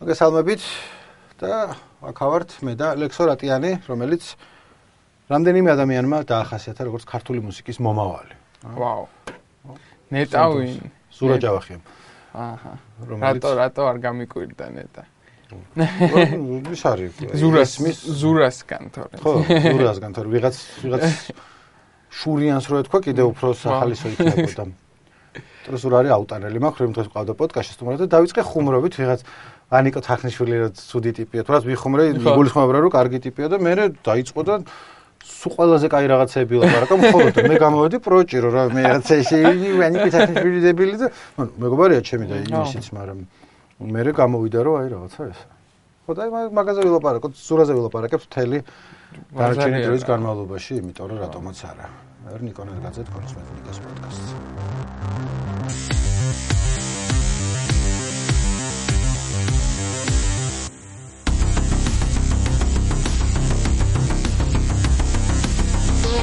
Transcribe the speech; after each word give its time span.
მოგესალმებით 0.00 0.62
და 1.42 1.76
აქავართ 2.08 2.52
მე 2.64 2.72
და 2.80 2.94
ლექსო 2.96 3.26
რატიანი, 3.28 3.84
რომელიც 3.84 4.30
რამდენიმე 5.28 5.68
ადამიანმა 5.76 6.20
დაახასიათა 6.24 6.86
როგორც 6.88 7.04
ქართული 7.04 7.44
მუსიკის 7.44 7.76
მომავალი. 7.84 8.34
ვაუ. 8.80 9.04
ნეტავი 10.08 10.80
სურაჯავახი. 11.12 11.76
აჰა. 12.32 12.72
რატო 13.12 13.50
რატო 13.60 13.82
არ 13.92 13.96
გამიკვირდა 14.00 14.66
ნეტა? 14.72 15.04
ის 16.72 16.82
არის 16.88 17.20
ზურას 17.36 17.72
ზურასგან 18.24 18.84
თორე. 18.96 19.14
ხო, 19.20 19.32
ზურასგან 19.68 20.10
თორე 20.16 20.28
ვიღაც 20.32 20.56
ვიღაც 20.80 21.04
შურიანს 22.08 22.64
რო 22.72 22.76
ეთქვა 22.88 22.98
კიდე 23.04 23.22
უფრო 23.36 23.52
სახალისო 23.52 24.16
იქნებოდა. 24.16 24.64
ტრესურ 25.70 25.94
არის 26.00 26.12
აუტანელი 26.16 26.60
მაქვს 26.64 26.80
რომ 26.82 26.92
დღეს 26.96 27.08
ყავდა 27.14 27.34
პოდკასტში 27.36 27.74
თუმცა 27.80 28.06
დავიწყე 28.10 28.42
ხუმრობით 28.48 28.94
ვიღაც 28.96 29.20
ანიკო 29.70 30.00
თახნიშვილი 30.02 30.56
რა 30.60 30.68
ცუდი 30.74 31.12
ტიპია. 31.18 31.42
თორე 31.46 31.58
ვიხუმრე 31.70 32.04
გულისხმობ 32.26 32.70
რა 32.74 32.78
რომ 32.84 32.90
კარგი 32.90 33.18
ტიპია 33.26 33.46
და 33.50 33.56
მე 33.62 33.72
დაიწყო 34.02 34.40
და 34.42 34.54
სულ 35.20 35.52
ყველაზე 35.56 35.86
კაი 35.92 36.06
რაღაცები 36.10 36.54
ლაპარაკა 36.64 36.94
მხოლოდ 37.04 37.34
მე 37.50 37.56
გამოვედი 37.60 37.96
პროჭირო 38.02 38.48
რა 38.50 38.62
მე 38.74 38.82
რაღაცა 38.88 39.14
ისე 39.22 39.36
ანიკო 39.86 40.08
თახნიშვილი 40.16 40.60
დებილი 40.66 40.94
და 41.00 41.06
მეგობარია 41.38 42.00
ჩემი 42.02 42.26
და 42.26 42.36
ისიც 42.66 42.90
მაგრამ 42.98 43.18
მე 43.94 44.02
გამოვიდა 44.20 44.60
რომ 44.66 44.74
აი 44.80 44.88
რაღაცა 44.94 45.20
ეს. 45.30 45.40
ხო 46.04 46.12
და 46.18 46.22
მაგაზე 46.50 46.80
ვილაპარაკო 46.84 47.28
სურაზე 47.38 47.72
ვილაპარაკებ 47.78 48.20
მთელი 48.26 48.58
დარჩენილი 49.38 49.84
დროის 49.86 50.04
განმავლობაში 50.10 50.72
იმიტომ 50.82 51.06
რომ 51.14 51.18
რატომაც 51.24 51.58
არა. 51.70 51.86
ერნიკონეს 52.34 52.82
გაზეთ 52.84 53.08
კონსმეტიკას 53.14 53.78
პოდკასტს 53.86 55.49
და 66.10 66.16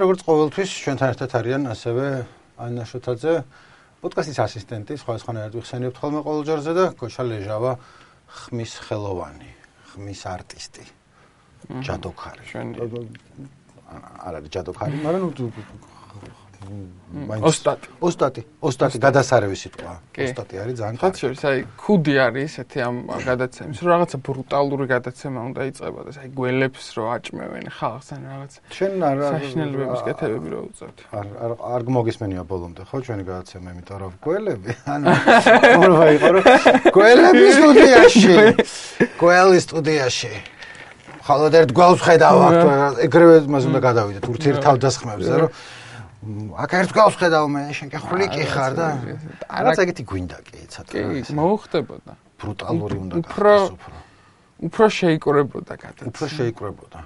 როგორც 0.00 0.20
ყოველთვის 0.24 0.70
ჩვენთან 0.84 1.10
ერთად 1.12 1.30
არიან 1.36 1.62
ასევე 1.72 2.04
ანა 2.64 2.84
შოთაძე 2.88 3.34
პოდკასტის 4.00 4.38
ასისტენტი 4.44 4.94
სხვა 5.00 5.14
სხვანაირად 5.20 5.56
ვიხსენებთ 5.56 5.96
ხოლმე 6.00 6.20
ყოველ 6.24 6.42
ჯერზე 6.48 6.72
და 6.78 6.84
გოშა 6.96 7.22
ლეჟავა 7.28 7.72
ხმის 8.32 8.72
ხელოვანი 8.86 9.50
ხმის 9.92 10.20
არტისტი. 10.34 10.84
ჯადოქარი. 11.86 12.44
არ 14.26 14.34
არის 14.38 14.50
ჯადოქარი 14.56 14.96
მაგრამ 15.04 15.22
ოსტატი. 17.42 17.88
ოსტატი, 18.00 18.42
ოსტატი 18.62 18.96
გადასარევი 19.02 19.56
სიტყვა. 19.62 19.92
ოსტატი 20.24 20.54
არის 20.62 20.74
ძალიან 20.80 20.96
კარგი. 20.96 21.02
ხათ 21.02 21.14
შორის, 21.22 21.40
აი, 21.48 21.58
ქუდი 21.76 22.14
არის 22.26 22.52
ესეთი 22.52 22.78
ამ 22.86 22.96
გადაცემის, 23.26 23.78
რომ 23.82 23.88
რაღაცა 23.92 24.16
ბრუტალური 24.26 24.84
გადაცემა 24.94 25.40
უნდა 25.48 25.60
იწყებოდეს, 25.70 26.16
აი, 26.22 26.28
გველებს 26.38 26.86
რო 26.96 27.04
აჭმევენ 27.16 27.66
ხალხს 27.78 28.08
ან 28.12 28.22
რაღაც. 28.32 28.52
ჩვენ 28.72 28.92
არ 29.08 29.16
საშინელებების 29.32 30.00
კეთებები 30.06 30.48
რო 30.52 30.60
უწევთ. 30.72 30.98
არ 31.18 31.26
არ 31.44 31.52
არ 31.72 31.80
მოგისმენია 31.96 32.42
ბოლომდე, 32.48 32.82
ხო, 32.88 32.96
ჩვენი 33.06 33.24
გადაცემა, 33.30 33.66
იმიტომ 33.72 33.98
რომ 34.02 34.12
გველები, 34.24 34.70
ანუ 34.94 35.06
რა 35.92 36.06
იყო, 36.16 36.28
რომ 36.32 36.44
გველები 36.96 37.46
სტუდიაში. 37.58 38.34
გველი 39.20 39.58
სტუდიაში. 39.66 40.32
ხალოდ 41.22 41.54
ერთ 41.54 41.70
გვალს 41.70 42.00
ხედავ 42.02 42.36
აქ, 42.42 42.58
ეგრევე 43.06 43.34
მას 43.46 43.64
უნდა 43.70 43.80
გადავიდეთ 43.86 44.24
ურთიერთავდასხმებზე, 44.26 45.34
რომ 45.38 45.50
აქ 46.22 46.70
ერთ 46.78 46.92
გავს 46.94 47.16
ხედავ 47.18 47.44
მე 47.50 47.62
შენ 47.74 47.88
კი 47.90 47.98
ხვლიკი 47.98 48.44
ხარ 48.46 48.72
და 48.78 48.86
არაც 49.58 49.78
ეგეთი 49.82 50.02
გვინდა 50.06 50.36
კი 50.46 50.60
ცოტა 50.70 50.92
კი 51.02 51.34
მოუხდებოდა. 51.34 52.12
ბრუტალური 52.38 52.96
უნდა 53.02 53.14
უფრო 53.18 53.54
უფრო. 54.62 54.84
შეიკრებოდა 54.86 55.74
გადაც. 55.82 56.04
უფრო 56.06 56.24
შეიკრებოდა. 56.30 57.00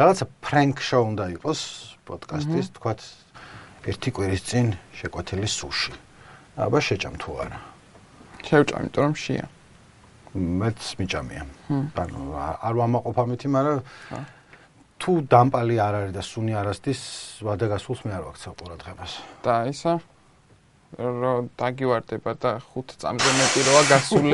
რაღაცა 0.00 0.24
ფრენკ 0.40 0.76
შოუ 0.80 1.04
უნდა 1.12 1.24
იყოს 1.36 1.60
პოდკასტის 2.08 2.66
თქვათ 2.72 3.00
ერთი 3.84 4.08
კვირის 4.16 4.42
წინ 4.48 4.66
შეკვეთილი 4.96 5.48
სუში. 5.48 5.92
აბა 6.56 6.78
შეჭამ 6.80 7.14
თუ 7.20 7.30
არა? 7.44 7.58
შევჭამ 8.48 8.80
იმიტომ 8.80 9.02
რომ 9.04 9.14
შია. 9.20 9.44
მეც 10.34 10.80
მიჭამია. 10.98 11.44
ანუ 12.00 12.20
არ 12.64 12.74
ვამაყოფ 12.80 13.16
ამითი 13.22 13.48
მაგრამ 13.52 13.78
თუ 15.04 15.20
დამპალი 15.28 15.76
არ 15.84 15.94
არის 16.00 16.12
და 16.16 16.22
სუნი 16.24 16.54
არასდის 16.56 17.00
ვადა 17.44 17.66
გასულს 17.76 18.00
მე 18.08 18.12
არ 18.16 18.22
ვაქცევ 18.24 18.52
ყურადღებას. 18.56 19.12
და 19.44 19.54
ისა 19.68 20.00
რომ 20.94 21.48
დაგივარდება 21.58 22.32
და 22.40 22.50
5 22.72 22.94
წამზე 23.02 23.30
მეტი 23.36 23.60
როა 23.66 23.82
გასული. 23.90 24.32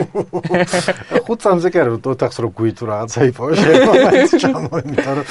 5 1.26 1.42
წამზე 1.42 1.69
კი 1.72 1.78
არა, 1.82 1.97
თოთახს 2.04 2.38
რო 2.44 2.48
გვით 2.54 2.78
რაღაცა 2.86 3.20
იპოვე 3.32 3.54
შემოაც 3.58 4.31
ჩამო, 4.44 4.72
იმიტომ 4.84 5.14
რომ 5.19 5.26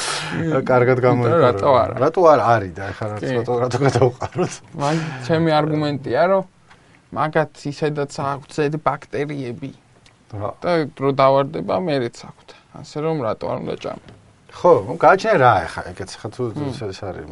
კარგად 0.72 0.98
გამოიყო. 1.08 1.40
რატო 1.46 1.72
არა? 1.86 1.96
რატო 2.04 2.22
არ 2.34 2.40
არის 2.50 2.74
და 2.76 2.84
ეხლა 2.92 3.08
რატო 3.16 3.54
რატო 3.64 3.78
გადავყაროთ? 3.86 4.54
მაგ 4.84 4.98
ჩემი 5.30 5.50
არგუმენტია 5.60 6.22
რომ 6.34 6.44
მაგათ 7.16 7.52
ისედაც 7.72 8.12
აქვს 8.28 8.50
ზედ 8.60 8.74
ბაქტერიები. 8.84 9.72
და 10.36 10.72
რო 11.00 11.10
დავარდება 11.16 11.76
მერეც 11.80 12.18
აქვს. 12.28 12.54
ასე 12.82 12.98
რომ 13.06 13.22
რატო 13.24 13.46
არ 13.54 13.58
უნდა 13.64 13.76
ჭამო? 13.86 14.19
ხო, 14.54 14.74
გააჩნია 14.98 15.36
რა 15.40 15.52
ახლა, 15.66 15.82
ეგეც 15.94 16.12
ხა 16.20 16.30
თუ 16.34 16.44
ეს 16.70 16.80
არის 16.82 17.30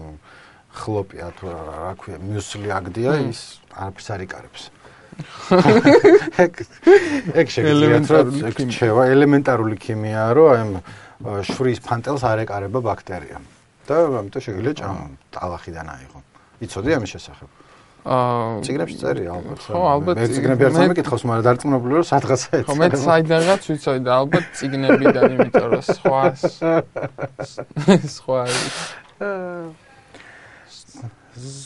ხლოპია 0.77 1.27
თუ 1.33 1.45
რა 1.49 1.61
რა 1.67 1.91
ქვია, 1.97 2.17
მიუსლი 2.21 2.69
აგდია 2.69 3.11
ის 3.25 3.41
არაფერს 3.73 4.07
არ 4.13 4.21
იკარებს. 4.27 4.63
ეგ 6.45 6.53
ეგ 7.33 7.47
შეიძლება 7.49 8.17
ეგ 8.51 8.57
შევა 8.77 9.03
ელემენტარული 9.17 9.75
ქიმიაა, 9.81 10.31
რომ 10.37 10.77
აი 11.25 11.45
შვრის 11.49 11.81
ფანტელს 11.81 12.21
არ 12.21 12.45
ეკარება 12.45 12.79
ბაქტერია. 12.85 13.41
და 13.87 13.95
ამიტომ 14.19 14.41
შეიძლება 14.43 14.73
ჭამ 14.77 14.97
ტალახიდან 15.31 15.87
აიღო. 15.95 16.19
იცოდი 16.59 16.91
ამის 16.97 17.09
შესახებ? 17.15 17.49
აა 18.07 18.63
ციგნებში 18.63 18.97
წერი 19.01 19.23
ალბათ. 19.27 19.59
ხო, 19.67 19.81
ალბათ. 19.91 20.15
მე 20.15 20.27
ციგნები 20.31 20.63
არ 20.67 20.73
წამიკითხავს, 20.77 21.23
მაგრამ 21.27 21.43
დარწმუნებული 21.47 21.93
რომ 21.97 22.05
სადღაცა 22.07 22.49
ეცე. 22.55 22.63
ხო, 22.67 22.73
მე 22.79 22.87
საიდანღაც 23.03 23.61
ვიცოდი 23.67 24.01
და 24.07 24.11
ალბათ 24.21 24.45
ციგნებიდან, 24.55 25.23
იმიტომ 25.35 25.67
რომ 25.75 25.83
სხვა 25.91 26.21
სხვა 28.15 28.39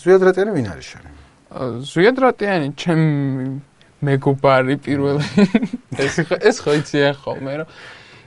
ზვიადრატიანი 0.01 0.51
ვინ 0.57 0.67
არის 0.73 0.87
შენ? 0.91 1.03
ზვიადრატიანი 1.91 2.67
ჩემ 2.79 3.01
მეგობარი 4.01 4.75
პირველი 4.81 5.25
ეს 6.01 6.15
ეს 6.25 6.57
ხო 6.63 6.71
იცი 6.81 6.99
ხოლმე 7.21 7.53
რომ 7.61 7.67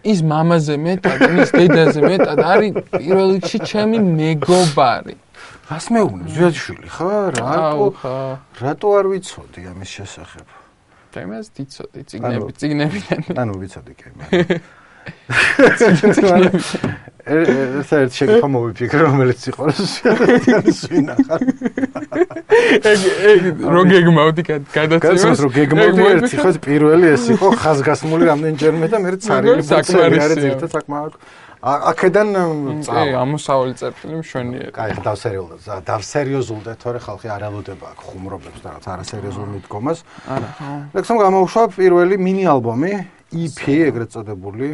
ის 0.04 0.20
მამაზე 0.28 0.76
მეტად, 0.84 1.22
ის 1.40 1.50
დედაზე 1.56 2.00
მეტად 2.04 2.40
არის 2.44 2.72
პირველ 2.92 3.28
რიგში 3.40 3.58
ჩემი 3.64 3.98
მეგობარი. 4.04 5.16
რას 5.64 5.86
მეუბნე 5.96 6.28
ზვიადშვილი 6.28 6.88
ხარ 6.92 7.38
რატო 7.40 7.86
რატო 8.60 8.88
არ 9.00 9.06
ვიცოდი 9.14 9.60
ამის 9.72 9.90
შესახებ? 9.96 10.46
თემას 11.14 11.46
დიცოდი 11.56 12.00
ციგნები 12.10 12.52
ციგნებიდან. 12.60 13.20
ანუ 13.32 13.52
ვიცოდი 13.62 13.92
კი 13.96 14.12
ეს 17.24 17.90
ერთ 18.00 18.12
შეგფა 18.18 18.48
მოვიფიქრე 18.52 19.00
რომელიც 19.04 19.40
იყო 19.52 19.64
ზვიადიანის 19.80 20.80
ვინახარ 20.92 21.40
ეგ 22.92 23.00
ეგ 23.32 23.42
რო 23.74 23.82
გეგმავდი 23.88 24.42
გადაცემას. 24.48 25.38
რო 25.44 25.50
გეგმავდი 25.56 26.00
ერთი 26.12 26.36
ხო 26.44 26.50
პირველი 26.60 27.06
ეს 27.16 27.24
იყო 27.36 27.48
ხაზგასმული 27.64 28.24
რამდენჯერმე 28.32 28.86
და 28.92 28.98
მე 29.04 29.16
ცარიელი 29.24 29.64
საქმარი 29.64 30.16
არის 30.28 30.44
ერთ 30.52 30.62
საქმარი 30.76 31.16
აქედან 31.64 32.28
კი 32.84 33.14
ამოსავალი 33.16 33.74
წერტილი 33.80 34.16
მშვენიერი. 34.20 34.72
კაი, 34.76 34.90
დავსერიოზულდა, 35.00 35.74
დავსერიოზულდა, 35.88 36.72
თორე 36.76 36.98
ხალხი 37.00 37.28
არ 37.32 37.42
ელოდება 37.48 37.86
აქ 37.96 38.00
ხუმრობებს 38.04 38.60
და 38.60 38.68
რაღაც 38.68 38.84
არასერიოზულ 38.94 39.46
მიდგომას. 39.54 39.98
არა. 40.28 40.48
ლექსომ 40.92 41.16
გამოუშვა 41.24 41.62
პირველი 41.72 42.14
მინი 42.20 42.44
ალბომი, 42.52 42.92
EP 43.32 43.60
ეგრეთ 43.88 44.10
წოდებული. 44.12 44.68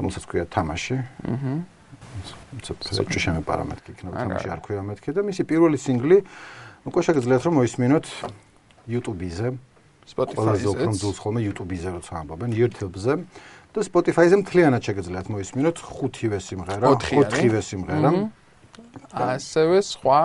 რომელსაც 0.00 0.24
ქვია 0.24 0.44
თამაში. 0.48 0.96
აჰა. 1.28 1.52
ცოტა 2.64 3.18
შემე 3.20 3.40
პარამეტრი 3.46 3.88
იქნება 3.94 4.14
თამაში 4.16 4.48
არ 4.54 4.60
ქვია 4.64 4.82
მეთქე 4.86 5.10
და 5.14 5.20
მისი 5.22 5.42
პირველი 5.50 5.78
სინგლი 5.78 6.16
უკვე 6.88 7.00
შეგიძლიათ 7.06 7.42
რომ 7.46 7.54
მოისმინოთ 7.60 8.06
YouTube-ზე. 8.90 9.48
Spotify-ზე. 10.10 10.66
უფრო 10.72 10.90
ძულს 10.98 11.18
ხოლმე 11.22 11.40
YouTube-ზე 11.46 11.88
როცა 11.94 12.12
ამბობენ, 12.24 12.50
YouTube-ზე. 12.50 13.12
და 13.70 13.80
Spotify-ზე 13.86 14.36
მთლიანად 14.42 14.82
შეგიძლიათ 14.82 15.26
მოისმინოთ 15.30 15.76
ხუთივე 15.78 16.38
სიმღერა, 16.42 16.84
ოთხივე 16.90 17.60
სიმღერა. 17.62 18.10
ასევე 19.14 19.78
სხვა 19.86 20.22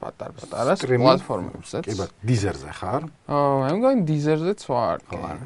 პატარ-პატარა 0.00 0.74
Streaming? 0.80 1.04
პლატფორმებზეც. 1.04 1.84
კი 1.84 1.94
ბატონო, 1.98 2.24
დიზერზე 2.24 2.70
ხარ? 2.78 3.02
აა, 3.28 3.54
მე 3.60 3.70
მგონი 3.76 4.02
დიზერზეც 4.08 4.60
ვარ. 4.70 4.96
ხო, 5.10 5.18
არა, 5.28 5.44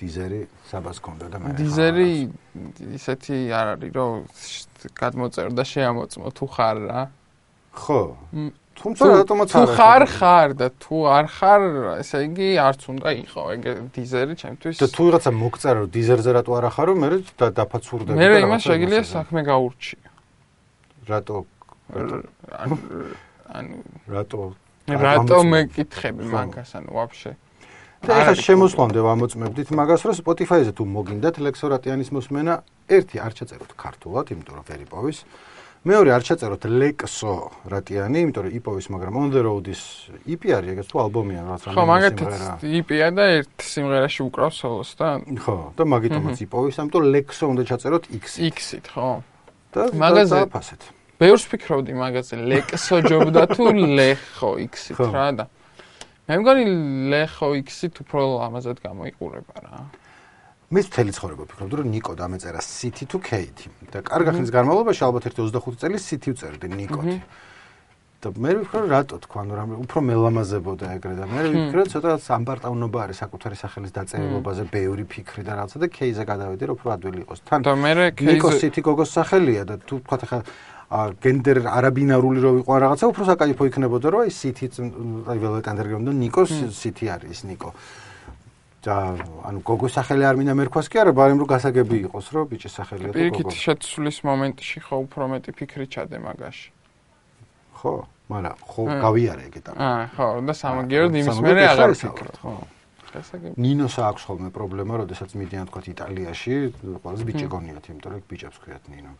დიზერი 0.00 0.40
საბას 0.66 0.98
ქონდა 1.04 1.26
და 1.30 1.36
მე. 1.38 1.52
დიზერი 1.54 2.10
ისეთი 2.98 3.36
არ 3.54 3.66
არის, 3.78 3.90
რომ 3.94 4.12
გადმოწერო 4.98 5.52
და 5.54 5.62
შეამოწმო 5.62 6.26
თუ 6.34 6.44
ხარ 6.50 6.76
რა. 6.90 7.02
ხო. 7.74 8.00
თუმცა 8.74 9.02
რატომაც 9.22 9.48
თუ 9.54 9.60
არა. 9.64 9.74
ხარ 9.78 10.02
ხარ 10.18 10.48
და 10.58 10.66
თუ 10.82 10.96
არ 11.16 11.26
ხარ, 11.36 11.62
ესე 12.02 12.18
იგი 12.26 12.48
არც 12.58 12.80
უნდა 12.92 13.08
იყო 13.24 13.42
ეგ 13.54 13.62
დიზერი 13.94 14.34
ჩემთვის. 14.42 14.76
და 14.82 14.86
თუ 14.94 15.00
ვიღაცა 15.06 15.30
მოგწერა 15.30 15.78
რომ 15.84 15.90
დიზერზე 15.94 16.30
რატო 16.36 16.50
არ 16.58 16.64
ახარო, 16.70 16.92
მე 16.98 17.08
და 17.38 17.46
დაფაცურდები 17.58 18.18
მე 18.18 18.26
იმას 18.44 18.62
შეგიძლია 18.68 19.02
საქმე 19.14 19.40
გაურჩიო. 19.50 20.10
რატო 21.08 21.36
ანუ 23.54 23.76
რატო 24.08 24.40
რატო 24.88 25.34
ამოწმე? 25.34 25.50
მეკითხები 25.52 26.22
მაგას 26.34 26.70
ანუ 26.76 26.90
ვაფშე. 26.98 27.32
და 28.04 28.12
ეხლა 28.20 28.34
შემოსვლამდე 28.36 29.00
ვამოწმებდით 29.00 29.68
მაგას, 29.72 30.00
რომ 30.04 30.14
Spotify-ზე 30.20 30.72
თუ 30.76 30.84
მოგინდათ 30.84 31.40
ლექსორატიანის 31.40 32.12
მოსმენა, 32.12 32.54
ერთი 32.92 33.16
არ 33.16 33.32
ჩაწეროთ 33.38 33.72
ქართულად, 33.80 34.26
იმიტომ 34.28 34.54
რომ 34.60 34.64
ვერ 34.68 34.80
იპოვის. 34.84 35.18
მეორე 35.84 36.10
არ 36.16 36.22
ჩაწეროთ 36.24 36.62
ლექსო 36.80 37.32
რატიანი, 37.68 38.20
იმიტომ 38.24 38.44
რომ 38.48 38.52
იპოვის, 38.56 38.86
მაგრამ 38.94 39.14
on 39.20 39.28
the 39.34 39.40
road-ის 39.44 39.82
EP 40.24 40.42
არის, 40.56 40.70
ეგეც 40.72 40.86
თუ 40.88 40.96
ალბომია 41.04 41.40
რაღაც 41.44 41.60
ხო, 41.60 41.68
რამდენიმე 41.68 41.90
მაგათაც 41.92 42.64
იპია 42.80 43.08
და 43.12 43.24
ერთ 43.44 43.56
სიმღერაში 43.68 44.20
უკრავს 44.24 44.56
სოლოს 44.64 44.90
და 44.96 45.08
ხო, 45.44 45.56
და 45.76 45.82
მაგიტომაც 45.84 46.36
იპოვის, 46.48 46.74
ამიტომ 46.80 47.04
ლექსო 47.14 47.44
უნდა 47.52 47.62
ჩაწეროთ 47.68 48.04
X-ი 48.16 48.38
X-ით, 48.48 48.86
ხო. 48.96 49.10
და 49.76 49.82
მაგაზე- 49.92 50.40
დააფასეთ. 50.48 50.82
ბევრს 51.20 51.44
ფიქრობდი 51.52 51.92
მაგაზე, 52.00 52.34
ლექსო 52.48 52.96
ჯობდა 53.04 53.42
თუ 53.52 53.64
ლეხო 54.00 54.50
X-ით 54.64 54.96
ხო. 54.96 55.08
რა 55.12 55.28
და 55.36 55.44
მე 56.24 56.34
მგონი 56.40 56.64
ლეხო 57.12 57.48
X-ით 57.60 57.94
უფრო 58.08 58.40
ამაზად 58.48 58.80
გამოიყურება 58.80 59.54
რა. 59.60 59.76
მის 60.74 60.88
მთელი 60.90 61.12
ცხოვრება 61.14 61.44
ვფიქრობდი, 61.46 61.74
რომ 61.78 61.88
ნიკო 61.94 62.12
დამეწერა 62.18 62.60
City 62.66 63.06
to 63.06 63.18
Kate 63.22 63.70
და 63.94 64.02
კარგი 64.02 64.32
ხნის 64.34 64.50
განმავლობაში 64.50 65.02
ალბათ 65.06 65.28
ერთი 65.30 65.40
25 65.46 65.78
წელი 65.78 65.98
City 66.02 66.34
ვწერდი 66.34 66.66
ნიკოთი. 66.74 67.16
და 68.24 68.32
მე 68.32 68.50
ვფიქრე 68.56 68.80
რომ 68.80 68.88
რატო 68.88 69.16
თქვა, 69.20 69.40
ნუ 69.44 69.54
რამე 69.54 69.74
უფრო 69.84 69.98
მელამაზებოდა 70.08 70.86
ეგრე 70.96 71.14
და 71.20 71.24
მე 71.28 71.40
ვფიქრე 71.44 71.82
ცოტა 71.92 72.10
სამპარტავნობა 72.24 72.98
არის 73.04 73.16
საკუთარი 73.20 73.56
სახელის 73.60 73.92
დაწერილობაზე, 73.92 74.62
ბევრი 74.72 75.04
ფიქრი 75.04 75.42
და 75.44 75.52
რაღაცა 75.60 75.76
და 75.84 75.86
Kate-ზე 75.92 76.24
გადავედი, 76.24 76.62
რომ 76.64 76.74
უფრო 76.80 76.88
ადვილი 76.96 77.18
იყოს. 77.20 77.38
თან 77.44 77.60
და 77.60 77.72
მე 77.84 77.92
ნიკო 78.16 78.48
კეიზ 78.48 78.60
City 78.64 78.80
გოგოს 78.80 79.10
სახელია 79.12 79.62
და 79.68 79.74
თუ 79.84 79.94
თქვა 80.00 80.16
ხა 80.24 80.38
ა 80.94 81.00
გენდერ 81.20 81.58
არაბინარული 81.68 82.40
რო 82.44 82.50
იყო 82.64 82.72
რაღაცა 82.84 83.04
უფრო 83.12 83.22
საკაიფო 83.28 83.62
იქნებოდა 83.68 84.06
რომ 84.08 84.20
აი 84.24 84.30
City 84.32 84.66
აი 84.72 85.38
Underground 85.68 86.04
და 86.08 86.12
ნიკოს 86.16 86.52
City 86.72 87.12
არის 87.12 87.28
ის 87.28 87.40
ნიკო. 87.44 87.70
და 88.84 88.96
ანუ 89.48 89.58
გოგოს 89.64 89.92
სახელი 89.96 90.24
არ 90.28 90.36
მინდა 90.38 90.54
მერქვას 90.60 90.86
კი 90.92 90.96
არა, 91.00 91.12
ბარემ 91.16 91.40
რომ 91.40 91.48
გასაგები 91.48 91.96
იყოს, 92.04 92.26
რომ 92.36 92.44
ბიჭის 92.52 92.72
სახელია 92.78 93.08
და 93.08 93.16
პირიქით 93.16 93.46
გოგო. 93.48 93.56
შეცვლის 93.64 94.18
მომენტში 94.28 94.78
ხო 94.84 94.96
უფრო 95.08 95.24
მეტი 95.32 95.50
ფიქრი 95.56 95.86
ჩადე 95.88 96.18
მაგაში. 96.20 96.68
ხო, 97.80 97.92
მაგრამ 98.28 98.56
ხო 98.68 98.82
გავიარე 99.04 99.42
ეგ 99.48 99.54
ეტაპი. 99.60 99.78
აა, 99.80 100.04
ხო, 100.14 100.26
და 100.44 100.52
სამაგიეროდ 100.62 101.12
იმის 101.20 101.38
მერე 101.44 101.62
აღარ 101.72 101.90
ისაუბროთ, 101.96 102.36
ფიქრობ. 102.36 102.36
ხო. 102.44 102.52
გასაგები. 103.14 103.54
ნინოს 103.62 103.94
აქვს 104.10 104.22
ხოლმე 104.26 104.50
პრობლემა, 104.50 104.92
როდესაც 105.02 105.30
მიდიან 105.38 105.64
თქვა 105.70 105.80
იტალიაში, 105.94 106.54
ყველაზე 107.02 107.22
ბიჭი 107.28 107.46
გონიათ, 107.54 107.84
იმიტომ 107.90 108.10
რომ 108.14 108.22
ბიჭებს 108.30 108.58
ქვიათ 108.58 108.84
ნინო. 108.90 109.12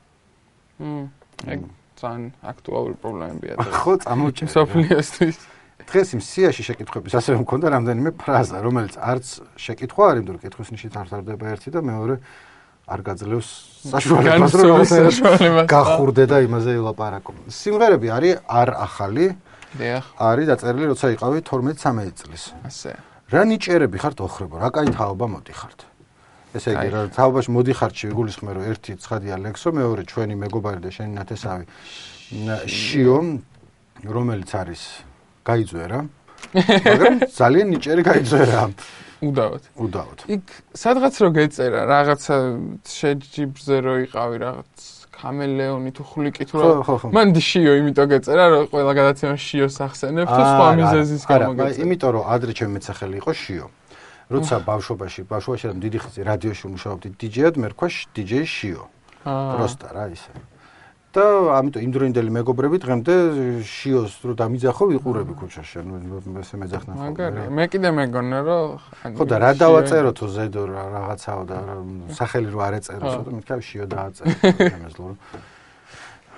მ, 0.82 1.06
ეგ 1.46 1.60
ძალიან 1.94 2.22
აქტუალური 2.42 2.96
პრობლემებია 2.98 3.54
და 3.54 3.70
ხო, 3.78 3.92
წამოჭერე. 4.02 4.50
სოფლიოსთვის. 4.50 5.38
დღეს 5.82 6.08
იმ 6.14 6.20
სიაში 6.22 6.62
შეკითხების 6.70 7.12
ასევე 7.18 7.36
მქონდა 7.42 7.66
რამდენიმე 7.74 8.10
ფრაზა, 8.14 8.56
რომელიც 8.62 8.94
არც 8.94 9.26
შეკითხვა 9.58 10.04
იმიტომ 10.22 10.34
რომ 10.38 10.42
კითხვის 10.44 10.68
ნიშნით 10.74 10.94
არ 11.02 11.06
თარდება 11.10 11.44
ერთი 11.54 11.68
და 11.74 11.80
მეორე 11.82 12.14
არ 12.84 13.00
გაძლევს 13.00 13.48
საშუალებას 13.90 14.52
რომ 14.54 15.66
გახურდე 15.66 16.24
და 16.30 16.36
იმაზე 16.46 16.70
ილაპარაკო. 16.78 17.30
სიმღერები 17.48 18.08
არის 18.12 18.34
არ 18.44 18.68
ახალი, 18.86 19.26
დიახ, 19.74 20.04
არის 20.20 20.46
დაწერილი 20.52 20.86
როცა 20.94 21.06
იყავი 21.16 21.38
12-13 21.42 22.12
წლის. 22.22 22.44
ასე. 22.62 22.90
რა 23.32 23.42
ნიჭერები 23.50 23.98
ხართ 23.98 24.18
ოხრებო, 24.20 24.54
რა 24.62 24.68
კაი 24.70 24.88
თაობა 24.94 25.26
მოდიხართ. 25.26 25.80
ესე 26.54 26.70
იგი, 26.70 26.88
რა 26.94 27.00
თაობაში 27.10 27.50
მოდიხართ 27.50 27.94
შეგულისხმე 27.98 28.50
რომ 28.54 28.64
ერთი 28.70 28.92
ცხადია 29.02 29.34
ლექსო, 29.42 29.68
მეორე 29.74 30.02
ჩვენი 30.06 30.34
მეგობარი 30.38 30.80
და 30.86 30.90
შენი 30.94 31.12
ნათესავი 31.18 31.64
ნა- 32.46 32.62
შიო, 32.68 33.18
რომელიც 34.06 34.50
არის 34.54 34.82
გაიძვერა. 35.48 35.98
მაგრამ 36.54 37.14
ძალიან 37.40 37.66
ნიჭერი 37.74 38.02
გაიძვერა. 38.08 38.60
უდავოდ. 39.24 39.62
უდავოდ. 39.84 40.18
იქ 40.34 40.44
სადღაც 40.76 41.14
რო 41.22 41.28
გეწერა 41.38 41.80
რაღაცა 41.88 42.36
შეჯიბრზე 42.84 43.76
რო 43.84 43.94
იყავი 44.04 44.36
რაღაც 44.44 44.72
კამელეონი 45.14 45.90
თუ 45.96 46.02
ხვლიკი 46.04 46.44
თუ 46.50 46.54
რა. 46.60 46.68
მან 47.16 47.28
შიო 47.32 47.72
იმიტომ 47.80 48.06
გეწერა 48.12 48.44
რომ 48.52 48.64
ყველა 48.72 48.92
გადაცემა 49.00 49.36
შიოს 49.40 49.76
ახსენებ 49.86 50.26
თუ 50.28 50.42
სხვა 50.44 50.66
არა, 50.68 50.76
მიზეზის 50.80 51.22
არა, 51.24 51.32
გამო 51.32 51.52
არა, 51.54 51.64
გეწერა. 51.64 51.82
იმიტომ 51.84 52.10
რომ 52.14 52.24
ადრე 52.34 52.52
ჩემი 52.58 52.72
მეცახელი 52.76 53.16
იყო 53.22 53.32
შიო. 53.42 53.66
როცა 54.34 54.54
ბავშვობაში, 54.64 55.20
ბავშვობაში 55.28 55.64
რომ 55.68 55.78
დიდი 55.84 55.98
ხნის 56.00 56.16
რადიოში 56.24 56.66
მუშაობდი 56.74 57.08
დიჯეად, 57.20 57.54
მე 57.60 57.66
რქვა 57.72 57.88
დიჯეი 58.16 58.46
შიო. 58.56 58.82
აა, 59.24 59.52
პროსტა 59.52 59.88
რა 59.92 60.04
ისე. 60.16 60.32
და 61.14 61.24
ამიტომ 61.58 61.82
იმდროინდელი 61.86 62.30
მეგობრები 62.34 62.76
დღემდე 62.84 63.14
შიოს 63.62 64.12
რო 64.26 64.32
დამიძახო 64.34 64.84
ვიყურები 64.92 65.32
ქუჩაში, 65.38 65.74
ანუ 65.80 65.92
ესე 66.42 66.54
მეძახნა 66.58 66.92
ხოლმე. 66.94 67.10
მაგარია. 67.14 67.48
მე 67.54 67.64
კიდე 67.70 67.88
მეგონა 67.98 68.38
რომ 68.42 68.66
ანუ 69.06 69.14
ხო 69.14 69.24
და 69.30 69.36
რა 69.38 69.50
შიო- 69.54 69.60
დავაწერო 69.62 70.10
თუ 70.18 70.24
ზედო 70.34 70.62
რა 70.74 70.84
რაღაცაო 70.96 71.42
და 71.50 71.58
სახელი 72.18 72.48
რო 72.50 72.60
არ 72.66 72.74
ეწერო, 72.78 73.06
ცოტა 73.14 73.30
მითქავ 73.38 73.60
შიო 73.68 73.84
დააწერო 73.94 74.32
თემეზლო 74.74 75.04
რომ 75.08 75.16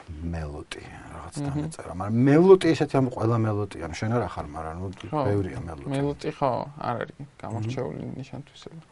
მელოტი 0.06 0.82
რაღაც 1.17 1.34
დამეწერა, 1.46 1.93
მაგრამ 1.99 2.19
მელოტი 2.28 2.67
ესეთი 2.73 2.94
ამ 3.00 3.06
ყველა 3.17 3.37
მელოტია, 3.46 3.84
შენ 3.99 4.11
არ 4.17 4.23
ახარ, 4.28 4.46
მაგრამ 4.55 4.76
ნუ 4.82 4.88
ბევრია 5.26 5.61
მელოტი. 5.67 5.88
მელოტი 5.96 6.28
ხო 6.38 6.50
არ 6.78 6.94
არის 7.02 7.17
გამორჩეული 7.43 8.02
ნიშანთვისება. 8.20 8.82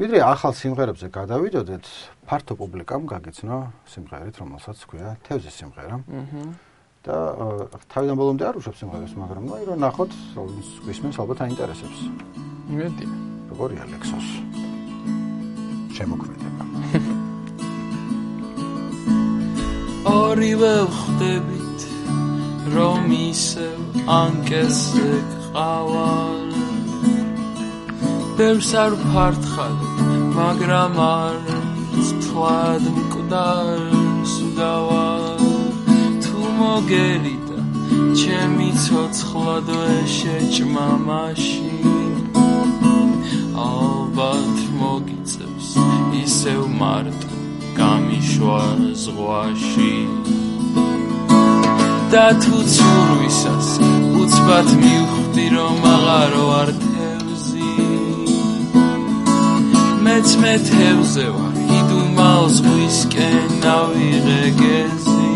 ვიდრე 0.00 0.20
ახალ 0.24 0.54
სიმღერებზე 0.56 1.08
გადავიდოდეთ, 1.12 1.88
ფართო 2.28 2.56
პუბლიკამ 2.56 3.04
გაგეცნო 3.10 3.58
სიმღერით, 3.92 4.38
რომელსაც 4.40 4.78
ქვია 4.88 5.16
თევზის 5.26 5.54
სიმღერა. 5.60 5.96
აჰა. 6.00 6.44
და 7.02 7.16
თავიდან 7.90 8.14
ბოლომდე 8.14 8.44
არ 8.46 8.56
უშვებ 8.62 8.76
სიმღერებს, 8.78 9.14
მაგრამ 9.18 9.42
ნუ 9.50 9.56
რომ 9.68 9.78
ნახოთ, 9.82 10.12
ის 10.62 10.68
გვისმენს 10.86 11.16
ალბათ 11.18 11.38
აინტერესებს. 11.44 11.98
იმედია. 12.70 13.10
როგორია 13.50 13.82
ლექსოს? 13.90 14.28
შემოქმედება. 15.98 16.62
ორივე 20.22 20.76
ვხდებით 20.88 21.80
რომ 22.74 23.10
ისევ 23.12 23.78
ანკესზე 24.06 25.10
ყავალ 25.52 26.71
ბევრს 28.42 28.70
არ 28.74 28.94
ფართხარ 29.06 29.74
მაგრამ 30.36 30.96
არ 31.02 31.36
თვად 32.24 32.84
მკვდარს 32.94 34.32
დავარ. 34.56 35.42
თუ 36.24 36.38
მოგერიდა 36.58 37.60
ჩემი 38.20 38.68
ცოცხლად 38.84 39.68
შეჭმა 40.14 40.88
მაშინ. 41.06 42.14
ალბათ 43.66 44.56
მოგიწევს 44.80 45.68
ისევ 46.24 46.62
მარტო 46.80 47.30
გამიშვა 47.78 48.62
ზღვაში. 49.02 49.94
და 52.12 52.26
თუ 52.42 52.56
ცურვისას 52.74 53.68
უცბად 54.22 54.68
მივხვდი 54.82 55.46
რომ 55.56 55.86
აღარო 55.94 56.44
არ 56.60 56.70
თევზი 56.80 57.01
მეც 60.12 60.32
მე 60.42 60.54
თევზე 60.68 61.22
ვარ 61.32 61.54
იდუმალ 61.72 62.42
ზღვისკენ 62.52 63.62
ავიღე 63.64 64.40
გეზი 64.58 65.28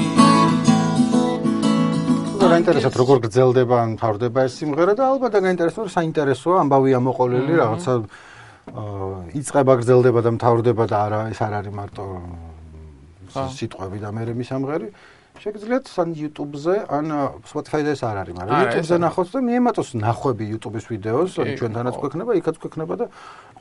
და 2.42 2.50
გაინტერესებთ 2.52 2.98
როგორ 3.00 3.22
გრძელდება 3.24 3.78
ან 3.86 3.96
თავდება 3.96 4.44
ეს 4.44 4.58
სიმღერა 4.60 4.98
და 5.00 5.08
ალბათ 5.14 5.40
რომ 5.40 5.88
საინტერესოა 5.96 6.60
ამბავია 6.66 7.00
მოყოლილი 7.08 7.56
რაღაცა 7.62 7.94
იწება 9.40 9.80
გრძელდება 9.80 10.20
და 10.28 10.30
მთავრდება 10.36 10.84
და 10.92 10.96
არა 11.08 11.20
ეს 11.32 11.40
არ 11.40 11.56
არის 11.62 11.76
მარტო 11.80 12.04
სიტყვები 13.56 13.98
და 14.04 14.12
მე 14.12 14.28
მის 14.36 14.50
ამღერი. 14.60 14.88
შეგიძლიათ 15.36 15.86
ან 16.00 16.08
YouTube-ზე 16.16 16.74
ან 16.88 17.06
Spotify-ზე 17.44 17.92
ეს 17.96 18.02
არ 18.08 18.16
არის 18.24 18.34
მაგრამ 18.36 18.56
YouTube-ზე 18.62 18.96
ნახოთ 19.04 19.28
და 19.36 19.40
მიემატოს 19.48 19.88
ნახვები 20.00 20.44
YouTube-ის 20.52 20.86
ვიდეოს 20.92 21.32
ჩვენთანაც 21.60 21.94
გვექნება 22.00 22.32
იქაც 22.40 22.56
გვექნება 22.62 22.94
და 22.96 23.06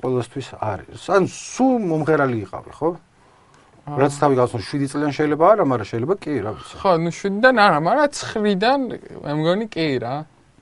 ყოველთვის 0.06 0.48
არის. 0.62 1.02
ან 1.10 1.24
სულ 1.26 1.76
მომღერალი 1.90 2.38
იყავი 2.46 2.72
ხო? 2.78 2.90
რაც 3.86 4.14
თავი 4.18 4.36
გასულ 4.38 4.62
7 4.66 4.88
წლიან 4.90 5.12
შეიძლება 5.14 5.46
არა, 5.46 5.64
მაგრამ 5.70 5.88
შეიძლება 5.90 6.16
კი, 6.22 6.34
რა 6.42 6.52
ვიცი. 6.58 6.74
ხო, 6.82 6.92
ну 7.02 7.10
7-დან 7.14 7.56
არა, 7.66 7.78
მაგრამ 7.86 8.10
9-დან 8.14 8.80
მე 9.26 9.32
მგონი 9.42 9.66
კი 9.70 9.86
რა. 10.02 10.16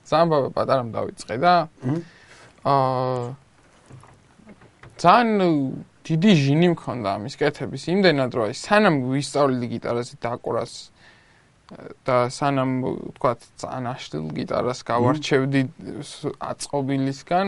ძალიან 0.03 0.27
პატარამ 0.51 0.89
დავიწყე 0.91 1.35
და 1.39 1.53
აა 2.67 3.23
ძალიან 4.99 5.39
დიდი 6.03 6.31
ჟინი 6.35 6.67
მქონდა 6.75 7.09
ამის 7.15 7.35
კეთების. 7.39 7.83
იმდენად 7.95 8.31
რომ 8.35 8.43
აი 8.51 8.55
სანამ 8.59 8.95
ვისწავლიდი 9.07 9.67
გიტარაზე 9.71 10.15
დაკვრას 10.19 10.73
და 12.03 12.17
სანამ 12.27 12.71
თქვა 13.15 13.31
წანაშტილ 13.55 14.27
გიტარას 14.35 14.79
გავარჩევდი 14.83 15.61
აწყობილისგან 16.43 17.47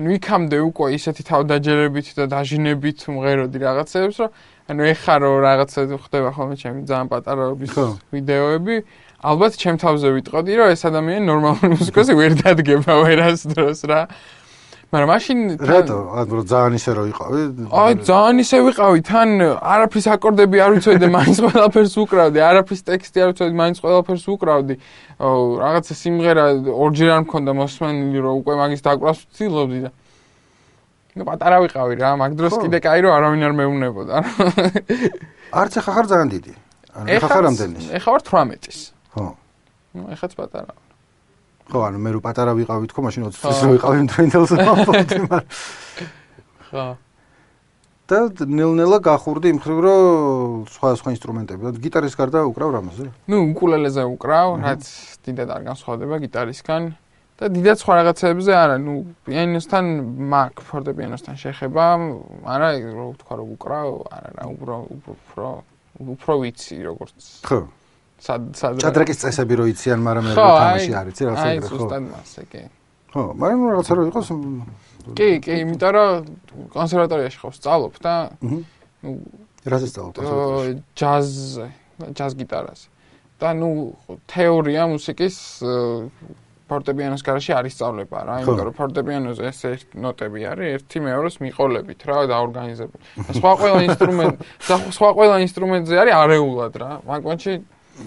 ანუ 0.00 0.16
იქამდე 0.16 0.58
უკვე 0.64 0.86
ისეთი 0.96 1.22
თავდაჯერებით 1.28 2.06
და 2.16 2.24
დაჟინებით 2.32 3.00
მღეროდი 3.12 3.58
რაღაცებს 3.60 4.16
რომ 4.24 4.30
ანუ 4.72 4.82
ეხა 4.96 5.14
რო 5.20 5.30
რაღაცა 5.44 5.80
ხდება 6.08 6.30
ხოლმე 6.32 6.56
ჩემი 6.56 6.80
ძალიან 6.88 7.08
პატარაობის 7.12 7.74
ვიდეოები. 8.14 8.76
ალბათ 9.20 9.52
ჩემ 9.60 9.76
თავზე 9.76 10.08
ვიტყოდი 10.16 10.52
რომ 10.56 10.68
ეს 10.72 10.82
ადამიანი 10.88 11.24
ნორმალური 11.28 11.68
მუსიკოსი 11.76 12.12
ვერ 12.16 12.32
დადგება 12.40 12.92
ვერასდროს 13.04 13.80
რა 13.92 14.00
მაგრამ 14.93 15.09
მაშინ 15.11 15.39
რატო? 15.59 15.97
ანუ 16.15 16.41
ძალიან 16.45 16.73
ისე 16.79 16.91
რო 16.95 17.03
იყავი? 17.11 17.41
აი, 17.67 17.93
ძალიან 18.05 18.37
ისე 18.45 18.57
ვიყავი, 18.63 18.99
თან 19.03 19.29
არაფრის 19.59 20.05
აკორდები 20.15 20.57
არ 20.61 20.71
ვიცოდი 20.77 20.99
და 21.03 21.09
მაინც 21.15 21.37
ყველაფერს 21.43 21.95
უკრავდი, 22.05 22.39
არაფრის 22.49 22.81
ტექსტი 22.85 23.17
არ 23.25 23.27
ვიცოდი, 23.33 23.53
მაინც 23.59 23.77
ყველაფერს 23.83 24.25
უკრავდი. 24.29 24.75
აუ, 25.19 25.41
რაღაცა 25.65 25.93
სიმღერა 25.99 26.45
ორჯერ 26.71 27.09
არ 27.11 27.21
მქონდა 27.25 27.51
მოსმენილი, 27.59 28.19
რომ 28.23 28.33
უკვე 28.39 28.53
მაგის 28.61 28.81
დაკვრას 28.85 29.17
ვცდილობდი 29.25 29.79
და 29.83 29.89
ნუ 31.15 31.23
პატარა 31.23 31.57
ვიყავი 31.63 31.95
რა, 31.95 32.09
მაგ 32.19 32.31
დროს 32.35 32.55
კიდე 32.59 32.79
кай 32.83 32.99
რო 32.99 33.09
არავინ 33.15 33.43
არ 33.47 33.53
მეუნებოდა. 33.55 34.15
არც 35.63 35.73
ახლა 35.79 35.91
ხარ 35.95 36.07
ძალიან 36.11 36.29
დიდი. 36.35 36.53
ანუ 36.91 37.07
ახლა 37.15 37.29
ხარ 37.31 37.43
რამდენის? 37.47 37.85
ახლა 37.95 38.11
ვარ 38.15 38.23
18-ის. 38.27 38.79
ხო. 39.15 39.25
ნუ 39.95 40.01
ახაც 40.11 40.31
პატარა. 40.35 40.75
ხო, 41.70 41.80
ანუ 41.86 41.98
მე 42.02 42.10
რო 42.16 42.20
პატარა 42.20 42.52
ვიყავი 42.58 42.90
თქო, 42.90 43.00
მაშინ 43.06 43.22
20 43.30 43.38
წელს 43.40 43.60
რო 43.62 43.70
ვიყავი 43.78 43.98
მტრენდელს 44.06 44.50
ვაფობდი, 44.58 45.16
მაგრამ 45.30 45.46
ხო. 46.66 46.86
და 48.10 48.18
ნელ-ნელა 48.42 48.98
გახურდი 49.06 49.54
იმ 49.54 49.58
ხრივ, 49.62 49.78
რომ 49.86 50.02
სხვა 50.74 50.88
სხვა 50.98 51.10
ინსტრუმენტები, 51.14 51.62
და 51.62 51.70
გიტარის 51.78 52.14
გარდა 52.18 52.42
უკრავ 52.50 52.74
რამაზე? 52.74 53.06
ნუ 53.30 53.36
უკულელეზე 53.54 54.02
უკრავ, 54.10 54.58
რაც 54.66 54.82
დიდად 55.22 55.48
არ 55.54 55.62
განსხვავდება 55.70 56.16
გიტარისგან. 56.26 56.82
და 57.40 57.48
დიდად 57.48 57.78
სხვა 57.80 57.92
რაღაცებზე 58.04 58.52
არა, 58.52 58.76
ნუ 58.84 58.94
პიანინოსთან 59.24 59.84
მაგ 60.28 60.60
ფორტეპიანოსთან 60.60 61.34
შეხება, 61.40 61.84
არა, 62.44 62.68
რო 62.84 63.06
ვთქვა 63.14 63.34
რომ 63.40 63.48
უკრავ, 63.56 63.88
არა 64.12 64.30
რა, 64.36 64.44
უფრო 64.58 64.74
უფრო 64.90 65.46
უფრო 66.00 66.32
ვიცი 66.44 66.76
როგორც. 66.84 67.18
ხო. 67.48 67.60
სად 68.20 68.42
სად 68.60 68.80
ჭადრაკის 68.84 69.18
წესები 69.22 69.54
რო 69.60 69.64
იციან, 69.72 70.00
მაგრამ 70.04 70.24
მე 70.28 70.34
თამაში 70.36 70.92
არის, 71.00 71.12
იცი 71.16 71.22
რაღაცა 71.28 71.46
ეგრე 71.50 71.60
ხო? 71.60 71.70
აი, 71.70 71.80
ზუსტად 71.80 72.04
მასე, 72.10 72.42
კი. 72.52 72.62
ხო, 73.10 73.22
მაგრამ 73.40 73.60
რაღაცა 73.70 73.92
რო 73.96 74.02
იყოს 74.10 74.28
კი, 75.16 75.28
კი, 75.40 75.52
იმიტომ 75.64 75.90
რომ 75.96 76.10
კონსერვატორიაში 76.76 77.38
ხო 77.40 77.48
ვსწავლობ 77.50 77.94
და 78.04 78.14
ნუ 78.44 79.12
რაზე 79.64 79.86
სწავლობ 79.90 80.12
კონსერვატორიაში? 80.20 80.82
ჯაზზე, 81.00 81.66
ჯაზ 82.20 82.32
გიტარაზე. 82.40 82.86
და 83.40 83.50
ნუ 83.56 83.70
თეორია 84.28 84.84
მუსიკის 84.92 85.36
ფორტეპიანოს 86.70 87.22
გარშე 87.24 87.52
არის 87.56 87.72
სწავლება 87.74 88.18
რა, 88.28 88.34
იმიტომ 88.44 88.66
რომ 88.68 88.74
ფორტეპიანოზე 88.78 89.42
ეს 89.48 89.60
ერთ 89.64 89.88
ნოტები 89.96 90.40
არის, 90.52 90.68
ერთი 90.76 90.98
მეორეს 91.02 91.36
მიყოლებით 91.40 92.00
რა 92.04 92.18
და 92.30 92.36
ორგანიზებული. 92.44 93.02
სხვა 93.40 93.52
ყველა 93.64 93.80
ინსტრუმენტ, 93.88 94.34
სხვა 94.96 95.10
ყველა 95.18 95.36
ინსტრუმენტზე 95.48 95.94
არის 96.04 96.14
არეულად 96.20 96.74
რა. 96.78 96.90
მაგ 97.08 97.20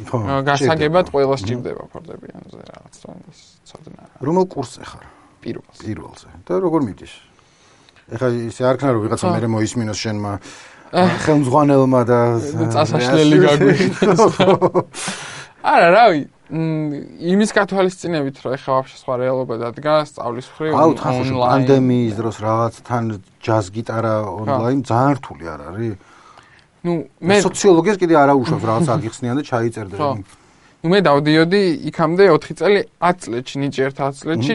მომენტში 0.09 0.45
გასაგებად 0.49 1.05
ყველა 1.13 1.35
სჭირდება 1.41 1.83
ფორტეპიანოზე 1.93 2.59
რაღაც 2.71 2.93
თომის 3.03 3.39
ცოდნა. 3.67 4.03
რომელ 4.23 4.45
კურსზე 4.53 4.83
ხარ? 4.89 5.05
პირველზე. 5.43 5.81
პირველზე. 5.83 6.27
და 6.47 6.53
როგორ 6.63 6.81
მიდის? 6.87 7.13
ეხლა 8.13 8.27
ისე 8.51 8.61
არ 8.67 8.75
ქნა 8.79 8.89
რომ 8.93 9.01
ვიღაცა 9.05 9.27
მე 9.31 9.49
მოისმინოს 9.53 9.99
შენმა 10.03 10.31
ხელმძღვანელმა 10.93 12.01
და 12.05 12.19
წასაშლელი 12.73 13.37
გაგვიხსნა. 13.43 14.13
არა, 15.63 15.87
რავი, 15.95 16.21
იმის 17.33 17.49
კათოლიცინებით 17.55 18.35
რომ 18.43 18.51
ეხლა 18.59 18.71
ვაფშე 18.77 18.97
სხვა 18.99 19.13
რეალობა 19.23 19.55
დადგა 19.63 19.93
სწავლის 20.05 20.47
ხრივ 20.53 20.71
ონლაინ. 20.75 21.39
პანდემიის 21.39 22.13
დროს 22.19 22.35
რაღაც 22.43 22.73
თან 22.83 23.03
ჯაზ 23.41 23.65
გიტარა 23.73 24.15
ონლაინ 24.27 24.79
ძალიან 24.83 25.13
რთული 25.17 25.45
არ 25.49 25.61
არის? 25.71 25.93
ну 26.84 26.92
მე 27.20 27.36
სოციოლოგიას 27.42 27.98
კიდე 27.98 28.14
არა 28.22 28.34
უშავს 28.38 28.64
რაღაც 28.70 28.88
აგიხსნიან 28.94 29.36
და 29.38 29.44
ჩაიწერდა 29.50 29.96
ხო 29.98 30.10
ну 30.78 30.86
მე 30.94 30.98
დავდიოდი 31.08 31.62
იქამდე 31.90 32.24
4 32.38 32.58
წელი 32.60 32.80
10 33.02 33.22
წლეთში 33.24 33.56
ნიჭი 33.62 33.80
ერთ 33.88 33.96
10 33.98 34.22
წლეთში 34.22 34.54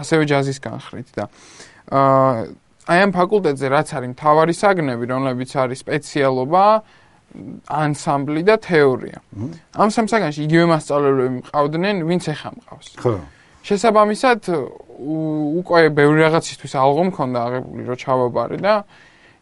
ასევე 0.00 0.22
ჯაზის 0.30 0.58
განხრით 0.62 1.08
და 1.18 1.24
აა 1.90 2.46
აი 2.90 2.98
ამ 3.06 3.10
ფაკულტეტზე 3.14 3.66
რაც 3.70 3.88
არის 3.98 4.10
მთავარი 4.14 4.54
საგნები 4.56 5.04
რომლებიც 5.10 5.50
არის 5.62 5.78
სპეციალობა 5.84 6.64
ანსამბლი 7.70 8.42
და 8.48 8.56
თეორია 8.58 9.18
ამ 9.78 9.88
სამ 9.94 10.06
საგანში 10.10 10.40
იგივე 10.48 10.64
მასწავლებლები 10.70 11.34
მყავდნენ 11.44 11.96
ვინც 12.08 12.24
ეხა 12.34 12.50
მყავს 12.56 12.88
ხო 13.02 13.14
შესაბამისად 13.68 14.40
უკვე 15.60 15.80
ბევრი 15.94 16.18
რაღაცისთვის 16.26 16.72
ალღო 16.82 17.04
მქონდა 17.10 17.38
აღებული 17.46 17.82
რო 17.86 17.96
ჩავაბარე 18.02 18.58
და 18.64 18.74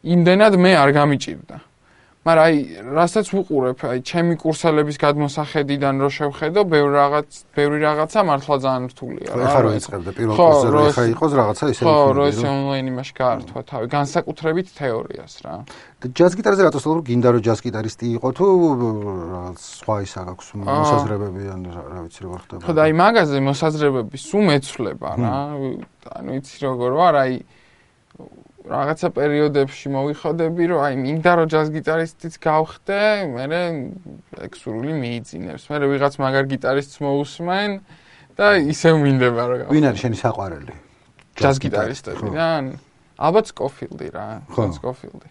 იმდენად 0.04 0.54
მე 0.60 0.72
არ 0.82 0.90
გამიჭირდა 0.98 1.56
მაგრამ 2.23 2.43
აი, 2.47 2.55
რასაც 2.95 3.27
ვუყურებ, 3.35 3.79
აი, 3.83 3.99
ჩემი 4.07 4.33
კურსელების 4.39 4.95
გადმოსახედიდან 4.95 5.95
რო 5.99 6.07
შევხედო, 6.07 6.61
ბევრი 6.71 6.95
რაღაც, 6.95 7.29
ბევრი 7.51 7.77
რაღაცა 7.83 8.19
მართლა 8.23 8.55
ძალიან 8.63 8.85
რთულია 8.95 9.31
რა. 9.35 9.43
ხო, 9.43 9.59
რა 9.59 9.71
იწყებდა 9.75 10.11
პირველ 10.15 10.35
კურსზე, 10.39 10.67
რო 10.71 10.81
ხა 10.95 11.03
იყოს 11.11 11.31
რაღაცა 11.35 11.65
ისე. 11.73 11.81
ხო, 11.83 11.95
რო 12.15 12.23
ეს 12.31 12.39
ონლაინ 12.47 12.85
იმაში 12.95 13.13
გაართვა 13.19 13.59
თავი, 13.67 13.85
განსაკუთრებით 13.91 14.67
თეორიას 14.71 15.33
რა. 15.43 15.53
ჯაზ 16.03 16.31
გიტარაზე 16.39 16.61
რატო 16.63 16.79
სწავლობ? 16.79 17.03
გინდა 17.11 17.27
რომ 17.35 17.41
ჯაზ 17.43 17.59
გიტარისტი 17.63 18.07
იყო 18.23 18.29
თუ 18.39 18.45
რაღაც 19.35 19.59
სხვა 19.83 19.95
ისა 20.07 20.21
გაქვს 20.23 20.47
მოსაზრებები 20.63 21.43
ან 21.51 21.61
რა 21.75 21.99
ვიცი 22.07 22.19
როგორ 22.23 22.39
ხდება. 22.43 22.61
ხო, 22.63 22.71
და 22.71 22.81
აი 22.87 22.93
მაგაზე 23.03 23.37
მოსაზრებები 23.51 24.15
სულ 24.15 24.43
მეცვლება 24.47 25.09
რა. 25.19 25.31
ანუ 26.23 26.29
იცი 26.39 26.55
როგორ 26.63 26.91
ვარ, 27.03 27.15
აი 27.19 27.33
რაღაცა 28.63 29.07
პერიოდებში 29.11 29.91
მოვიხოდები, 29.91 30.63
რომ 30.71 30.79
აი 30.87 30.95
მინდა 31.03 31.31
რომ 31.35 31.47
ჯაზ 31.51 31.67
გიტარისტიც 31.75 32.33
გავხდე, 32.39 32.99
მე 33.35 33.59
ეგ 34.39 34.51
სურვილი 34.55 34.93
მიიძინებს. 35.03 35.63
მე 35.67 35.77
ვიღაც 35.91 36.13
მაგარ 36.23 36.45
გიტარისტს 36.47 36.95
მოусმენ 37.03 37.69
და 38.39 38.47
ისე 38.63 38.89
მინდება 39.03 39.43
რომ 39.51 39.67
ვინ 39.67 39.85
არის 39.91 39.99
შენი 40.07 40.17
საყვარელი? 40.23 40.73
ჯაზ 41.43 41.55
გიტარისტებიდან? 41.59 42.63
ალბათ 43.19 43.45
სკოფილდი 43.51 44.07
რა, 44.15 44.27
სკოფილდი. 44.47 45.27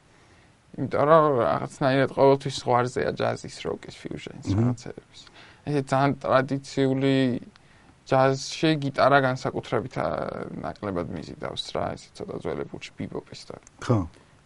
იმიტომ 0.73 1.05
რომ 1.09 1.25
რაღაცნაირად 1.41 2.11
ყოველთვის 2.17 2.55
ზღვარზეა 2.61 3.11
ჯაზის, 3.17 3.57
როკის, 3.65 3.95
ფიუჟენის 3.97 4.47
რაღაცეების. 4.57 5.21
ეს 5.63 5.75
ძალიან 5.89 6.13
ტრადიციული 6.21 7.17
ჯაზში 8.13 8.71
გიტარა 8.85 9.19
განსაკუთრებით 9.25 9.95
ნაკლებად 10.61 11.09
მიზიდავს 11.17 11.65
რა, 11.73 11.85
ესე 11.97 12.13
ცოტა 12.13 12.37
ძველი 12.45 12.65
პუჩი 12.69 12.93
ბიბოპის 13.01 13.41
და. 13.49 13.57
ხო. 13.81 13.99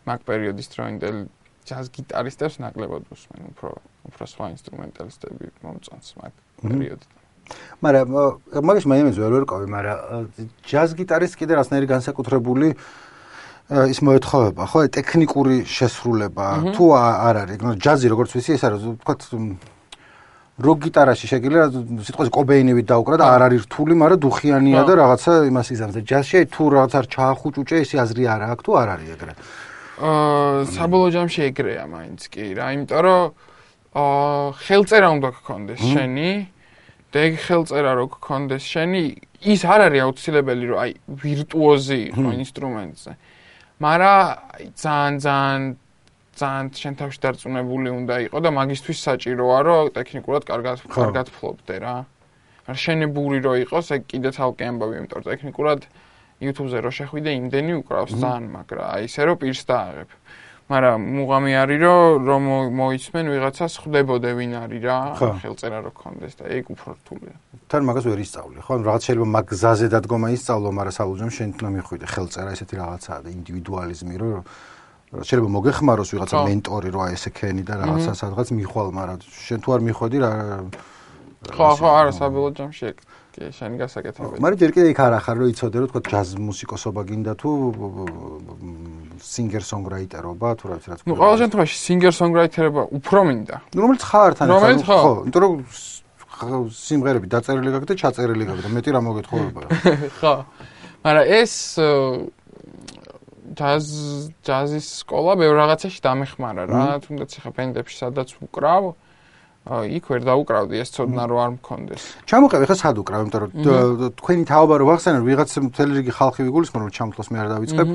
მაგ 0.07 0.21
პერიოდის 0.23 0.69
დროინდელ 0.71 1.17
ჯაზ 1.67 1.87
გიტარისტებს 1.99 2.57
ნაკლებად 2.63 3.11
უსმენ, 3.11 3.43
უფრო 3.59 3.71
უფრო 4.07 4.25
სხვა 4.31 4.47
ინსტრუმენტალისტები 4.55 5.47
მომწონს 5.67 6.09
მაგ 6.23 6.33
პერიოდიდან. 6.63 7.17
მაგრამ 7.83 8.07
მაგის 8.71 8.87
მაინც 8.87 9.19
ვერ 9.19 9.33
ვერკავი, 9.35 9.67
მაგრამ 9.75 9.99
ჯაზ 10.67 10.91
გიტარისტს 10.99 11.39
კიდე 11.39 11.53
რასნაირი 11.59 11.87
განსაკუთრებული 11.91 12.69
ის 13.67 13.99
მოეთხოვება, 13.99 14.63
ხო, 14.71 14.81
ტექნიკური 14.95 15.57
შესრულება 15.67 16.47
თუ 16.71 16.85
არ 16.95 17.37
არის, 17.43 17.59
ნუ 17.67 17.71
ჯაზი 17.83 18.07
როგორც 18.15 18.31
ვიცი, 18.39 18.51
ეს 18.55 18.63
არის 18.63 18.83
თქვა 19.03 19.15
როკ 20.57 20.79
გიტარაში 20.89 21.29
შეგიძლია 21.29 21.65
სიტყვაზე 22.01 22.31
კობეინივით 22.33 22.87
დაუკრა 22.89 23.17
და 23.21 23.27
არ 23.29 23.43
არის 23.47 23.63
რთული, 23.69 23.93
მაგრამ 24.01 24.21
დუხიანია 24.25 24.81
და 24.89 24.93
რაღაცა 25.05 25.33
იმას 25.53 25.69
იზამს. 25.77 25.95
და 25.97 26.03
ჯაზში 26.09 26.39
თუ 26.49 26.63
რაღაც 26.73 26.93
არ 26.97 27.07
ჩაახუჭუჭე, 27.13 27.77
ისი 27.85 27.97
აზრი 28.01 28.23
არ 28.25 28.41
აქვს 28.57 28.65
თუ 28.65 28.71
არ 28.81 28.89
არის 28.97 29.09
ეგრე. 29.17 29.33
აა 29.97 30.65
საბოლოო 30.73 31.11
ჯამში 31.13 31.41
ეგრეა 31.53 31.85
მაინც 31.93 32.21
კი 32.33 32.45
რა, 32.57 32.67
იმიტომ 32.73 33.01
რომ 33.05 33.23
აა 34.01 34.45
ხელწერა 34.65 35.09
უნდა 35.17 35.29
გქონდეს 35.37 35.81
შენი. 35.93 36.31
და 37.13 37.19
ეგ 37.23 37.35
ხელწერა 37.47 37.93
რო 37.97 38.07
გქონდეს 38.13 38.65
შენი, 38.67 39.03
ის 39.49 39.61
არ 39.65 39.81
არის 39.89 40.01
აუცილებელი 40.05 40.65
რომ 40.69 40.79
აი 40.85 40.91
ვირტუოზი 41.23 42.01
იყო 42.13 42.29
ინსტრუმენტზე. 42.45 43.13
მაგრამ 43.81 44.21
ძალიან 44.77 45.13
ძალიან 45.25 45.61
ძალიან 46.41 46.67
შენ 46.81 46.95
თავში 47.01 47.19
დარწმუნებული 47.25 47.89
უნდა 47.97 48.15
იყო 48.27 48.39
და 48.45 48.51
მაგისტვის 48.61 48.99
საჭიროა 49.07 49.59
რომ 49.67 49.85
ტექნიკურად 49.97 50.43
კარგად 50.51 50.77
კარგად 50.87 51.27
ფლობდე 51.37 51.77
რა. 51.85 51.97
არ 52.67 52.77
შენებური 52.83 53.39
რო 53.47 53.53
იყოს, 53.63 53.87
ეგ 53.97 54.03
კიდე 54.11 54.31
თალკე 54.37 54.65
ამბავი, 54.67 54.95
იმიტომ 54.99 55.19
რომ 55.23 55.27
ტექნიკურად 55.31 55.81
YouTube-ზე 56.43 56.79
რო 56.85 56.91
შეხვიდე, 56.99 57.31
იმდენი 57.41 57.73
უკრავს 57.81 58.13
ძალიან, 58.21 58.45
მაგრამ 58.57 58.87
აი 58.93 59.03
ესე 59.09 59.23
რომ 59.25 59.37
პირს 59.41 59.63
დააღებ. 59.71 60.11
მაგრამ 60.67 60.99
მუღამი 61.15 61.53
არის 61.63 61.79
რომ 61.79 62.27
რომ 62.27 62.43
მოიცმენ 62.75 63.27
ვიღაცას 63.31 63.73
ხვდებოდე 63.87 64.31
ვინ 64.35 64.53
არის 64.67 64.83
რა 64.83 64.99
ხელწერა 65.15 65.79
რო 65.87 65.93
კონდეს 65.95 66.35
და 66.43 66.45
ეგ 66.51 66.65
უფრო 66.75 66.91
რთულია. 66.99 67.35
თან 67.71 67.83
მაგას 67.87 68.05
ვერ 68.11 68.21
ისწავლე, 68.27 68.59
ხო? 68.67 68.73
რაღაც 68.83 69.03
შეიძლება 69.07 69.29
მაგ 69.31 69.45
გზაზე 69.47 69.87
დადგომა 69.95 70.29
ისწავლო, 70.35 70.69
მაგრამ 70.75 70.95
საუჯემ 70.99 71.31
შენ 71.37 71.49
თვითონ 71.55 71.73
მიხვიდე 71.79 72.07
ხელწერა 72.11 72.51
ესეთი 72.59 72.75
რაღაცაა 72.83 73.21
და 73.23 73.29
ინდივიდუალიზმი 73.39 74.15
რო 74.19 74.31
შეიძლება 75.07 75.51
მოგეხმაროს 75.55 76.11
ვიღაცა 76.13 76.37
მენტორი 76.51 76.89
რო 76.91 77.01
აი 77.07 77.13
ესე 77.15 77.31
ქენი 77.31 77.63
და 77.63 77.75
რაღაცა 77.79 78.13
სადღაც 78.21 78.49
მიხვალ, 78.59 78.89
მაგრამ 78.91 79.19
შენ 79.23 79.59
თუ 79.63 79.69
არ 79.77 79.81
მიხვედი 79.87 80.19
რა 80.19 80.31
ხო 81.47 81.69
ხო 81.79 81.89
არა 81.95 82.13
საბოლოო 82.17 82.51
ჯამში 82.59 82.85
ეგ 82.91 82.97
კი 83.37 83.43
შენი 83.55 83.77
გასაკეთებელი. 83.79 84.41
მაგრამ 84.43 84.59
ჯერ 84.59 84.71
კიდე 84.75 84.89
იქ 84.91 85.01
არ 85.07 85.13
ახარ 85.21 85.37
რომ 85.39 85.49
იცოდე 85.53 85.77
რომ 85.79 85.89
თქვა 85.93 86.01
ჯაზ 86.11 86.29
მუსიკოსობა 86.43 87.01
გინდა 87.07 87.33
თუ 87.39 87.51
სინგერ 89.23 89.63
სონგრაიტერობა 89.71 90.49
თუ 90.59 90.65
რაც 90.75 90.85
რაც 90.91 90.99
ნუ 91.07 91.13
ყოველ 91.21 91.37
შემთხვევაში 91.45 91.77
singer 91.87 92.13
songwriter-ობა 92.17 92.83
უფრო 92.99 93.21
მინდა. 93.31 93.57
ნუ 93.77 93.81
რომელიც 93.85 94.03
ხარ 94.11 94.31
თან 94.35 94.47
ხო. 94.83 95.01
იმიტომ 95.29 95.43
რომ 95.47 95.55
სიმღერები 96.37 97.27
დაწერილი 97.33 97.71
გაქვს 97.73 97.89
და 97.89 97.95
ჩაწერილი 98.03 98.45
გაქვს 98.49 98.65
და 98.67 98.71
მეტი 98.75 98.91
რა 98.97 99.01
მოგეთხოვება 99.07 99.61
ხო. 100.21 100.35
მაგრამ 101.05 101.25
ეს 101.41 101.53
ჯაზ 103.57 103.87
ჯაზის 104.47 104.87
სკოლა 105.01 105.33
ბევრ 105.41 105.55
რაღაცაში 105.57 106.01
დამეხმარა 106.05 106.63
რა, 106.69 106.85
თუნდაც 107.05 107.31
ახლა 107.41 107.53
ბენდებში 107.57 107.97
სადაც 107.97 108.37
უკრავ, 108.45 108.95
იქ 109.67 110.05
ვერ 110.07 110.23
დაუკრავდი 110.23 110.79
ეს 110.79 110.95
ცოდნა 110.95 111.27
რო 111.27 111.37
არ 111.43 111.51
მქონდეს. 111.59 112.03
ჩამოყევი 112.31 112.67
ხა 112.71 112.77
სად 112.79 112.97
უკრავ 113.03 113.27
იმიტომ 113.27 113.41
რომ 113.43 113.51
თქვენი 114.15 114.45
ვახსენე 114.47 115.17
რომ 115.19 115.27
ვიღაც 115.27 115.51
მთელი 115.67 115.93
რიგი 115.99 116.13
ხალხი 116.15 116.41
ვიგულისხმობ 116.47 116.83
რომ 116.87 116.93
ჩამთლოს 116.95 117.29
მე 117.35 117.39
არ 117.43 117.49
დავიწყებ 117.51 117.89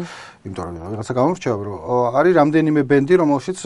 იმიტომ 0.52 0.64
რომ 0.68 0.76
ვიღაცა 0.92 1.14
გამორჩევა 1.16 1.56
რომ 1.64 1.76
არის 2.20 2.34
რამდენიმე 2.42 2.82
ბენდი 2.92 3.14
რომელშიც 3.24 3.60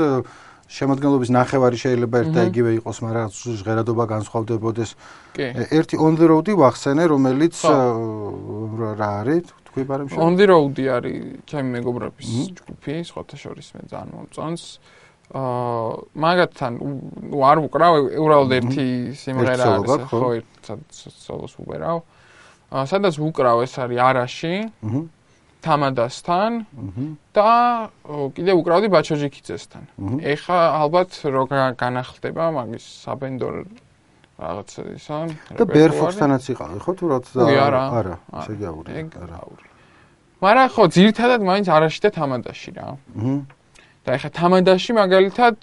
ო, 0.66 0.72
შემოადგენლობის 0.72 1.30
ნახევარი 1.30 1.78
შეიძლება 1.78 2.16
ერთ 2.26 2.30
და 2.36 2.42
იგივე 2.50 2.72
იყოს 2.82 2.98
მაგრამ 3.06 3.28
ჟღერადობა 3.62 4.04
განსხვავდებოდეს. 4.14 4.90
კი. 5.36 5.46
ერთი 5.78 5.96
on 6.02 6.14
the 6.18 6.26
road-ი 6.28 6.54
ვახსენე 6.58 7.06
რომელიც 7.06 7.56
რა 9.00 9.10
არის? 9.22 9.46
თქვი 9.70 9.84
ბარემ 9.86 10.08
On 10.18 10.34
the 10.36 10.46
road 10.50 10.76
არის 10.80 11.46
ჩემი 11.46 11.70
მეგობრების 11.78 12.30
ჯგუფი, 12.58 12.94
სხვათა 13.06 13.36
შორის 13.38 13.68
მე 13.76 13.82
ძალიან 13.92 14.10
მომწონს. 14.16 14.64
აა 15.26 15.92
მაგათთან 16.22 16.74
არ 17.34 17.58
ვუკრავ, 17.66 17.94
უბრალოდ 18.22 18.52
ერთი 18.62 18.86
სიმღერა 19.18 19.66
არის, 19.66 19.90
ხო? 19.90 20.20
ხო, 20.22 20.28
ერთ 20.38 20.50
სად- 20.66 20.86
სოლოს 21.26 21.54
ვუბერავ. 21.58 21.98
აა 22.72 22.86
სადაც 22.86 23.14
ვუკრავ 23.18 23.58
ეს 23.66 23.74
არის 23.82 24.00
არაში, 24.10 24.54
აჰა 24.86 25.02
თამადასთან 25.66 26.52
და 27.36 27.50
კიდე 28.36 28.52
უკრავდი 28.62 28.88
ბაჩოჯიქიძესთან. 28.96 29.84
მჰმ. 29.98 30.18
ეხა 30.34 30.60
ალბათ 30.82 31.12
რო 31.34 31.44
გა- 31.50 31.74
განახლდება 31.84 32.44
მაგის 32.58 32.86
საბენდო 33.04 33.48
რაღაც 34.40 34.70
ისა. 34.96 35.18
და 35.58 35.64
ბერფოქსთანაც 35.66 36.44
იყავი 36.54 36.78
ხო 36.86 36.92
თუ 37.00 37.06
რაც 37.12 37.26
არა. 37.66 37.84
არა 38.00 38.16
ეგ 39.00 39.08
არა 39.24 39.40
მაგრამ 40.44 40.68
ხო, 40.76 40.84
ძირითადად 40.96 41.42
მაინც 41.50 41.68
არაში 41.72 42.00
და 42.06 42.10
თამადაში 42.20 42.70
რა. 42.78 42.88
და 44.06 44.10
ეხა 44.18 44.30
თამადაში 44.38 44.92
მაგალითად 45.02 45.56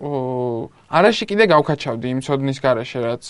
არაში 0.00 1.24
კიდე 1.28 1.44
გავკაჩავდი 1.52 2.06
იმ 2.08 2.20
ცოდნის 2.24 2.58
garaშე 2.64 3.00
რაც 3.04 3.24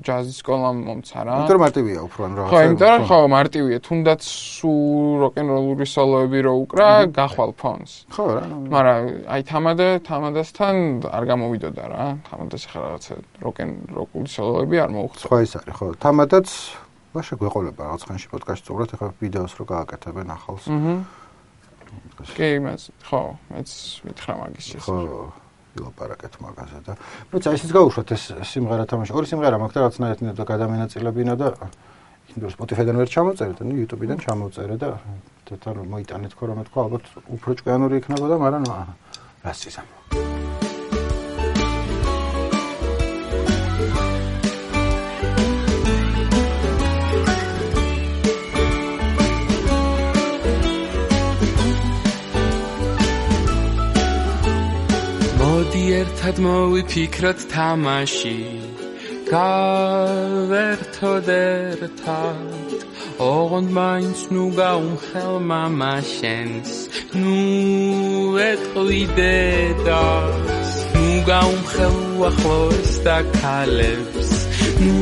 ჯაზის 0.00 0.36
სკოლამ 0.40 0.78
მომცა 0.88 1.20
რა. 1.20 1.34
იმიტომ 1.44 1.60
მარტივია 1.60 2.00
უფრო 2.00 2.20
ან 2.24 2.32
რაღაცა 2.38 2.48
ხო, 2.48 2.60
იმიტომ 2.64 3.02
ხო 3.04 3.18
მარტივია, 3.28 3.78
თუნდაც 3.84 4.22
სუ 4.24 4.72
როკენროლური 5.20 5.84
სოლოები 5.84 6.38
რო 6.48 6.54
უკრა, 6.64 6.88
გახვალ 7.12 7.50
ფონს. 7.60 7.92
ხო 8.08 8.24
რა 8.24 8.44
მაგრამ 8.72 9.02
აი 9.28 9.40
თამადა 9.52 9.88
თამადასთან 10.00 10.74
არ 11.12 11.24
გამოვიდოდა 11.28 11.84
რა. 11.92 12.04
თამადას 12.24 12.62
ახლა 12.72 12.80
რაღაცა 12.88 13.14
როკენ 13.44 13.70
როკული 13.92 14.28
სოლოები 14.32 14.76
არ 14.80 14.90
მოუხდა. 14.96 15.20
სხვა 15.28 15.38
ის 15.44 15.52
არის 15.60 15.74
ხო 15.76 15.86
თამადაც 16.00 16.48
ვაშა 17.14 17.34
გვეყოლება 17.36 17.80
რაღაც 17.84 18.02
ხანში 18.08 18.26
პოდკასტში 18.32 18.70
უბრალოდ 18.72 18.90
ახლა 18.96 19.08
ვიდეოს 19.20 19.52
რო 19.60 19.64
გააკეთებენ 19.70 20.28
ახალს 20.34 20.64
აჰა. 20.72 20.94
კი, 22.32 22.48
მას 22.64 22.82
ხო, 23.06 23.22
მეც 23.52 23.70
მითხრა 24.08 24.34
მაგის 24.40 24.64
შესახებ. 24.72 25.04
ხო 25.04 25.43
ვილაპარაკეთ 25.74 26.34
მაგაზე 26.44 26.78
და 26.86 26.92
ნუ 27.30 27.36
წა 27.44 27.50
ისიც 27.58 27.70
გაუშვათ 27.74 28.08
ეს 28.14 28.24
სიმღერა 28.50 28.84
თამაში 28.88 29.12
ორი 29.14 29.26
სიმღერა 29.30 29.56
მაქვს 29.62 29.74
და 29.74 29.80
რაღაცნაირად 29.84 30.36
და 30.38 30.44
გადამენაწილებინა 30.50 31.34
და 31.38 31.48
იქნებ 32.30 32.50
Spotify-დან 32.56 32.96
ვერ 32.98 33.08
ჩამოწერე 33.14 33.52
და 33.58 33.62
ნუ 33.68 33.74
YouTube-დან 33.84 34.18
ჩამოწერე 34.24 34.76
და 34.80 34.88
თან 35.44 35.76
მოიტანეთ 35.92 36.32
ხო 36.34 36.44
რომ 36.48 36.58
თქვა 36.70 36.80
ალბათ 36.88 37.04
უფრო 37.36 37.50
ჭკვიანური 37.60 37.94
იქნებოდა 38.00 38.34
მაგრამ 38.40 38.62
ნუ 38.64 38.72
აჰა 38.80 40.63
ერთად 56.00 56.36
მოვიფიქროთ 56.46 57.40
თამაში 57.54 58.38
გავერთოდ 59.34 61.28
ერთად. 61.38 62.64
ოღონდ 63.22 63.70
მაინც 63.70 64.20
ნუ 64.34 64.44
გაუმხელ 64.58 65.34
მამაშენს 65.50 66.70
ნუ 67.14 67.34
ეტყვიდე 68.42 69.36
დას 69.86 70.72
ნუ 70.94 71.10
გაუმხელ 71.30 71.94
უახლოეს 72.18 72.92
და 73.06 73.18
ქალებს 73.38 74.30
ნუ 74.82 74.98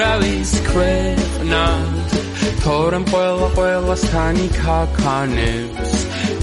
რავის 0.00 0.52
ქვეყნად 0.70 2.18
თორემ 2.64 3.06
ყველა 3.12 3.48
ყველასთან 3.54 4.34
იქაქანებს 4.48 5.92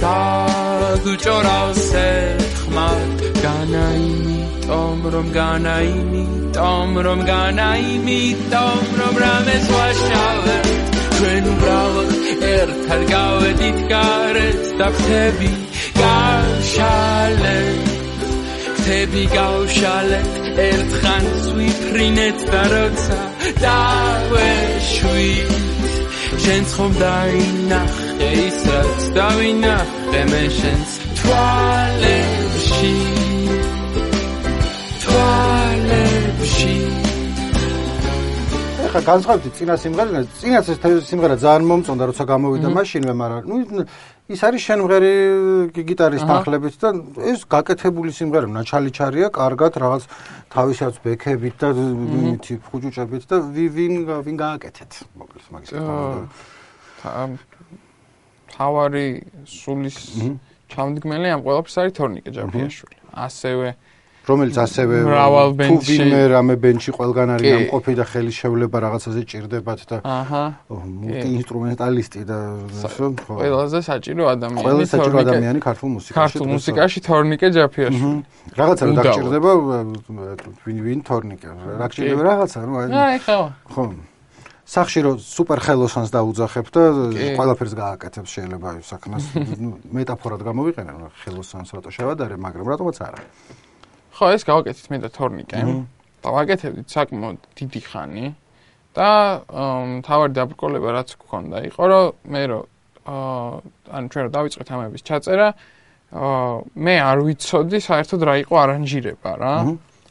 დაგჭორავს 0.04 1.88
ერთხმად 2.72 3.22
განაიმიტომ 3.44 5.00
რომ 5.14 5.28
განაიმიტომ 5.36 6.90
რომ 7.06 7.20
განაიმიტომ 7.28 8.86
რომ 9.00 9.16
რამეს 9.24 9.66
ვაშავებ 9.76 10.66
ჩვენ 11.18 11.44
უბრალოდ 11.54 12.12
ერთად 12.52 13.02
გავედით 13.12 13.78
გარეთ 13.92 14.64
და 14.80 14.88
ხთები 14.96 15.52
გავშალეთ 16.00 17.84
ხთები 18.80 19.24
გავშალეთ 19.36 20.32
ერთხანს 20.68 21.44
ვიფრინეთ 21.58 22.40
და 22.52 22.64
როცა 22.72 23.20
დავეშვით. 23.66 25.52
შენ 26.42 26.64
ხომ 26.74 26.92
დაინახე 27.04 28.30
ის 28.48 28.58
რაც 28.72 29.02
დავინახე 29.20 30.22
მე 30.32 30.44
შენს 30.60 30.92
თვალებში 32.82 32.94
თვალებში. 35.02 36.74
ეხლა 38.86 39.02
განსხვავდი 39.12 39.50
წინა 39.58 39.76
სიმღერიდან 39.84 40.24
წინაც 40.42 40.66
ეს 40.74 40.80
სიმღერა 41.10 41.36
ძალიან 41.46 41.64
მომწონდა 41.72 42.04
როცა 42.12 42.24
გამოვიდა 42.34 42.68
მაშინვე 42.78 43.14
მაგრამ 43.22 43.44
ნუ 43.50 43.56
ის 44.34 44.42
არის 44.48 44.62
შენმღერი 44.68 45.14
გიტარის 45.90 46.24
თანხლებით 46.30 46.76
და 46.82 46.90
ეს 47.32 47.40
გაკეთებული 47.54 48.12
სიმღერა 48.18 48.48
ნაჩალიჩარია 48.58 49.28
კარგად 49.40 49.72
რაღაც 49.84 50.04
თავისაც 50.56 50.94
ბექებით 51.06 51.56
და 51.62 51.68
მითი 51.78 52.54
ხუჭუჭებით 52.68 53.24
და 53.32 53.36
ვი- 53.54 53.72
ვინ 53.76 53.94
ვინ 54.26 54.36
გააკეთეთ 54.44 54.92
მოკლედ 55.20 55.46
მაგის 55.54 55.70
აა, 55.78 56.20
თა- 57.02 57.40
თავარი 58.56 59.08
სულის 59.48 59.98
ჩამდგმელი 60.72 61.28
ამ 61.36 61.42
ყველაფერს 61.46 61.76
არის 61.82 61.94
თორნიკე 62.00 62.30
ჯაფიაშვილი. 62.36 62.96
ასევე 63.12 63.70
რომელიც 64.22 64.54
ასევე 64.54 64.96
თუ 65.66 65.76
ვინმე 65.82 66.22
რამე 66.30 66.56
ბენჩი 66.62 66.92
ყველგან 66.94 67.30
არის 67.36 67.52
ამყოფი 67.58 67.94
და 67.98 68.06
ხელი 68.06 68.34
შევლება 68.38 68.78
რაღაცაზე 68.86 69.22
ჭირდებათ 69.32 69.80
და 69.90 69.98
აჰა, 70.06 70.44
ინსტრუმენტალისტი 71.42 72.22
და 72.30 72.38
ხო. 72.86 73.08
ყველაზე 73.26 73.80
საჭირო 73.82 74.24
ადამიანი 74.30 74.62
ყველა 74.62 74.86
საჭირო 74.94 75.18
ადამიანი 75.26 75.60
ქართულ 75.66 75.90
მუსიკაში 75.98 76.20
ქართულ 76.22 76.48
მუსიკაში 76.54 77.00
თორნიკე 77.02 77.48
ჯაფიაშვილი. 77.50 78.18
რაღაცა 78.62 78.84
რა 78.86 78.92
უდავოდ. 78.94 79.06
დაგჭირდება 79.10 79.52
ვინ 80.70 80.78
ვინ 80.86 81.00
თორნიკე? 81.02 81.50
რა 81.82 81.86
გჭირდება? 81.90 82.22
რაღაცა 82.30 82.60
ნუ 82.70 82.76
აი 82.78 83.20
ხო. 83.26 83.40
ხო 83.74 83.84
სახში 84.72 85.00
რომ 85.04 85.16
სუპერ 85.20 85.60
ხელოსანს 85.68 86.10
დაუძახებ 86.16 86.68
და 86.72 86.84
ყველაფერს 87.36 87.74
გააკეთებს 87.76 88.32
შეიძლება 88.36 88.70
ის 88.80 88.88
საქმეს 88.94 89.26
მეტაფორად 89.98 90.42
გამოვიყენე 90.48 90.92
რა 91.02 91.10
ხელოსანს 91.26 91.76
რატო 91.76 91.92
შევადარე 91.92 92.40
მაგრამ 92.40 92.72
რატომაც 92.72 92.98
არა 93.04 93.22
ხო, 94.22 94.30
ეს 94.38 94.44
გავაკეთეთ 94.46 94.86
მე 94.92 94.98
და 95.02 95.10
თორნიკე. 95.10 95.60
და 96.22 96.30
ვაკეთებდით 96.30 96.88
საკმაოდ 96.94 97.38
დიდი 97.58 97.82
ხანი 97.82 98.26
და 98.94 99.10
ამ, 99.50 99.90
თავარი 100.06 100.34
დაბრკოლება 100.38 100.90
რაც 100.94 101.10
გქონდა 101.18 101.58
იყო, 101.74 101.84
რომ 101.90 102.06
მე 102.30 102.42
რომ 102.52 102.64
ან 103.98 104.04
ჩვენ 104.12 104.24
რომ 104.30 104.34
დავიწყეთ 104.38 104.68
ამების 104.70 105.02
ჩაწერა, 105.10 105.48
მე 106.86 106.96
არ 107.02 107.18
ვიცოდი 107.26 107.80
საერთოდ 107.82 108.22
რა 108.30 108.36
იყო 108.46 108.56
არანჟირება 108.62 109.32
რა. 109.42 109.54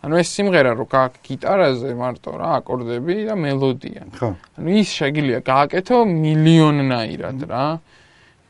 ანუ 0.01 0.15
ეს 0.17 0.29
სიმღერა 0.33 0.73
რო 0.81 0.87
გაქვს 0.89 1.21
გიტარაზე 1.29 1.91
მარტო 1.93 2.33
რა 2.41 2.51
აკორდები 2.61 3.15
და 3.29 3.35
მელოდია. 3.37 4.03
ხო. 4.17 4.31
ანუ 4.57 4.69
ის 4.81 4.89
შეგიძლია 4.97 5.41
გააკეთო 5.45 5.97
მილიონნაირად 6.09 7.41
რა. 7.51 7.67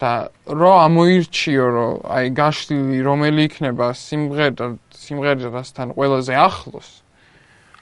და 0.01 0.33
რო 0.49 0.73
ამოირჩიო 0.89 1.67
რომ 1.77 1.93
აი 2.09 2.27
გაშლილი 2.33 2.99
რომელი 3.05 3.43
იქნება 3.51 3.87
სიმღერა 3.93 4.69
სიმღერასთან 4.97 5.89
ყველაზე 5.93 6.35
ახლოს. 6.41 6.89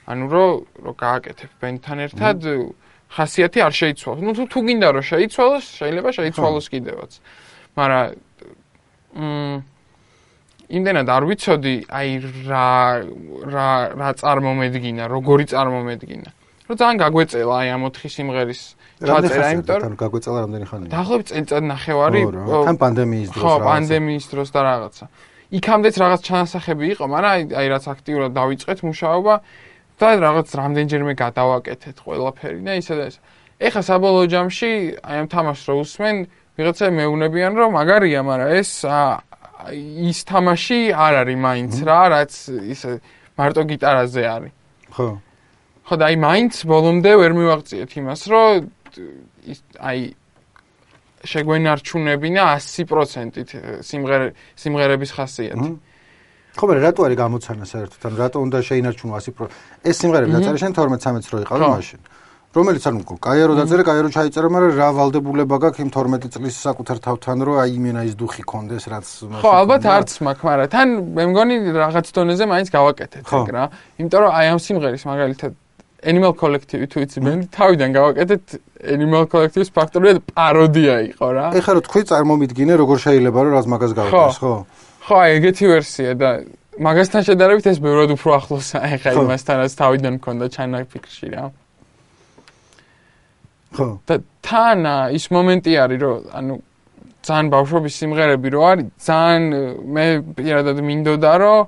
ანუ 0.09 0.23
რო 0.27 0.45
რო 0.83 0.91
გააკეთებ 0.99 1.51
ბენდთან 1.63 1.97
ერთად 2.09 2.37
ხასიათი 3.15 3.59
არ 3.63 3.73
შეიცვალოს. 3.79 4.21
ნუ 4.25 4.31
თუ 4.35 4.43
თუ 4.51 4.59
გინდა 4.67 4.87
რომ 4.93 5.05
შეიცვალოს, 5.13 5.65
შეიძლება 5.79 6.09
შეიცვალოს 6.19 6.65
კიდევაც. 6.73 7.11
მაგრამ 7.77 8.05
მ 9.15 9.61
იმდენად 10.69 11.07
არ 11.09 11.23
ვიცოდი 11.29 11.75
აი 11.89 12.09
რა 12.45 12.67
რა 13.49 13.69
რა 13.97 14.09
წარმომედგინა, 14.21 15.03
როგორი 15.09 15.45
წარმომედგინა. 15.49 16.29
რომ 16.69 16.75
ძალიან 16.77 16.97
გაგვეწელა 17.01 17.55
აი 17.65 17.67
ამ 17.73 17.81
4 17.89 18.09
სიმღერის 18.13 18.61
ჩაწერა, 19.01 19.45
იმიტომ 19.57 19.81
რომ 19.89 19.95
გაგვეწელა 19.97 20.37
რამდენი 20.45 20.65
ხანია? 20.69 20.89
დაახლოებით 20.93 21.27
წელიწად 21.33 21.63
ნახევარი. 21.73 22.21
თან 22.69 22.77
პანდემიის 22.77 23.29
დროს 23.33 23.41
რა. 23.41 23.49
ხო, 23.49 23.53
პანდემიის 23.65 24.25
დროს 24.29 24.49
და 24.53 24.59
რაღაცა. 24.69 25.05
იქამდეც 25.49 25.95
რაღაც 25.97 26.21
ჩანასახები 26.29 26.85
იყო, 26.93 27.05
მაგრამ 27.09 27.31
აი 27.33 27.41
აი 27.57 27.67
რაც 27.73 27.85
აქტიურად 27.89 28.31
დავიწყეთ 28.37 28.79
მუშაობა 28.85 29.33
და 29.99 30.07
რაღაც 30.25 30.47
რამდენჯერმე 30.61 31.13
გადავაკეთეთ 31.23 31.97
ყველაფერი 32.05 32.59
და 32.61 32.73
ისე 32.77 32.93
და 32.93 33.03
ეს. 33.09 33.15
ეხა 33.57 33.81
საბოლოო 33.89 34.25
ჯამში 34.29 34.71
აი 35.01 35.17
ამ 35.25 35.27
თამაშს 35.33 35.65
რო 35.65 35.75
უსმენ, 35.81 36.15
ვიღაცა 36.53 36.85
მეუნებიან 36.93 37.51
რომ 37.57 37.69
მაგარია, 37.75 38.21
მაგრამ 38.29 38.49
ეს 38.61 38.69
ის 40.09 40.19
თამაში 40.23 40.79
არ 40.95 41.13
არის 41.23 41.37
მაინც 41.43 41.73
რა, 41.83 42.01
რაც 42.15 42.31
ისე 42.73 42.89
მარტო 43.35 43.61
გიტარაზე 43.67 44.23
არის. 44.23 44.53
ხო. 44.95 45.07
ხო 45.87 45.95
და 45.99 46.03
აი 46.09 46.15
მაინც 46.21 46.53
ბოლომდე 46.69 47.11
ვერ 47.19 47.31
მივაღწიეთ 47.35 47.91
იმას, 47.99 48.21
რომ 48.31 48.69
ის 49.51 49.59
აი 49.79 49.99
შეგვენარჩუნებინა 51.27 52.43
100%-ით 52.63 53.49
სიმღერე 53.83 54.27
სიმღერების 54.55 55.11
ხასიათი. 55.17 55.69
ხო, 56.55 56.63
მაგრამ 56.63 56.83
რატო 56.87 57.01
არის 57.07 57.17
გამოცანა 57.19 57.65
საერთოდ? 57.67 57.99
ანუ 58.07 58.15
რატო 58.23 58.37
უნდა 58.39 58.57
შეინარჩუნო 58.63 59.11
100%? 59.19 59.51
ეს 59.83 59.95
სიმღერები 59.99 60.31
დაწერე 60.39 60.57
შენ 60.63 60.71
12-13 60.79 61.31
რო 61.35 61.37
იყავი 61.43 61.67
მაშინ. 61.75 61.99
რომელიც 62.49 62.83
ანუ 62.89 63.01
კაირო 63.21 63.53
დაწერე, 63.53 63.83
კაირო 63.85 64.09
ჩაიწერე, 64.09 64.47
მაგრამ 64.49 64.71
რა 64.73 64.89
ვალდებულება 64.97 65.55
გაქვს 65.61 65.81
იმ 65.85 65.89
12 65.93 66.33
წლის 66.33 66.55
საკუთარ 66.65 66.97
თავთან, 67.05 67.37
რომ 67.45 67.55
აი 67.61 67.69
იმენა 67.77 68.01
ის 68.09 68.13
დუხი 68.17 68.41
კონდეს, 68.41 68.89
რაც 68.89 69.05
ხო, 69.37 69.49
ალბათ 69.53 69.83
არც 69.85 70.09
მაქვს, 70.25 70.45
მაგრამ 70.49 70.69
თან 70.73 70.87
მე 71.13 71.23
მგონი 71.29 71.55
რაღაც 71.77 72.07
დონეზე 72.09 72.45
მაინც 72.49 72.67
გავაკეთეთ 72.73 73.25
ეგ 73.29 73.49
რა. 73.53 73.63
იმიტომ 74.01 74.19
რომ 74.25 74.31
აი 74.33 74.45
ამ 74.49 74.59
სიმღერის 74.65 75.03
მაგალითად 75.05 75.51
Animal 76.09 76.33
Collective 76.41 76.87
თუ 76.89 76.97
იცი 77.05 77.19
მე 77.21 77.31
თავიდან 77.53 77.89
გავაკეთეთ 77.93 78.43
Animal 78.97 79.23
Collective-ის 79.29 79.69
ფაქტორია 79.75 80.13
პაროდია 80.33 80.95
იყო 81.11 81.27
რა. 81.29 81.45
ეხლა 81.53 81.71
რო 81.77 81.81
თქვი 81.85 82.01
წარმომიდგინე 82.09 82.73
როგორ 82.81 82.97
შეიძლება 83.05 83.39
რომ 83.45 83.51
რაც 83.59 83.65
მაგას 83.67 83.91
გავაკეთეს, 83.99 84.37
ხო? 84.39 84.53
ხო, 85.05 85.15
აი 85.19 85.29
ეგეთი 85.37 85.65
ვერსია 85.69 86.09
და 86.15 86.29
მაგასთან 86.79 87.21
შედარებით 87.27 87.65
ეს 87.67 87.77
ბევრად 87.83 88.15
უფრო 88.15 88.29
ახლოსაა 88.39 88.87
ეხლა 88.95 89.11
იმასთანაც 89.19 89.71
თავიდან 89.75 90.13
მქონდა 90.23 90.45
ჩანაფიქრში 90.55 91.27
რა. 91.35 91.43
ხო. 93.75 93.87
და 94.07 94.15
თან 94.41 94.79
ის 95.13 95.25
მომენტი 95.29 95.71
არის 95.83 95.99
რომ 96.01 96.17
ანუ 96.39 96.53
ძალიან 97.25 97.47
ბავშვობის 97.53 97.93
სიმღერები 97.99 98.49
რო 98.55 98.61
არის 98.71 98.87
ძალიან 99.05 99.43
მე 99.93 100.05
პირადად 100.37 100.77
მინდოდა 100.89 101.33
რომ 101.43 101.59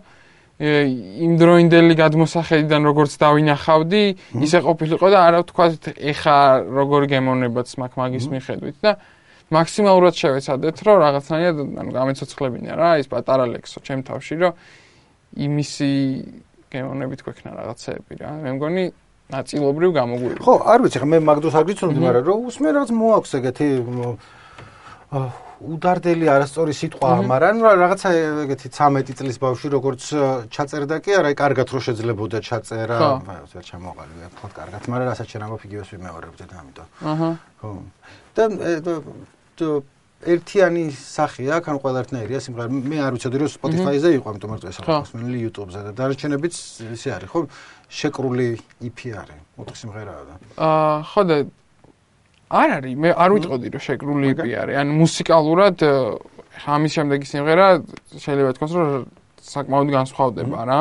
იმ 0.61 1.31
დროინდელი 1.41 1.93
გადმოსახედიდან 1.97 2.81
როგორც 2.85 3.11
დავინახავდი 3.17 4.03
ისე 4.45 4.59
ყოფილიყო 4.61 5.07
და 5.09 5.19
არა 5.27 5.39
თქვა 5.49 5.65
ეხა 6.13 6.37
როგორ 6.69 7.01
გემოვნებაც 7.13 7.67
მაგ 7.81 7.91
მაგის 7.97 8.25
მიხედვით 8.29 8.77
და 8.85 8.91
მაქსიმალურად 9.51 10.13
შევეცადეთ 10.21 10.77
რომ 10.85 10.97
რაღაცნაირად 11.01 11.57
ანუ 11.81 11.91
გამეცოცხლებინა 11.97 12.71
რა 12.77 12.91
ის 13.01 13.07
პატარა 13.11 13.45
ლექსო 13.51 13.81
ჩემ 13.83 14.05
თავში 14.05 14.35
რომ 14.37 14.53
იმისი 15.49 15.91
გემოვნებით 16.71 17.21
გვექნა 17.25 17.51
რაღაცეები 17.57 18.13
რა. 18.21 18.31
მე 18.45 18.49
მგონი 18.55 18.83
ნაწილობრივ 19.31 19.91
გამოგვიყვება. 19.95 20.43
ხო, 20.45 20.53
არ 20.73 20.79
ვიცი, 20.85 20.97
მე 21.11 21.17
მაგდროს 21.29 21.55
არ 21.55 21.65
გიცნობდი, 21.71 21.99
მაგრამ 22.05 22.23
რომ 22.27 22.39
უსმე 22.51 22.69
რაღაც 22.75 22.89
მოაქვს 22.91 23.31
ეგეთი 23.39 23.67
უდარდელი 25.61 26.25
არასწორი 26.25 26.73
სიტყვა, 26.73 27.09
მაგრამ 27.29 27.55
რაღაცა 27.61 28.09
ეგეთი 28.47 28.67
13 28.73 29.13
წლის 29.19 29.37
ბავშვი 29.37 29.67
როგორც 29.77 30.01
ჩაწერდა 30.49 30.97
კი 31.05 31.11
არა, 31.21 31.29
კარგად 31.37 31.67
რო 31.69 31.79
შეძლებოდა 31.85 32.41
ჩაწერა, 32.41 32.97
ვერ 33.29 33.63
ჩამოყალიბე, 33.69 34.25
ხო, 34.41 34.47
კარგად, 34.57 34.81
მაგრამ 34.89 35.07
რასაც 35.11 35.29
ამბობ 35.37 35.61
იგივეს 35.69 35.89
ვიმეორებდი 35.93 36.45
და 36.49 36.55
ამიტომ. 36.65 36.87
აჰა. 37.05 37.29
ხო. 37.61 37.69
და 38.33 38.43
ერთიანი 40.21 40.91
სახე 40.93 41.49
აქვს, 41.49 41.69
ან 41.71 41.77
ყველართნაირია 41.81 42.39
სიმღერა. 42.45 42.69
მე 42.69 42.97
არ 43.01 43.11
ვიცოდი 43.17 43.37
რომ 43.41 43.49
Spotify-ზე 43.57 44.09
იყო, 44.21 44.25
ამიტომ 44.29 44.51
არ 44.53 44.59
წესა, 44.61 44.81
ხსნელი 44.85 45.39
YouTube-ზე 45.49 45.79
და 45.81 45.91
დარჩენებიც 45.97 46.53
ისე 46.93 47.09
არის, 47.17 47.29
ხო? 47.33 47.39
შეკრული 47.91 48.47
IP 48.87 48.99
არის, 49.11 49.39
ოთხი 49.59 49.77
სიმღერაა 49.81 50.23
და. 50.27 50.33
აა, 50.55 50.95
ხო 51.11 51.21
და 51.27 51.37
არ 52.51 52.69
არის, 52.77 52.93
მე 53.03 53.09
არ 53.15 53.29
ვიტყოდი 53.35 53.67
რომ 53.71 53.83
შეკრული 53.87 54.25
IP 54.31 54.47
არის. 54.61 54.75
ან 54.81 54.87
მუსიკალურად 54.95 55.75
ამის 56.71 56.91
შემდეგი 56.95 57.27
სიმღერა 57.31 57.67
შეიძლება 58.23 58.51
თქოს 58.55 58.71
რომ 58.75 58.89
საკმაოდ 59.41 59.89
განსხვავდება 59.97 60.59
რა. 60.71 60.79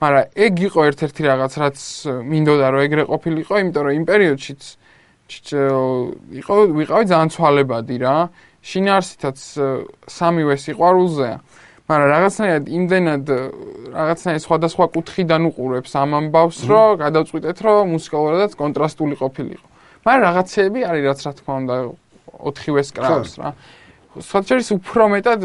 მაგრამ 0.00 0.24
ეგ 0.46 0.54
იყო 0.70 0.80
ერთ-ერთი 0.90 1.22
რაღაც 1.30 1.52
რაც 1.60 1.78
მინდოდა 2.30 2.66
რომ 2.72 2.80
ეგრე 2.86 3.02
ყოფილიყო, 3.10 3.54
იმიტომ 3.60 3.82
რომ 3.84 3.94
იმ 4.00 4.04
პერიოდშიც 4.10 4.62
იყო 6.40 6.54
ვიყავი 6.78 7.04
ძალიან 7.10 7.30
ცვალებადი 7.34 7.96
რა. 8.02 8.16
შინაარსითაც 8.60 9.38
სამივე 10.10 10.54
სიყვარულზეა. 10.64 11.36
მაგრამ 11.90 12.08
რაღაცნაირად 12.14 12.64
იმდენად 12.70 13.24
რაღაცნაირად 13.90 14.42
სხვადასხვა 14.46 14.84
კუთხიდან 14.94 15.42
უყურებს 15.50 15.92
ამ 15.98 16.10
ამბავს, 16.20 16.58
რომ 16.70 16.90
გადავწყვიტეთ, 17.02 17.58
რომ 17.66 17.82
მუსიკალურადაც 17.98 18.52
კონტრასტული 18.62 19.14
ყოფილიყო. 19.18 19.66
მაგრამ 20.06 20.22
რაღაცეები 20.30 20.80
არის, 20.86 21.02
რაც 21.10 21.20
რა 21.26 21.32
თქმა 21.40 21.54
უნდა, 21.60 21.76
ოთხივეს 22.50 22.88
კრავს 22.94 23.32
რა. 23.42 23.48
სოციალის 24.10 24.68
უფრო 24.74 25.02
მეტად 25.14 25.40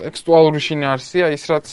ტექსტუალური 0.00 0.60
შინაარსია 0.60 1.26
ის, 1.36 1.42
რაც 1.48 1.66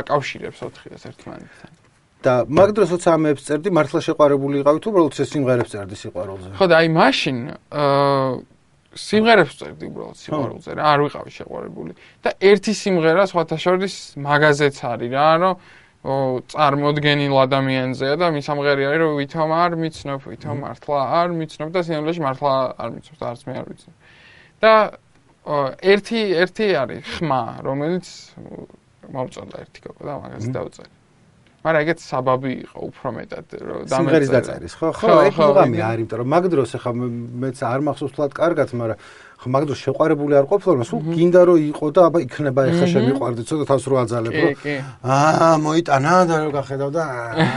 აკავშირებს 0.00 0.58
ოთხივეს 0.68 1.02
ერთმანეთთან. 1.08 1.72
და 2.18 2.34
მაგ 2.50 2.68
დროსაც 2.74 3.02
ამებს 3.14 3.42
წერდი, 3.46 3.70
მართლა 3.70 4.00
შეყარებული 4.02 4.54
იყავი 4.60 4.78
თუ 4.82 4.88
უბრალოდ 4.90 5.12
ეს 5.22 5.28
სიმღერებს 5.32 5.70
წერდი 5.70 5.96
სიყვარულზე? 6.02 6.48
ხო 6.58 6.66
და 6.66 6.74
აი 6.82 6.88
მაშინ 6.98 7.36
აა 7.70 8.57
სიმღერებს 8.98 9.54
წერდი 9.58 9.88
უბრალოდ 9.88 10.18
სიყვარულზე 10.18 10.70
რა 10.78 10.84
არ 10.92 11.00
ვიყავი 11.06 11.32
შეყვარებული. 11.38 11.92
და 12.24 12.30
ერთი 12.50 12.72
სიმღერა 12.82 13.24
სხვათა 13.30 13.56
შორის 13.64 13.94
მაგაზეც 14.26 14.76
არის 14.92 15.10
რა 15.14 15.28
რომ 15.42 15.54
წარმოდგენილ 16.48 17.34
ადამიანზეა 17.42 18.14
და 18.22 18.26
მის 18.30 18.46
ამღერი 18.54 18.82
არის 18.88 19.00
რომ 19.02 19.12
ვითომ 19.18 19.50
არ 19.58 19.72
მიცნობ 19.82 20.20
ვითომ 20.30 20.56
მართლა 20.62 21.00
არ 21.20 21.28
მიცნობ 21.38 21.68
და 21.74 21.80
სიმღერაში 21.88 22.22
მართლა 22.22 22.52
არ 22.78 22.90
მიცნობ 22.94 23.16
და 23.18 23.26
არც 23.32 23.40
მე 23.48 23.52
არ 23.58 23.66
ვიცნობ 23.68 23.94
და 24.62 24.72
ერთი 25.94 26.20
ერთი 26.44 26.66
არის 26.82 27.02
ხმა 27.18 27.42
რომელიც 27.66 28.06
მოვწონდა 29.10 29.56
ერთი 29.64 29.80
კოპა 29.84 30.02
და 30.06 30.14
მაგაზე 30.22 30.48
დავწერე 30.54 30.97
მაგრამ 31.58 31.82
ეგეც 31.82 31.98
საბაბი 32.06 32.50
იყო 32.64 32.80
უფრო 32.88 33.08
მეტად 33.18 33.46
რომ 33.66 33.80
სიმღერის 33.90 34.30
დაწერის, 34.30 34.74
ხო? 34.78 34.88
ხო, 34.94 35.14
ეგ 35.26 35.34
მოგამი 35.42 35.78
არის, 35.82 36.02
იმიტომ 36.06 36.18
რომ 36.22 36.28
მაგ 36.32 36.44
დროს 36.54 36.70
ახლა 36.78 36.92
მეც 37.42 37.58
არ 37.66 37.80
მახსოვს 37.82 38.12
თლად 38.14 38.30
კარგად, 38.38 38.68
მაგრამ 38.78 38.98
ხო 39.38 39.48
მაგ 39.54 39.62
დროს 39.66 39.78
შეყვარებული 39.82 40.34
არ 40.38 40.46
ყოფილა, 40.50 40.72
მაგრამ 40.78 40.90
სულ 40.90 41.00
გინდა 41.18 41.40
რომ 41.50 41.58
იყო 41.68 41.86
და 41.98 42.00
აბა 42.08 42.18
იქნება 42.26 42.60
ახლა 42.70 42.86
შემიყვარდი, 42.94 43.42
ცოტა 43.50 43.64
თავს 43.70 43.84
რო 43.90 43.96
აძალებ, 44.02 44.34
რომ 44.38 44.54
აა 45.02 45.50
მოიტანა 45.66 46.14
და 46.30 46.36
რო 46.46 46.50
გახედავ 46.58 46.90
და 46.94 47.02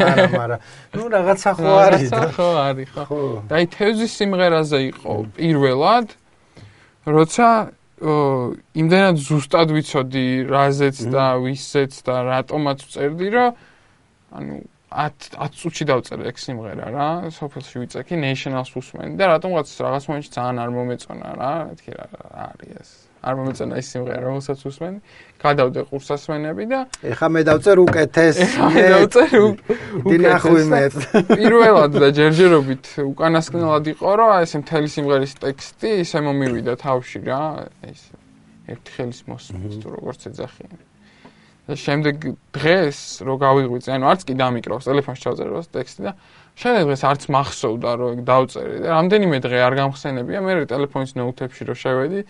არა, 0.09 0.25
მაგრამ 0.33 0.59
ნუ 0.97 1.03
რაღაცა 1.13 1.51
ხო 1.61 1.71
არის 1.85 2.09
და. 2.09 2.23
ხო 2.37 2.49
არის, 2.69 2.89
ხო. 2.97 3.21
და 3.49 3.53
აი 3.61 3.65
თევზის 3.69 4.11
სიმღერაზე 4.17 4.79
იყო 4.91 5.13
პირველად 5.37 6.07
როცა 7.05 7.47
ო 8.01 8.13
იმდენად 8.73 9.17
ზუსტად 9.21 9.73
ვიცოდი 9.77 10.27
რაზეც 10.49 10.97
და 11.13 11.37
ვისეც 11.37 11.93
და 12.01 12.15
რატომაც 12.25 12.79
წერდი 12.93 13.29
რომ 13.29 13.69
ანუ 14.31 14.55
10 14.91 15.37
10 15.39 15.55
წუთში 15.55 15.85
დავწერე 15.87 16.27
ეგ 16.27 16.37
სიმღერა 16.43 16.87
რა, 16.91 17.07
სოფელში 17.31 17.75
ვიწექი 17.79 18.19
National 18.19 18.67
Susman 18.67 19.15
და 19.15 19.31
რატომღაც 19.31 19.71
რაღაც 19.87 20.03
მომენტში 20.11 20.31
ძალიან 20.35 20.57
არ 20.59 20.69
მომეწონა 20.75 21.29
რა, 21.39 21.53
მეთქი 21.71 21.91
რა 21.95 22.05
არის 22.51 22.75
ეს. 22.81 22.91
არ 23.21 23.33
მომეწონა 23.37 23.75
ის 23.77 23.87
სიმღერა, 23.93 24.21
რომელსაც 24.27 24.59
უსმენ. 24.67 24.93
გადავდე 25.41 25.79
ყურსასმენები 25.89 26.63
და 26.73 26.79
ეხა 27.05 27.27
მე 27.31 27.41
დავწერ 27.49 27.77
უკეთეს. 27.85 28.37
მე 28.75 28.85
დავწერ 28.93 29.33
უკეთეს. 29.45 30.95
პირველად 31.29 31.91
და 32.01 32.07
ჯერჯერობით 32.17 32.85
უკანასკნელად 33.05 33.85
იყო, 33.93 34.09
რომ 34.19 34.29
აი 34.35 34.43
ეს 34.49 34.53
მთელი 34.59 34.89
სიმღერის 34.91 35.33
ტექსტი 35.39 35.89
ისე 36.03 36.19
მომივიდა 36.25 36.73
თავში 36.81 37.19
რა, 37.29 37.43
ეს 37.85 38.01
ერთი 38.67 38.89
ხელის 38.97 39.21
მოსმით 39.29 39.73
თუ 39.81 39.87
როგორც 40.01 40.21
ეძახიან. 40.29 40.90
შემდეგ 41.69 42.15
დღეს 42.55 42.99
რო 43.25 43.35
გავიღვიძე, 43.41 43.89
ანუ 43.95 44.05
არც 44.11 44.21
კი 44.27 44.33
დამიკრავს 44.41 44.87
ტელეფონში 44.89 45.21
ჩავწერე 45.25 45.51
როს 45.51 45.67
ტექსტი 45.71 46.01
და 46.07 46.13
შემდეგ 46.57 46.83
დღეს 46.89 47.03
არც 47.11 47.21
მახსოვდა 47.31 47.89
რომ 48.01 48.09
ეგ 48.17 48.21
დავწერე 48.27 48.75
და 48.81 48.87
რამდენიმე 48.91 49.37
დღე 49.45 49.57
არ 49.61 49.73
გამხსენებია, 49.81 50.39
მე 50.41 50.51
ტელეფონის 50.71 51.11
ნოუთებში 51.21 51.63
რო 51.69 51.75
შევედი, 51.77 52.21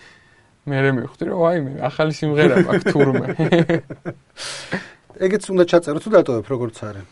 მე 0.68 0.78
მე 0.84 0.92
მივხვდი 1.00 1.24
რომ 1.32 1.40
აი 1.48 1.58
მე 1.66 1.72
ახალი 1.90 2.14
სიმღერა 2.14 2.56
მაქვს 2.68 2.86
თურმე. 2.92 3.28
ეგეც 5.26 5.44
უნდა 5.54 5.64
ჩაწერო 5.70 6.00
თუ 6.02 6.10
დატოვებ 6.18 6.46
როგორც 6.50 6.78
არის. 6.86 7.06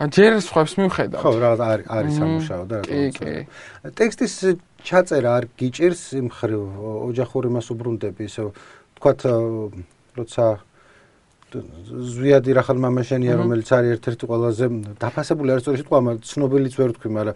ა 0.00 0.08
ჯერ 0.08 0.40
სხვებს 0.40 0.72
მივხედავ. 0.80 1.20
ხო, 1.20 1.30
რა 1.36 1.50
არის 1.60 1.86
არის 1.92 2.12
სამუშაო 2.16 2.64
და 2.64 2.76
რა 2.80 2.84
თქმა 2.88 2.96
უნდა. 2.96 3.12
კი, 3.12 3.20
კი. 3.20 3.34
ტექსტის 4.00 4.34
ჩაწერა 4.80 5.30
არ 5.36 5.44
გიჭირს 5.60 6.02
იმ 6.16 6.28
ხრივ 6.32 6.62
ოჯახური 7.10 7.48
მასუბრუნდები 7.52 8.22
ისე 8.24 8.42
თქვათ 8.96 9.20
როცა 10.16 10.44
ზვიადი 11.50 12.50
რახალ 12.58 12.78
მამაშენია 12.84 13.34
რომელიც 13.40 13.68
არის 13.74 13.90
ერთ-ერთი 13.96 14.24
ყველაზე 14.30 14.64
დაფასებული 15.02 15.48
არის 15.54 15.62
სწორი 15.64 15.80
სიტყვა, 15.80 15.98
მაგრამ 16.06 16.22
ცნობილიც 16.30 16.74
ვერ 16.80 16.90
თქვი, 16.96 17.08
მაგრამ 17.16 17.34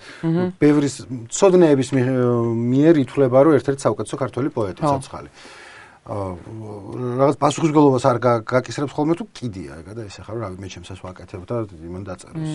ბევრის 0.62 0.94
ცოდნეების 1.34 1.88
მიერ 1.94 2.94
ითვლება, 3.04 3.38
რომ 3.44 3.52
ერთ-ერთი 3.58 3.80
საუკეთესო 3.84 4.16
ქართველი 4.22 4.48
პოეტი 4.54 4.82
ცოცხალი. 4.84 5.30
აა 5.34 5.64
რაღაც 6.04 7.36
პასუხისგებლობას 7.40 8.04
არ 8.04 8.18
გაკისრებს 8.44 8.92
ხოლმე 8.92 9.14
თუ 9.16 9.24
კიდია, 9.32 9.80
ეგა 9.80 9.92
და 9.96 10.02
ესე 10.04 10.20
ხარ, 10.20 10.36
რავი, 10.36 10.60
მე 10.60 10.68
ჩემსაც 10.68 11.00
ვაკეთებ 11.00 11.42
და 11.48 11.64
იმან 11.64 12.02
დაწეროს. 12.04 12.52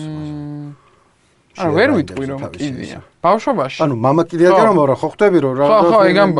ვერ 1.68 1.90
ვიტყვი 1.96 2.24
რომ 2.30 2.40
კიდია. 2.56 2.98
ბავშვობაში. 3.20 3.78
ანუ 3.84 3.94
მამა 4.00 4.22
კიდია 4.30 4.50
კი 4.56 4.62
რომ 4.64 4.76
არა, 4.80 4.94
ხო 5.00 5.08
ხვდები 5.12 5.38
რომ 5.44 5.52
რა 5.60 5.66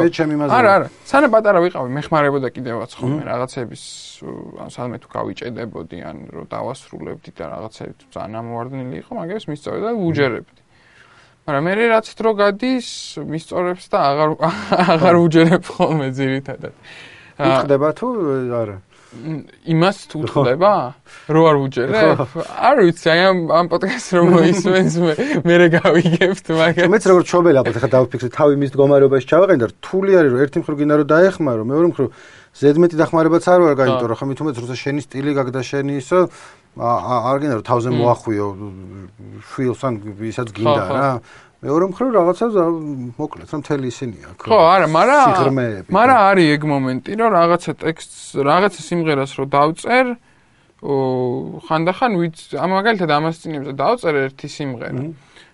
მე 0.00 0.08
ჩემი 0.16 0.34
მაზა. 0.40 0.52
არა, 0.56 0.70
არა. 0.76 0.86
სანამ 1.10 1.30
პატარა 1.34 1.58
ვიყავი, 1.64 1.88
მეხმარებოდა 1.98 2.48
კიდევაც 2.56 2.90
ხოლმე 2.96 3.22
რაღაცების, 3.30 3.82
ან 4.64 4.68
სადმე 4.74 4.96
თუ 5.02 5.08
გავიჭედებოდი, 5.16 5.98
ან 6.08 6.16
რომ 6.32 6.44
დავასრულებდი 6.48 7.30
და 7.36 7.44
რაღაცები 7.52 8.02
ძალიან 8.14 8.36
ამოვარდნილი 8.40 8.96
იყო, 9.04 9.12
მაგებს 9.20 9.44
მისწორე 9.50 9.78
და 9.84 9.90
უჯერებდი. 10.00 10.60
მაგრამ 11.44 11.62
მე 11.66 11.72
რაც 11.90 12.06
დრო 12.16 12.30
გადის, 12.40 12.88
მისწორებს 13.20 13.84
და 13.90 13.98
აღარ 14.10 14.30
აღარ 14.94 15.14
უჯერებ 15.24 15.64
ხოლმე 15.66 16.08
ძირითადად. 16.16 16.74
იხდება 17.40 17.88
თუ 17.96 18.06
არა? 18.52 18.76
იმას 19.10 19.98
თუ 20.06 20.18
ხდება? 20.30 20.72
რო 21.26 21.42
არ 21.50 21.56
უჯერებ? 21.66 22.20
არ 22.46 22.76
ვიცი, 22.86 23.06
აი 23.10 23.20
ამ 23.26 23.38
ამ 23.50 23.66
პოდკასტს 23.66 24.10
რომ 24.14 24.26
მოისმენს 24.38 24.94
მე 25.02 25.14
მე 25.42 25.54
რა 25.58 25.66
გავიგებთ 25.74 26.46
მაგას. 26.54 26.86
მეც 26.94 27.04
როგორ 27.10 27.22
ჩობელი 27.26 27.58
ალბათ 27.58 27.76
ხა 27.82 27.90
დავფიქრე 27.90 28.30
თავი 28.30 28.54
მის 28.62 28.70
მდგომარეობაში 28.70 29.26
ჩავაყენე 29.34 29.60
და 29.60 29.68
რთული 29.74 30.10
არის 30.14 30.30
რომ 30.30 30.40
ერთი 30.46 30.58
მხრივ 30.62 30.76
გინდა 30.78 30.94
რომ 31.02 31.08
დაეხმარო, 31.10 31.62
მეორე 31.66 31.86
მხრივ 31.90 32.06
ზედმეტი 32.50 32.96
დახმარებაც 33.02 33.44
არ 33.50 33.60
ვარ 33.66 33.74
გაიტო 33.78 34.06
რა 34.10 34.16
ხომ 34.18 34.30
თუმცა 34.38 34.58
როცა 34.62 34.76
შენი 34.78 35.00
სტილი 35.06 35.30
გაგდა 35.38 35.60
შენი 35.70 35.92
ისო 36.02 36.18
არ 36.78 37.36
გინდა 37.42 37.54
რომ 37.58 37.66
თავზე 37.66 37.90
მოახვიო 37.98 38.46
შვილს 39.50 39.80
ან 39.86 39.94
ვისაც 40.18 40.48
გინდა 40.54 40.82
რა 40.90 41.08
მეორე 41.60 41.86
მხრივ 41.92 42.10
რაღაცა 42.16 42.46
მოკლედ 43.20 43.50
რომ 43.52 43.62
თელი 43.68 43.88
ისინი 43.92 44.16
აქვს 44.30 44.44
ხო 44.48 44.58
არა 44.64 44.86
მაგრამ 44.96 45.58
მაგრამ 45.92 46.20
არის 46.30 46.46
ეგ 46.56 46.62
მომენტი 46.72 47.10
რომ 47.20 47.30
რაღაცა 47.36 47.72
ტექსტს 47.84 48.20
რაღაცა 48.48 48.80
სიმღერას 48.80 49.32
რო 49.36 49.44
დავწერ 49.52 50.06
ხანდახან 50.80 52.12
ვიც 52.16 52.38
ამ 52.56 52.70
მაგალითად 52.80 53.10
ამას 53.12 53.36
წინებზე 53.44 53.72
დავწერ 53.76 54.14
ერთი 54.24 54.48
სიმღერა. 54.48 55.04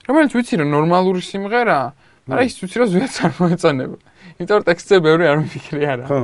რომელიც 0.07 0.33
ვიცი 0.39 0.55
რომ 0.63 0.69
ნორმალური 0.71 1.23
სიმღერაა 1.27 1.89
მაგრამ 2.31 2.47
ის 2.47 2.55
ვიცი 2.63 2.77
რომ 2.79 2.89
ზუსტად 2.95 3.27
არ 3.27 3.33
მოეწონება 3.43 3.99
იმიტომ 4.39 4.57
რომ 4.63 4.67
ტექსტზე 4.71 4.97
ბევრი 5.03 5.25
არ 5.27 5.37
მიფიქრი 5.43 5.83
არა. 5.91 6.07
ხო 6.07 6.21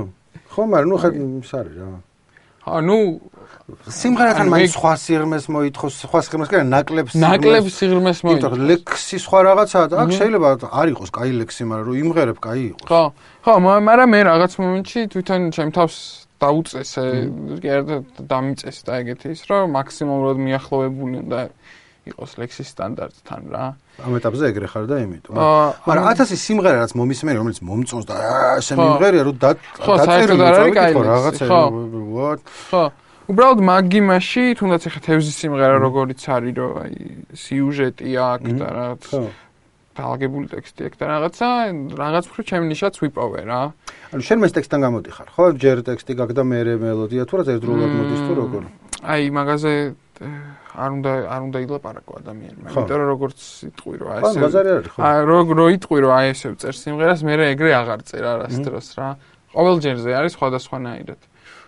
ხო 0.46 0.62
მაგრამ 0.70 0.88
ნუ 0.94 0.96
ხა 1.02 1.08
ის 1.42 1.52
არის 1.58 1.74
რა 1.82 1.90
ხო 2.62 2.78
ნუ 2.86 2.98
სიმღერათან 3.90 4.48
მაინც 4.52 4.72
სხვა 4.74 4.92
სიღრმეს 5.02 5.44
მოითხოს, 5.54 5.94
სხვა 6.06 6.20
სიღრმეს 6.26 6.48
კი 6.50 6.56
არა, 6.58 6.66
ნაკლებს 6.72 7.12
ნაკლებს 7.18 7.74
სიღრმეს 7.78 8.18
მოითხოს. 8.26 8.52
იმიტომ 8.52 8.66
ლექსი 8.70 9.16
სხვა 9.22 9.38
რაღაცაა 9.48 9.86
და 9.90 9.96
აქ 10.02 10.10
შეიძლება 10.18 10.48
არ 10.70 10.86
იყოს 10.92 11.10
კაი 11.16 11.32
ლექსი, 11.42 11.62
მაგრამ 11.70 11.86
რომ 11.88 11.96
იმღერებ 12.02 12.38
კაი 12.42 12.62
იყოს. 12.70 12.86
ხო. 12.90 13.02
ხო, 13.42 13.54
მაგრამ 13.66 14.08
მე 14.14 14.20
რაღაც 14.30 14.52
მომენტში 14.62 15.00
თვითონ 15.14 15.40
ჩემ 15.54 15.70
თავს 15.74 15.96
დაუწესე, 16.42 17.04
კი 17.62 17.68
არა 17.70 17.96
დამიწეს 18.30 18.78
და 18.86 18.92
ეგეთი 19.02 19.26
ის, 19.34 19.42
რომ 19.46 19.64
მაქსიმალურად 19.78 20.38
მიახლოვებული 20.42 21.16
უნდა 21.22 21.40
იყოს 22.02 22.32
ლექსის 22.40 22.68
სტანდარტთან 22.74 23.42
რა. 23.52 23.66
ამ 24.02 24.12
ეტაპზე 24.18 24.44
ეგრე 24.50 24.66
ხარ 24.72 24.84
და 24.90 24.96
იმიტომ. 25.06 25.34
მაგრამ 25.86 26.04
1000 26.18 26.34
სიმღერა 26.34 26.78
რაც 26.82 26.92
მომისმენი, 26.98 27.36
რომელიც 27.38 27.60
მომწონს 27.62 28.06
და 28.10 28.14
ესე 28.58 28.74
მიმღერია, 28.74 29.22
რომ 29.22 29.36
დაწერილი 29.38 30.42
რაღაცა. 30.42 31.44
ხო. 31.46 31.62
ხო. 32.72 32.84
უბრალოდ 33.30 33.60
მაგიმაში, 33.62 34.44
თუნდაც 34.58 34.82
ეხა 34.90 35.00
თევზის 35.06 35.36
სიმღერა 35.38 35.76
როგორიც 35.78 36.20
არის, 36.26 36.54
რომ 36.58 36.72
აი 36.82 36.94
სიუჟეტი 37.38 38.10
აქვს 38.18 38.52
და 38.58 38.66
რაღაც 38.66 39.02
დაალგებული 39.92 40.46
ტექსტი 40.50 40.80
აქვს 40.88 40.98
და 40.98 41.04
რაღაცა, 41.12 41.48
რაღაც 42.02 42.24
მხრივ 42.32 42.44
ჩემი 42.50 42.66
ნიშაც 42.72 42.94
ვიპოვე 42.98 43.42
რა. 43.46 43.62
ანუ 44.10 44.22
შენ 44.26 44.38
მეს 44.42 44.52
ტექსტთან 44.56 44.80
გამოდიხარ, 44.88 45.28
ხო? 45.36 45.44
ჯერ 45.54 45.76
ტექსტი 45.86 46.12
გაგდა 46.18 46.42
მე 46.42 46.58
მელოდია 46.82 47.24
თუ 47.28 47.34
რა 47.38 47.42
ერთდროულად 47.52 47.90
მოდის 47.94 48.22
თუ 48.26 48.32
როგორ? 48.42 48.62
აი 49.02 49.22
მაგაზე 49.36 49.72
არ 50.72 50.90
უნდა 50.96 51.12
არ 51.28 51.40
უნდა 51.52 51.58
ილაპარაკო 51.68 52.12
ადამიანმა, 52.22 52.66
იმიტომ 52.72 52.96
რომ 52.96 53.08
როგორც 53.12 53.40
იტყვი 53.68 53.96
აი 54.08 54.20
ესე 54.24 54.72
აი 55.04 55.18
რო 55.28 55.38
რო 55.52 55.66
იტყვი 55.76 55.98
აი 56.16 56.26
ესე 56.32 56.52
წერ 56.62 56.74
სიმღერას, 56.80 57.20
მე 57.28 57.34
ეგრე 57.52 57.70
აღარ 57.76 58.00
წერ 58.08 58.24
არასდროს 58.32 58.88
რა. 58.96 59.08
ყოველ 59.52 59.76
ჯერზე 59.84 60.10
არის 60.16 60.32
სხვადასხვანაირად. 60.32 61.20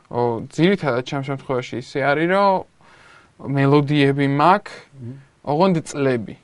ო 0.08 0.20
ძირითადად 0.56 1.04
ჩემ 1.04 1.22
შემთხვევაში 1.28 1.74
ისე 1.84 2.00
არის 2.00 2.28
რომ 2.32 2.64
მელოდიები 3.44 4.26
მაქვს 4.40 4.72
ოღონდ 5.52 5.76
წლები. 5.84 6.36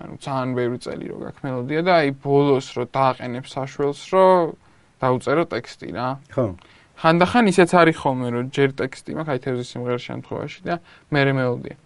ანუ 0.00 0.14
ძალიან 0.18 0.50
ბევრი 0.58 0.78
წელი 0.82 1.04
რო 1.14 1.16
გაქვს 1.30 1.42
მელოდია 1.46 1.80
და 1.86 1.92
აი 2.00 2.10
ბოლოს 2.24 2.66
რო 2.74 2.84
დააყენებ 2.90 3.44
საშველს 3.46 4.02
რო 4.10 4.26
დაუწერო 4.98 5.44
ტექსტი 5.46 5.88
რა. 5.94 6.08
ხო. 6.34 6.58
ხანდახან 6.98 7.44
ისეც 7.52 7.70
არის 7.70 7.96
ხოლმე 8.02 8.26
რომ 8.34 8.44
ჯერ 8.50 8.70
ტექსტი 8.80 9.10
მაქვს 9.14 9.30
აი 9.30 9.38
თევზის 9.44 9.68
სიმღერის 9.72 10.04
შემთხვევაში 10.10 10.60
და 10.66 10.74
მე 11.12 11.20
მელოდია 11.38 11.76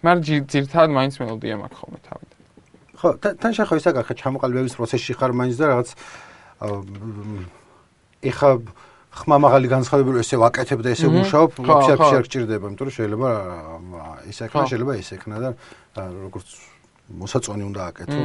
მაგრამ 0.00 0.22
ძირითადად 0.50 0.90
მაინც 0.96 1.14
მელოდია 1.20 1.54
მაქვს 1.60 1.78
ხოლმე 1.80 1.98
თავიდან. 2.08 2.38
ხო 3.00 3.08
თან 3.40 3.52
შეხო 3.56 3.74
ისა 3.80 3.90
გახა 3.96 4.12
ჩამოყალიბების 4.20 4.74
პროცესში 4.76 5.12
ხარ 5.16 5.32
მაინც 5.36 5.56
და 5.60 5.66
რაღაც 5.72 5.88
ეხა 8.20 8.50
ხმამაღალი 9.10 9.66
განსხვავებული 9.66 10.22
ესე 10.22 10.38
ვაკეთებ 10.38 10.86
და 10.86 10.94
ესე 10.94 11.10
ვმუშაობ, 11.10 11.50
ვაფშე 11.66 11.98
არ 11.98 12.30
გჭირდება, 12.30 12.70
იმიტომ 12.70 12.86
რომ 12.86 12.94
შეიძლება 12.94 13.30
ისე 14.30 14.46
ექნა, 14.46 14.62
შეიძლება 14.70 14.92
ისე 15.02 15.18
ექნა 15.18 15.36
და 15.42 15.50
როგორც 15.98 16.46
მოსაწონი 17.10 17.66
უნდა 17.66 17.80
აკეთო. 17.90 18.20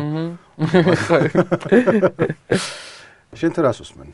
შენ 3.40 3.52
თრას 3.58 3.82
უსმენ? 3.82 4.14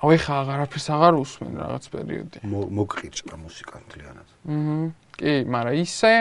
აი 0.00 0.16
ხა 0.16 0.34
აღარაფერს 0.42 0.86
აღარ 0.96 1.14
უსმენ 1.20 1.54
რაღაც 1.60 1.84
პერიოდი. 1.92 2.38
მოგყიჭა 2.48 3.36
მუსიკა 3.36 3.76
მთლიანად. 3.84 4.28
აჰა. 4.48 4.76
კი, 5.20 5.32
მაგრამ 5.44 5.76
ისე 5.76 6.12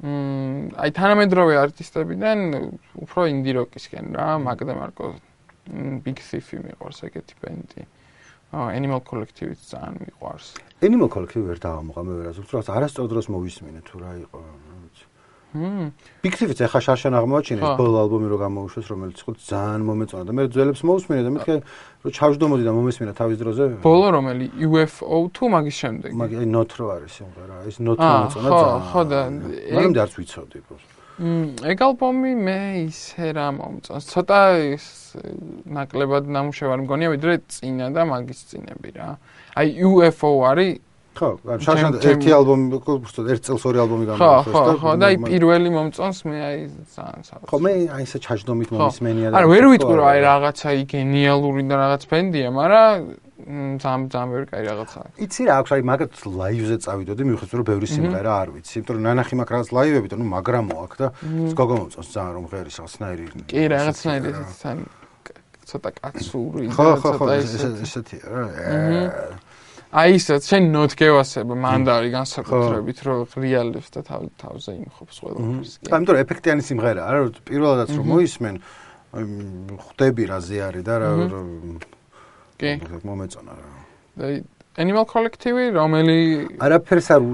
მმ 0.00 0.78
აი 0.78 0.90
თანამედროვე 0.94 1.54
არტისტებიდან 1.60 2.38
უფრო 3.02 3.20
ინდი 3.34 3.50
როკისკენ 3.58 4.06
რა, 4.14 4.28
მაგდა 4.46 4.72
მარკო 4.78 5.06
big 6.06 6.18
thief 6.22 6.54
მიყვარს 6.54 7.02
ეგეთი 7.10 7.34
ბენდი. 7.42 7.82
აა 8.50 8.70
animal 8.74 9.00
collective-იც 9.06 9.60
ძალიან 9.70 9.94
მიყვარს. 10.06 10.46
animal 10.82 11.08
collective 11.10 11.44
ვერ 11.50 11.58
დავამოყა 11.62 12.02
მე 12.06 12.14
ვერასდროს, 12.18 12.54
რაც 12.58 12.68
არასწორ 12.74 13.06
დროს 13.10 13.26
მოვისმინე 13.30 13.80
თუ 13.86 13.94
რა 14.02 14.12
იყო. 14.26 14.38
ჰმ. 15.50 15.90
ფიქრიც 16.22 16.60
ახლა 16.62 16.80
შარშან 16.86 17.14
აღმოაჩინეს 17.18 17.70
ბოლო 17.74 17.96
ალბომი 18.06 18.26
რო 18.30 18.36
გამოუშვეს, 18.44 18.86
რომელიც 18.90 19.18
ხო 19.18 19.30
ძალიან 19.50 19.82
მომეწონა 19.88 20.24
და 20.28 20.32
მე 20.36 20.42
ძველებს 20.54 20.82
მოусმინე 20.86 21.22
და 21.26 21.30
მეთქე 21.34 21.54
რომ 22.06 22.10
ჩავждდომოდი 22.14 22.62
და 22.68 22.72
მომესმინა 22.78 23.12
თავის 23.18 23.36
დროზე. 23.42 23.62
ბოლო 23.82 24.06
რომელი 24.14 24.46
UFO 24.66 25.16
თუ 25.34 25.44
მაგის 25.50 25.76
შემდეგ. 25.82 26.10
მაგი 26.14 26.34
აი 26.40 26.46
not 26.54 26.70
რო 26.78 26.86
არის 26.94 27.12
სიმღერა, 27.18 27.56
ეს 27.66 27.76
not 27.82 27.98
მომეწონა 27.98 28.48
ძალიან. 28.50 28.80
ხო, 28.80 28.90
ხო 28.90 29.02
და 29.10 29.20
მაგრამ 29.74 29.92
და 29.94 30.00
არც 30.06 30.14
ვიცოდი 30.18 30.58
პროს. 30.70 30.84
მ 31.20 31.68
ეგ 31.68 31.78
ალბომი 31.84 32.32
მე 32.32 32.60
ისე 32.88 33.26
რა 33.36 33.48
მომწონს. 33.52 34.04
ცოტა 34.08 34.40
ის 34.72 34.86
ნაკლებად 35.68 36.24
ნამუშევარი 36.32 36.80
მგონია 36.86 37.08
ვიდრე 37.12 37.34
წინა 37.44 37.92
და 37.92 38.02
მაგის 38.08 38.40
წინები 38.48 38.90
რა. 38.96 39.08
აი 39.52 39.68
UFO 39.84 40.30
არის 40.48 40.80
ხო, 41.20 41.28
შაშან 41.60 41.96
ერთი 42.00 42.30
ალბომი, 42.32 42.64
უბრალოდ 42.80 43.26
ერთ 43.34 43.42
წელს 43.44 43.64
ორი 43.68 43.78
ალბომი 43.84 44.04
გამოიხვეს 44.08 44.54
და 44.56 44.72
ხო, 44.72 44.76
ხო, 44.80 44.92
და 44.96 45.04
აი 45.10 45.16
პირველი 45.28 45.70
მომწონს 45.76 46.20
მე 46.24 46.36
აი 46.48 46.58
ძალიან 46.96 47.22
საოცარი. 47.28 47.44
ხო, 47.50 47.56
მე 47.60 47.72
აი 47.92 48.04
ესე 48.08 48.18
ჩაჯდომით 48.24 48.68
მომისმენია 48.72 49.28
და 49.28 49.34
არა, 49.36 49.48
ვერ 49.52 49.64
ვიტყურა 49.70 50.04
აი 50.10 50.20
რაღაცა 50.24 50.68
ი 50.80 50.82
გენიალური 50.88 51.62
და 51.68 51.74
რაღაც 51.84 52.02
ბენდია, 52.08 52.48
მაგრამ 52.56 52.94
ძალიან 53.80 54.00
ძალიან 54.12 54.28
ბევრი 54.32 54.46
კაი 54.52 54.64
რაღაცაა. 54.68 55.06
იცი 55.24 55.42
რა 55.48 55.54
აქვს, 55.60 55.70
აი 55.76 55.82
მაგათ 55.90 56.12
ლაივზე 56.40 56.76
წავიდოდი, 56.84 57.22
მივხვდი 57.28 57.54
რომ 57.56 57.66
ბევრი 57.70 57.86
სიმღერა 57.88 58.32
არ 58.40 58.48
ვიცი, 58.54 58.74
იმიტომ 58.80 58.94
რომ 58.96 59.04
ნანახი 59.08 59.34
მაქვს 59.40 59.52
რაღაც 59.54 59.68
ლაივები 59.76 60.08
და 60.12 60.16
ნუ 60.20 60.26
მაგრამო 60.28 60.74
აქვს 60.84 60.96
და 61.00 61.06
გოგო 61.56 61.74
მომწონს 61.80 62.08
ძალიან 62.14 62.32
რომ 62.36 62.44
ღერის 62.52 62.76
რაღაცნაირი. 62.80 63.24
კი, 63.48 63.60
რაღაცნაირი 63.74 64.28
ესეც 64.30 64.58
ძალიან 64.60 64.78
ცოტა 65.70 65.90
კაცური, 66.00 66.64
ცოტა 66.74 67.32
ესეთი 67.40 68.18
რა. 68.26 68.44
აჰა. 68.50 69.49
აი 69.90 70.20
ისაც 70.20 70.46
შენ 70.46 70.68
ნოთგევასებ 70.70 71.50
მანდარი 71.50 72.10
განსაკუთრებით 72.14 72.98
რომ 73.10 73.32
რეალებს 73.42 73.88
და 73.90 74.00
თავ 74.06 74.28
თავზე 74.38 74.74
იმხობს 74.86 75.16
ყველაფერს. 75.18 75.72
ამიტომ 75.90 76.20
ეფექტიანი 76.22 76.62
სიმღერა 76.62 77.02
არა 77.10 77.18
რომ 77.26 77.42
პირველადაც 77.50 77.90
რომ 77.98 78.06
მოისმენ 78.14 78.54
ხვდები 79.10 80.24
რა 80.30 80.38
ზე 80.46 80.58
არის 80.70 80.82
და 80.86 80.94
რა 81.02 81.10
კი. 82.54 82.70
მომეწონა 83.02 83.52
რა. 83.58 83.68
და 84.14 84.26
Animal 84.78 85.02
Collective-ი, 85.10 85.74
რომელი 85.74 86.18
არაფერს 86.62 87.08
არ 87.10 87.24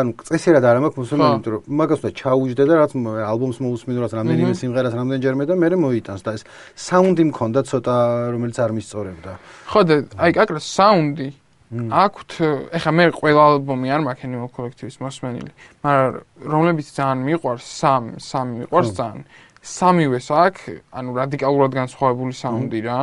ანუ 0.00 0.12
წესერად 0.24 0.64
არ 0.64 0.78
მაქვს 0.80 0.98
მოსულმანი, 1.04 1.34
იმიტომ 1.36 1.52
რომ 1.52 1.76
მაგას 1.78 2.00
უნდა 2.00 2.10
ჩაუჯდე 2.16 2.64
და 2.64 2.74
რაც 2.80 2.92
ალბომს 3.28 3.58
მოусმინო 3.60 3.98
რაც 4.08 4.12
რამდენიმე 4.16 4.54
სიმღერას 4.56 4.94
რამდენჯერმე 4.96 5.44
და 5.44 5.54
მე 5.60 5.68
მოიტანს 5.84 6.22
და 6.24 6.30
ეს 6.40 6.42
საუნდი 6.88 7.24
მქონდა 7.28 7.60
ცოტა, 7.68 7.96
რომელიც 8.32 8.56
არ 8.64 8.72
მისწორებდა. 8.72 9.32
ხო 9.68 9.80
და 9.84 9.94
აი 10.16 10.30
კაკრა 10.32 10.60
საუნდი 10.64 11.28
აქვთ 11.68 12.30
ეხა 12.78 12.90
მე 12.96 13.04
ყველა 13.12 13.42
ალბომი 13.52 13.92
არ 13.92 14.02
მაქვს 14.06 14.24
Animal 14.24 14.48
Collective-ის 14.56 14.96
მოსმენილი, 15.04 15.52
მაგრამ 15.84 16.14
რომლებიც 16.48 16.86
ძალიან 16.96 17.20
მიყვარს, 17.28 17.64
სამ 17.80 18.04
სამი 18.16 18.54
მიყვარს 18.64 18.90
ძალიან. 18.96 19.24
სამივეს 19.68 20.28
აქვს, 20.32 20.64
ანუ 20.96 21.10
რადიკალურად 21.18 21.72
განსხვავებული 21.76 22.32
საუნდი 22.32 22.80
რა. 22.88 23.00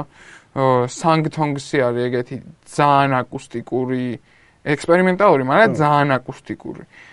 Sang 0.87 1.23
Tongs-ი 1.27 1.77
არის 1.83 2.01
ეგეთი 2.09 2.35
ძალიან 2.63 3.11
აკუსტიკური, 3.21 4.05
ექსპერიმენტალური, 4.65 5.43
მაგრამ 5.45 5.71
ძალიან 5.77 6.09
აკუსტიკური. 6.15 6.83
აა 6.85 7.05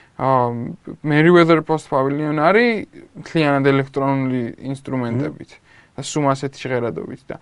Merriweather 1.02 1.62
Post 1.64 1.88
Pavilion 1.90 2.36
არის 2.38 2.86
მთლიანად 3.16 3.64
ელექტრონული 3.72 4.42
ინსტრუმენტებით 4.70 5.50
და 5.96 6.04
სულ 6.04 6.28
ასეთი 6.32 6.58
ჟღერადობით 6.62 7.22
და 7.32 7.36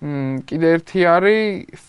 მ 0.00 0.40
კიდე 0.48 0.66
ერთი 0.80 1.00
არის 1.06 1.84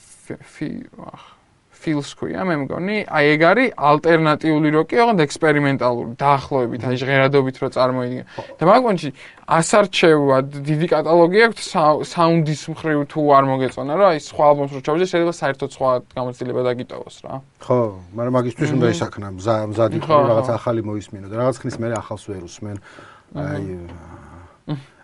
feels 1.87 2.11
ქვია 2.19 2.43
მე 2.43 2.55
მგონი 2.67 2.97
აი 3.07 3.25
ეგ 3.33 3.41
არის 3.47 3.71
ალტერნატიული 3.79 4.69
როკი 4.75 4.95
ოღონდ 5.07 5.19
ექსპერიმენტალური 5.23 6.13
დაახლოებით 6.19 6.81
აი 6.83 6.95
ჟღერადობით 6.99 7.55
რო 7.63 7.67
წარმოიდგენ 7.77 8.25
და 8.59 8.63
მაგ 8.67 8.79
მომენტში 8.83 9.09
ასარჩევად 9.47 10.47
დიდი 10.67 10.87
კატალოგი 10.91 11.39
აქვს 11.47 11.67
სა- 11.71 12.03
საუნდის 12.03 12.61
მხრივ 12.67 12.99
თუ 13.07 13.19
არ 13.37 13.43
მოგეწონა 13.47 13.93
რა 13.95 14.07
აი 14.11 14.19
სხვა 14.27 14.43
ალბომს 14.51 14.71
რო 14.75 14.81
ჩავიძე 14.83 15.07
შეიძლება 15.07 15.33
საერთოდ 15.39 15.69
სხვა 15.71 15.89
გამოცდილება 16.17 16.61
დაგიტოვოს 16.67 17.17
რა. 17.23 17.33
ხო, 17.63 17.79
მაგრამ 18.11 18.33
მაგისთვის 18.37 18.69
უნდა 18.75 18.87
ისაქნა, 18.91 19.27
მზა 19.39 19.55
მზად 19.71 19.91
იყო 20.03 20.11
ხო, 20.11 20.19
რაღაც 20.27 20.47
ახალი 20.51 20.81
მოისმინო 20.83 21.27
და 21.31 21.35
რაღაც 21.39 21.55
ხნის 21.63 21.77
მერე 21.79 21.95
ახალს 21.95 22.23
ვერ 22.27 22.43
უსმენ. 22.43 22.77
აი 23.39 23.63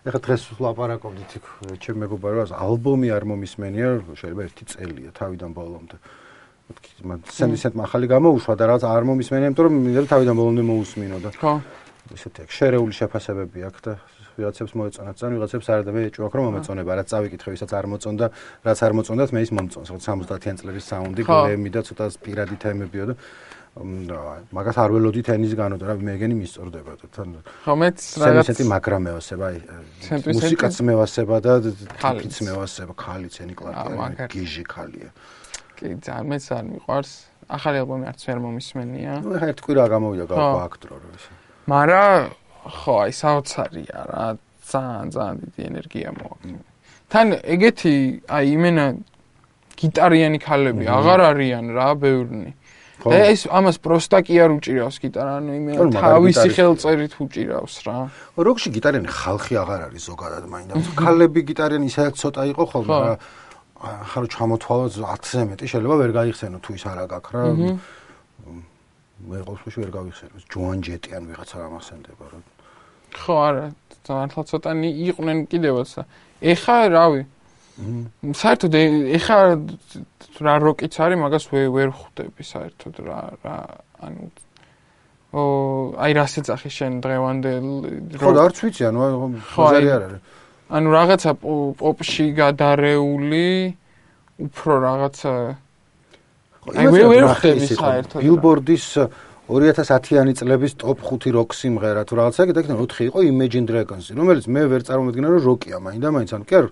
ეხლა 0.04 0.20
დღეს 0.20 0.42
ვლაპარაკობდით 0.60 1.30
იქ 1.40 1.44
ჩემ 1.80 1.96
მეგობარს 2.04 2.52
ალბომი 2.52 3.08
არ 3.16 3.24
მომისმენია, 3.24 3.88
შეიძლება 4.20 4.42
ერთი 4.44 4.64
წელია 4.68 5.10
თავიდან 5.16 5.50
ბოლომდე. 5.56 5.96
მეთქი, 5.96 6.23
მან 7.04 7.18
სენდისენტ 7.28 7.74
მახალი 7.76 8.06
გამოუშვა 8.08 8.54
და 8.56 8.64
რაღაც 8.70 8.82
არ 8.88 9.02
მომისმენია, 9.08 9.48
იმიტომ 9.52 9.64
რომ 9.68 9.74
მინდა 9.84 10.02
თავიდან 10.08 10.34
ბოლომდე 10.40 10.62
მოусმინო 10.64 11.18
და 11.24 11.30
ხო. 11.36 11.52
ესეთი 12.14 12.38
აქვს. 12.44 12.54
შერეული 12.58 12.94
შეფასებები 13.00 13.58
აქვს 13.68 13.80
და 13.84 13.92
ვიღაცებს 14.34 14.72
მოეწონათ. 14.78 15.14
ძალიან 15.20 15.34
ვიღაცებს 15.36 15.66
არა 15.70 15.82
და 15.84 15.90
მე 15.94 16.02
ჭუაქ 16.16 16.32
რომ 16.34 16.44
მომეწონება 16.48 16.90
რაც 16.98 17.08
წავიკითხე 17.12 17.48
ვისაც 17.54 17.70
არ 17.78 17.86
მოწონდა 17.92 18.26
რაც 18.64 18.78
არ 18.84 18.92
მოწონდათ 18.98 19.30
მე 19.34 19.40
ის 19.44 19.50
მომწონს. 19.54 19.88
ხო 19.92 19.98
70-იან 20.08 20.56
წლების 20.58 20.84
საუნდი 20.90 21.22
გლემი 21.28 21.70
და 21.70 21.80
ცოტა 21.84 22.04
პირადი 22.24 22.56
თემებიო 22.64 23.04
და 23.12 23.14
მაგას 23.74 24.76
არ 24.78 24.90
ველოდით 24.94 25.28
ენისგანო 25.34 25.76
და 25.82 25.84
რა 25.90 25.94
მეგენი 25.98 26.34
მისწორდება 26.38 26.92
და 26.94 27.06
თან 27.10 27.42
ხო 27.66 27.74
მეც 27.74 27.98
რაღაც 28.22 28.46
სენსენტი 28.46 28.64
მაგრა 28.70 28.98
მევასება 29.02 29.44
აი 29.50 29.58
მუსიკაც 30.30 30.74
მევასება 30.88 31.36
და 31.42 31.52
ტიპიც 31.98 32.34
მევასება 32.46 32.92
ქალიც 32.94 33.34
ენი 33.42 33.54
აა, 33.54 33.58
კლაკი 33.58 33.98
მაგარი. 33.98 34.30
გიჟი 34.30 34.64
ქალია 34.70 35.10
კი 35.76 35.86
ძალიან 36.06 36.26
მეც 36.30 36.44
არ 36.56 36.64
მიყვარს. 36.72 37.12
ახალი 37.44 37.76
ალბომი 37.84 38.04
არც 38.08 38.20
ვერ 38.28 38.38
მომისმენია. 38.44 39.12
ნუ 39.24 39.30
ეხა 39.36 39.46
ერთ 39.52 39.60
კვირა 39.64 39.84
გამოვიდა 39.92 40.24
ხო. 40.24 40.34
გავყვა 40.34 40.62
აქტრო 40.68 40.94
რომ 41.02 41.12
ეს 41.14 41.24
მაგრამ 41.68 42.20
ხო 42.64 42.94
აი 43.04 43.12
საოცარია 43.20 44.00
რა. 44.10 44.24
ძალიან 44.64 45.06
ძალიან 45.12 45.36
დიდი 45.44 45.60
ენერგია 45.70 46.08
მოაქვს. 46.16 46.62
თან 47.12 47.26
ეგეთი 47.54 47.94
აი 48.32 48.44
იმენა 48.56 48.86
გიტარიანი 49.76 50.38
ქალები 50.40 50.84
აღარ 50.88 51.20
არიან 51.30 51.66
რა 51.76 51.88
ბევრნი 52.00 52.50
და 53.04 53.18
ეს 53.28 53.44
ამას 53.50 53.76
პროსტა 53.84 54.18
კი 54.24 54.34
არ 54.40 54.50
უჭირავს 54.56 54.96
გიტარა 55.04 55.32
ანუ 55.42 55.52
მაგარი 55.66 55.92
თავისი 55.92 56.48
ხელწერით 56.56 57.12
უჭირავს 57.20 57.76
რა. 57.84 57.96
როკში 58.40 58.68
გიტარიანი 58.76 59.08
ხალხი 59.12 59.54
აღარ 59.60 59.80
არის 59.92 60.02
ზოგადად 60.08 60.44
მაინდა. 60.48 60.72
ქალები 61.02 61.40
გიტარიანი 61.50 61.86
ისედაც 61.92 62.14
ცოტა 62.22 62.42
იყო 62.54 62.64
ხოლმე 62.72 62.94
ხო. 62.94 63.00
რა 63.04 63.14
ახლა 63.84 64.26
ჩამოთვალო 64.34 64.84
10-ზე 64.96 65.40
მეტი 65.50 65.64
შეიძლება 65.70 65.94
ვერ 66.00 66.10
გაიხსენო 66.18 66.58
თუ 66.64 66.70
ის 66.78 66.84
არა 66.90 67.04
გაქვს 67.12 67.32
რა. 67.34 67.42
მე 69.24 69.38
ყოველთვის 69.46 69.74
ვერ 69.80 69.90
გავიხსენო. 69.96 70.36
ჯოან 70.52 70.78
ჯეტი 70.84 71.10
ან 71.16 71.22
ვიღაცა 71.30 71.56
ამახსენდება 71.68 72.24
რა. 72.32 72.38
ხო 73.14 73.34
არა 73.48 73.64
მართლა 74.04 74.42
ცოტანი 74.50 74.88
იყვნენ 75.08 75.38
კიდევაც. 75.48 75.90
ეხა 76.52 76.78
რავი. 76.92 77.22
საერთოდ 77.74 78.72
ეხა 79.18 79.38
რა 80.46 80.54
როკიც 80.62 80.94
არის 80.94 81.18
მაგას 81.18 81.44
ვერ 81.50 81.90
ხვდები 81.90 82.42
საერთოდ 82.46 82.94
რა 83.02 83.20
რა 83.42 83.56
ანუ 84.06 84.22
ო 85.34 85.42
აი 85.98 86.12
რას 86.14 86.34
ეძახი 86.38 86.70
შენ 86.70 86.92
დღევანდელ 87.02 87.66
ხო 88.22 88.30
და 88.30 88.40
არც 88.46 88.56
ვიცი 88.62 88.82
ანუ 88.86 88.98
ხო, 89.02 89.26
ხოზარი 89.50 89.88
აი- 89.90 89.94
არ 89.98 90.02
არის 90.06 90.22
ანუ 90.74 90.88
რაღაცა 90.90 91.30
პო- 91.38 91.74
პოპში 91.78 92.26
გადარეული 92.34 93.48
უფრო 94.42 94.72
რაღაცა 94.82 95.32
აი, 96.74 96.86
ვერ- 96.90 97.08
ვერ 97.12 97.24
ხვდები 97.30 97.66
საერთოდ 97.78 98.18
ბილბორდის 98.24 98.86
2010-იანი 99.44 100.32
წლების 100.40 100.72
ტოპ 100.80 100.98
5 101.04 101.30
როკ 101.36 101.52
სიმღერა 101.54 102.02
თუ 102.08 102.14
რაღაცა 102.18 102.42
კიდე 102.48 102.58
იქნება 102.64 102.84
4 102.90 103.08
იყო 103.12 103.18
Imagine 103.28 103.66
Dragons 103.68 104.04
რომელიც 104.18 104.44
მე 104.48 104.62
ვერ 104.72 104.80
წარმოვიდგინა 104.88 105.28
რომ 105.30 105.42
როკია 105.44 105.76
მაინდა 105.84 106.08
მაინც 106.16 106.30
ანუ 106.34 106.44
კი 106.48 106.54
არ 106.58 106.66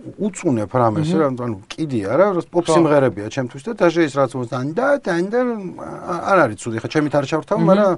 უწუნებ 0.00 0.72
რამეს 0.80 1.10
რა 1.12 1.26
ანუ 1.28 1.56
კიდია 1.68 2.10
რა 2.16 2.26
პოპ 2.48 2.66
სიმღერებია 2.72 3.26
ჩემთვის 3.28 3.62
და 3.68 3.72
დაჟე 3.84 4.02
ის 4.08 4.14
რაც 4.16 4.32
მოსთან 4.40 4.66
და 4.72 4.86
და 5.04 5.12
არ 6.32 6.38
არის 6.48 6.56
ცუდი 6.56 6.78
ხა 6.80 6.88
ჩემით 6.88 7.14
არ 7.20 7.24
ჩავრთავ 7.30 7.58
მაგრამ 7.68 7.94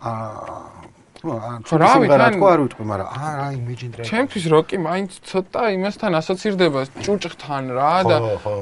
აა 0.00 0.79
ხო 1.20 1.76
სიმღერა 1.76 2.24
თან- 2.24 2.36
თქო 2.36 2.46
არ 2.50 2.60
ვიტყვი 2.64 2.84
მაგრამ 2.90 3.08
არა 3.12 3.46
Imagine 3.60 3.90
Dragons 3.92 4.08
ჩემთვის 4.10 4.44
როკი 4.54 4.76
მაინც 4.80 5.10
ცოტა 5.30 5.62
იმასთან 5.76 6.12
ასოცირდება 6.20 6.80
ჭუჭხთან 7.04 7.64
რა 7.76 7.92
და 8.08 8.16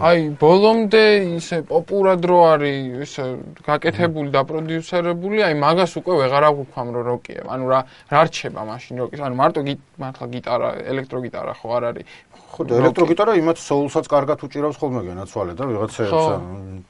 აი 0.08 0.18
ბოლომდე 0.42 1.04
ისე 1.38 1.56
პოპურად 1.70 2.20
რო 2.30 2.38
არის 2.52 2.78
ისე 3.06 3.24
გაკეთებული 3.62 4.28
და 4.34 4.42
პროდიუსერებული 4.50 5.38
აი 5.46 5.54
მაგას 5.54 5.92
უკვე 6.02 6.14
ვეღარ 6.22 6.44
აღვქვამ 6.50 6.88
რომ 6.98 7.04
როკია 7.12 7.46
ანუ 7.46 7.64
რა 7.70 7.80
რა 8.10 8.20
რჩება 8.26 8.62
მაშინ 8.72 8.94
როკის 9.06 9.20
ანუ 9.22 9.34
მარტო 9.38 9.60
მართლა 10.02 10.26
გიტარა 10.34 10.68
ელექტროგიტარა 10.92 11.52
ხო 11.62 11.68
არ 11.78 11.82
არის 11.90 12.04
ხო 12.52 12.60
და 12.66 12.72
ელექტროგიტარა 12.82 13.32
იმათ 13.38 13.58
soul-საც 13.68 14.06
კარგად 14.10 14.38
უჭირავს 14.42 14.76
ხოლმე 14.82 15.00
განაცვალე 15.06 15.52
და 15.54 15.64
ვიღაცაებს 15.70 16.10
ხო. 16.10 16.26
ანუ 16.38 16.82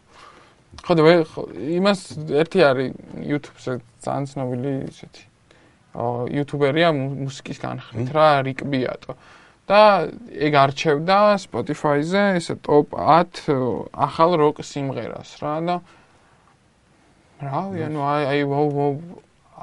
ხო 0.86 0.92
და 0.96 1.02
იმას 1.76 2.00
ერთი 2.40 2.58
არის 2.70 2.88
YouTube-ზე 3.30 3.72
ძალიან 4.04 4.24
ცნობილი 4.32 4.70
ისეთი 4.88 5.22
აა 5.24 5.27
იუთუბერია 6.32 6.90
მუ- 6.94 7.16
მუსიკის 7.26 7.58
განხრით 7.64 8.08
რა 8.14 8.28
რიკ 8.46 8.62
ბიატო. 8.70 9.14
და 9.68 10.08
ეგ 10.32 10.52
არჩევდა 10.64 11.16
Spotify-ზე 11.44 12.22
ესე 12.40 12.54
ტოპ 12.64 12.94
10 12.96 13.90
ახალ 13.92 14.30
როკ 14.40 14.62
სიმღერას 14.64 15.30
რა 15.44 15.54
და 15.68 15.76
რავი 17.42 17.84
ანუ 17.86 18.00
აი 18.12 18.22
აი 18.32 18.40
ვო 18.48 18.60
ვო 18.74 18.86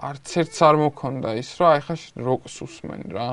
არც 0.09 0.27
ერთს 0.45 0.59
არ 0.67 0.75
მოქონდა 0.83 1.29
ის 1.41 1.49
რა 1.59 1.67
აი 1.75 1.81
ხა 1.87 1.95
როკს 2.21 2.55
უსმენ 2.67 3.01
რა. 3.15 3.29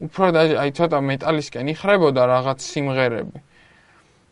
უფრო 0.00 0.26
და 0.34 0.40
აი 0.64 0.70
ცოტა 0.74 0.98
მეტალისკენ 0.98 1.66
იხრებოდა 1.76 2.22
რაღაც 2.26 2.58
სიმღერები 2.66 3.38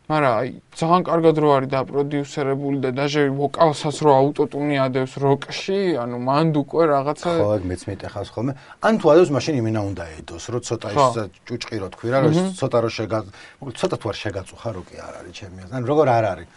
მაგრამ 0.09 0.33
აი 0.41 0.49
ძალიან 0.73 1.01
კარგად 1.05 1.35
რო 1.37 1.49
არის 1.53 1.69
დაპროდიუსერებული 1.69 2.77
და 2.81 2.89
დაჟე 2.97 3.23
ვოკალსაც 3.29 3.97
რო 4.01 4.11
აუტოტუნი 4.19 4.75
ადევს 4.81 5.13
როკში, 5.21 5.79
ანუ 6.01 6.17
მანდ 6.25 6.53
უკვე 6.65 6.83
რაღაცა 6.89 7.29
ხო, 7.29 7.45
ეგ 7.61 7.63
მეც 7.69 7.81
მეტეხავს 7.89 8.29
ხოლმე. 8.33 8.51
ან 8.89 8.93
თუ 8.97 9.05
ადოს 9.13 9.29
მაშინ 9.29 9.55
იმენა 9.61 9.81
უნდა 9.85 10.03
ედოს, 10.17 10.43
რომ 10.49 10.61
ცოტა 10.65 10.87
ის 10.97 11.05
ჭუჭყი 11.45 11.77
რო 11.77 11.89
თქვი 11.93 12.07
რა, 12.09 12.17
რომ 12.25 12.33
ცოტა 12.57 12.77
რო 12.81 12.89
შეგა, 12.97 13.17
მოკლედ 13.61 13.77
ცოტა 13.77 13.95
თუ 14.01 14.05
არ 14.09 14.17
შეგაწუხა 14.23 14.69
როკი 14.81 14.97
არ 14.97 15.13
არის 15.21 15.33
ჩემი 15.37 15.59
აზრით. 15.61 15.77
ან 15.77 15.83
როგორ 15.85 16.07
არ 16.09 16.25
არის? 16.33 16.49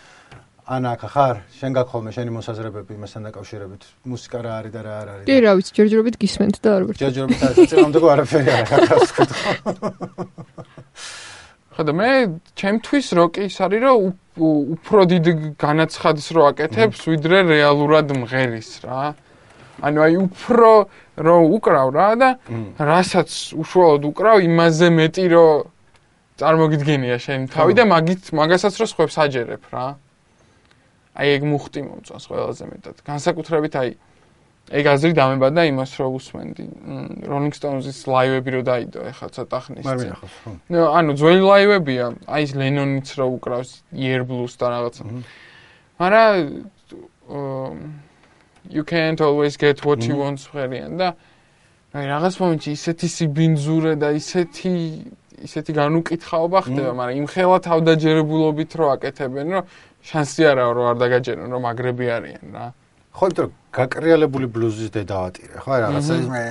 ან 0.62 0.83
აქ 0.89 1.03
ხარ, 1.12 1.37
შენ 1.59 1.70
გაქვს 1.76 1.91
ხოლმე 1.93 2.11
შენი 2.16 2.31
მოსაზრებები 2.39 2.93
იმასთან 2.97 3.22
დაკავშირებით, 3.29 3.83
მუსიკა 4.09 4.39
რა 4.47 4.53
არის 4.62 4.72
და 4.72 4.81
რა 4.87 4.93
არ 5.03 5.09
არის. 5.12 5.26
კი, 5.26 5.37
რა 5.43 5.53
ვიცი, 5.59 5.72
ჯერჯერობით 5.76 6.16
გისმენთ 6.22 6.57
და 6.62 6.68
არ 6.72 6.83
ვერც. 6.87 6.99
ჯერჯერობით 7.03 7.41
არის, 7.43 7.59
წინამდე 7.68 7.99
არაფერი 8.14 8.49
არ 8.62 8.64
აქვს 8.95 9.11
აქ 9.12 9.31
თქვი. 11.73 11.77
ხო 11.77 11.83
და 11.89 11.93
მე 11.97 12.11
ჩემთვის 12.55 13.07
როკი 13.16 13.43
ის 13.49 13.57
არის 13.64 13.81
რომ 13.81 14.12
უფრო 14.77 15.01
დიდ 15.09 15.27
განაცხადის 15.57 16.29
რო 16.37 16.43
აკეთებს 16.53 17.01
ვიდრე 17.09 17.39
რეალურად 17.49 18.12
მღერის 18.12 18.70
რა. 18.85 19.16
ანუ 19.83 19.99
აი 20.05 20.14
უფრო 20.29 20.70
რო 21.16 21.37
უკრავ 21.57 21.89
რა 21.97 22.09
და 22.20 22.29
რასაც 22.77 23.57
უშუალოდ 23.57 24.05
უკრავ 24.09 24.37
იმაზე 24.45 24.89
მეტი 24.93 25.25
რო 25.33 25.49
წარმოგიდგენია 26.41 27.16
შენ 27.18 27.41
თავი 27.53 27.73
და 27.77 27.85
მაგით 27.89 28.33
მაგასაც 28.37 28.75
რო 28.81 28.87
ხებს 28.93 29.16
აჯერებ 29.16 29.64
რა. 29.73 29.87
აი 31.12 31.29
ეგ 31.37 31.43
მუხტი 31.45 31.81
მომწონს 31.89 32.25
ყველაზე 32.29 32.64
მეტად. 32.73 32.97
განსაკუთრებით 33.05 33.75
აი 33.81 33.91
ეგ 34.71 34.85
აზრი 34.95 35.13
დამებადა 35.19 35.61
იმას 35.69 35.93
რო 35.99 36.07
უსმენდი. 36.17 36.65
Rolling 37.27 37.55
Stones-ის 37.57 37.99
ლაივები 38.07 38.51
რო 38.55 38.63
დაიდო 38.63 39.01
ეხლა 39.11 39.29
ცოტა 39.35 39.59
ხნის 39.65 39.85
წინ. 39.85 40.13
მიხოს. 40.13 40.35
ნუ 40.71 40.81
ანუ 40.99 41.11
ძველი 41.19 41.43
ლაივებია, 41.43 42.05
აი 42.31 42.43
ეს 42.47 42.53
Lennon-იც 42.57 43.09
რო 43.19 43.27
უკრავს 43.37 43.71
Year 43.93 44.23
Blues 44.23 44.55
და 44.57 44.67
რაღაცა. 44.73 45.03
მარა 45.99 46.23
you 48.71 48.85
can't 48.85 49.21
always 49.21 49.57
get 49.57 49.85
what 49.85 50.01
you 50.07 50.17
want 50.23 50.39
ხერიან 50.39 50.95
და 50.97 51.09
აი 51.93 52.05
რაღაც 52.09 52.35
მომენტში 52.41 52.71
ისეთი 52.79 53.09
სიბინძურე 53.17 53.93
და 54.01 54.09
ისეთი 54.17 54.73
ისეთი 55.43 55.73
განუკითხაობა 55.75 56.59
ხდება, 56.65 56.93
მაგრამ 56.95 57.17
იმ 57.19 57.27
ხელა 57.29 57.59
თავდაჯერებულობით 57.67 58.71
რო 58.79 58.87
აკეთებენ, 58.95 59.47
რომ 59.59 59.65
შანსი 60.07 60.43
არაა 60.49 60.71
რომ 60.71 60.85
არ 60.87 60.97
დაგაჯერონ, 61.03 61.49
რომ 61.51 61.63
აგრები 61.67 62.07
არიან 62.17 62.47
რა. 62.55 62.67
ხო, 63.13 63.25
იმიტომ 63.29 63.45
რომ 63.45 63.53
გაკრიალებული 63.77 64.47
ბლუზის 64.49 64.91
დედავატირე, 64.93 65.55
ხო, 65.61 65.73
რაღაცა 65.85 66.13
მე 66.33 66.43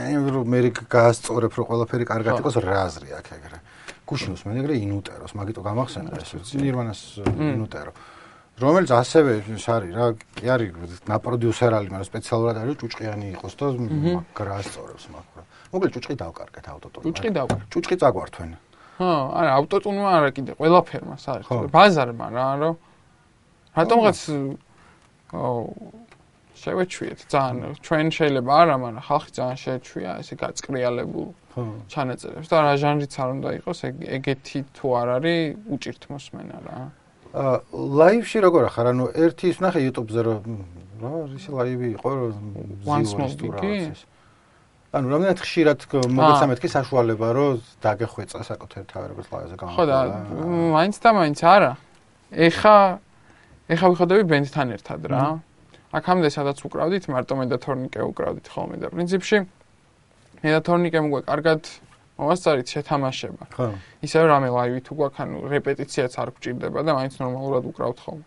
მე 0.45 0.59
გაასწორებ 0.78 1.51
რომ 1.57 1.66
ყველაფერი 1.70 2.05
კარგად 2.05 2.34
იყოს 2.41 2.55
რაზრი 2.62 3.09
აქ 3.18 3.28
ეგრე. 3.38 3.57
გუშინოს 4.05 4.41
მე 4.45 4.51
ეგრე 4.62 4.76
ინუტეროს, 4.86 5.32
მაგიტო 5.38 5.62
გამახსენდა 5.66 6.16
ეს 6.22 6.32
ნირვანას 6.62 7.01
ინუტერო. 7.26 7.91
რომელიც 8.62 8.91
ასევე 8.93 9.32
ის 9.57 9.66
არის 9.66 9.91
რა, 9.95 10.05
კი 10.38 10.45
არის 10.53 10.70
ნაპროდიუსერალი, 11.09 11.88
მაგრამ 11.89 12.09
სპეციალურად 12.12 12.55
არის 12.62 12.76
ჭუჭყიანი 12.78 13.26
იყოს 13.34 13.53
და 13.57 13.66
გასწორებს 14.38 15.05
მაგ. 15.09 15.26
მოკლედ 15.72 15.91
ჭუჭყი 15.95 16.16
დავკარგეთ 16.22 16.66
აუტოტონს. 16.70 17.05
ჭუჭყი 17.09 17.30
დავკარგეთ. 17.41 17.68
ჭუჭყი 17.74 17.95
წაგვართვენ. 18.01 18.51
ხო, 19.01 19.12
არა, 19.39 19.49
აუტოტუნმა 19.57 20.09
არა 20.14 20.30
კიდე, 20.36 20.51
ყველაფერმა 20.62 21.16
საერთოდ. 21.26 21.72
ბაზარმა 21.74 22.28
რა, 22.30 22.47
რომ 22.62 22.76
რატომღაც 23.80 24.20
შევეჩვიეთ. 26.62 27.20
ძალიან 27.34 27.74
ჩვენ 27.86 28.07
შეიძლება 28.18 28.51
არა 28.62 28.76
მაგრამ 28.84 29.03
ხალხი 29.07 29.32
ძალიან 29.38 29.57
შეეჩვია 29.66 30.12
ესე 30.22 30.36
გაწყრიალებულ 30.43 31.28
ჩანაწერებს. 31.91 32.47
და 32.51 32.57
რა 32.64 32.74
ჟანრიც 32.84 33.14
არ 33.22 33.30
უნდა 33.36 33.49
იყოს 33.59 33.80
ეგეთი 34.18 34.59
თუ 34.76 34.86
არ 35.01 35.07
არის 35.18 35.39
უჭირთ 35.74 36.03
მოსმენა 36.12 36.57
რა. 36.66 36.78
აა 37.32 37.55
ლაივში 37.99 38.38
როგორ 38.45 38.64
ახარ? 38.70 38.86
ანუ 38.91 39.05
ერთი 39.16 39.45
ის 39.51 39.57
ნახე 39.64 39.80
YouTube-ზე 39.88 40.22
რომ 40.28 40.41
რა 41.01 41.12
ის 41.36 41.45
ლაივი 41.47 41.88
იყო 41.97 42.09
ზიურისტურა 42.86 43.62
ანუ 44.91 45.07
რამდენად 45.07 45.39
ხშირად 45.39 45.80
მოგეცა 45.88 46.45
მეთქი 46.51 46.68
საშუალება 46.68 47.28
რომ 47.32 47.59
დაგეხვეწა 47.80 48.43
საკუთარ 48.43 48.84
თავერებას 48.91 49.28
ლაივზე 49.32 49.55
გამო 49.55 49.72
ხო 49.72 49.84
და 49.88 49.97
მაინც 50.76 50.95
და 50.99 51.09
მაინც 51.16 51.39
არა. 51.47 51.72
ეხა 52.32 52.78
ეხა 53.72 53.86
ვიხოდები 53.91 54.24
ბენდთან 54.28 54.68
ერთად 54.76 55.01
რა 55.07 55.24
აქამდე 55.91 56.29
სადაც 56.31 56.57
უკრავდით, 56.67 57.03
მარტო 57.11 57.33
მე 57.35 57.45
და 57.51 57.57
თორნიკე 57.59 58.01
უკრავდით 58.11 58.47
ხოლმე 58.47 58.75
და 58.79 58.87
პრინციპში 58.91 59.37
მე 60.41 60.49
და 60.55 60.59
თორნიკემ 60.65 61.05
უკვე 61.11 61.21
კარგად 61.27 61.61
მოვასწარით 62.21 62.67
შეთამაშება. 62.69 63.45
ხო. 63.53 63.67
ისევ 64.05 64.23
რამე 64.29 64.49
ლაივი 64.53 64.81
თუ 64.85 64.93
გვაქვს, 64.97 65.19
ანუ 65.25 65.37
რეპეტიციაც 65.51 66.13
არ 66.21 66.29
გვჭირდება 66.37 66.79
და 66.85 66.91
მაინც 66.97 67.13
ნორმალურად 67.17 67.63
უკრავთ 67.71 67.97
ხოლმე. 68.05 68.25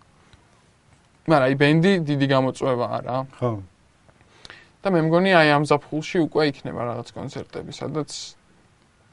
მაგრამ 1.31 1.47
აი 1.47 1.55
ბენდი 1.63 1.93
დიდი 2.11 2.27
გამოწვევა 2.35 2.87
არა. 2.99 3.17
ხო. 3.39 3.51
და 4.85 4.89
მე 4.93 5.01
მგონი 5.09 5.31
აი 5.33 5.49
ამ 5.57 5.65
ზაფხულში 5.65 6.19
უკვე 6.27 6.43
იქნება 6.53 6.81
რაღაც 6.91 7.09
კონცერტები, 7.17 7.73
სადაც 7.73 8.11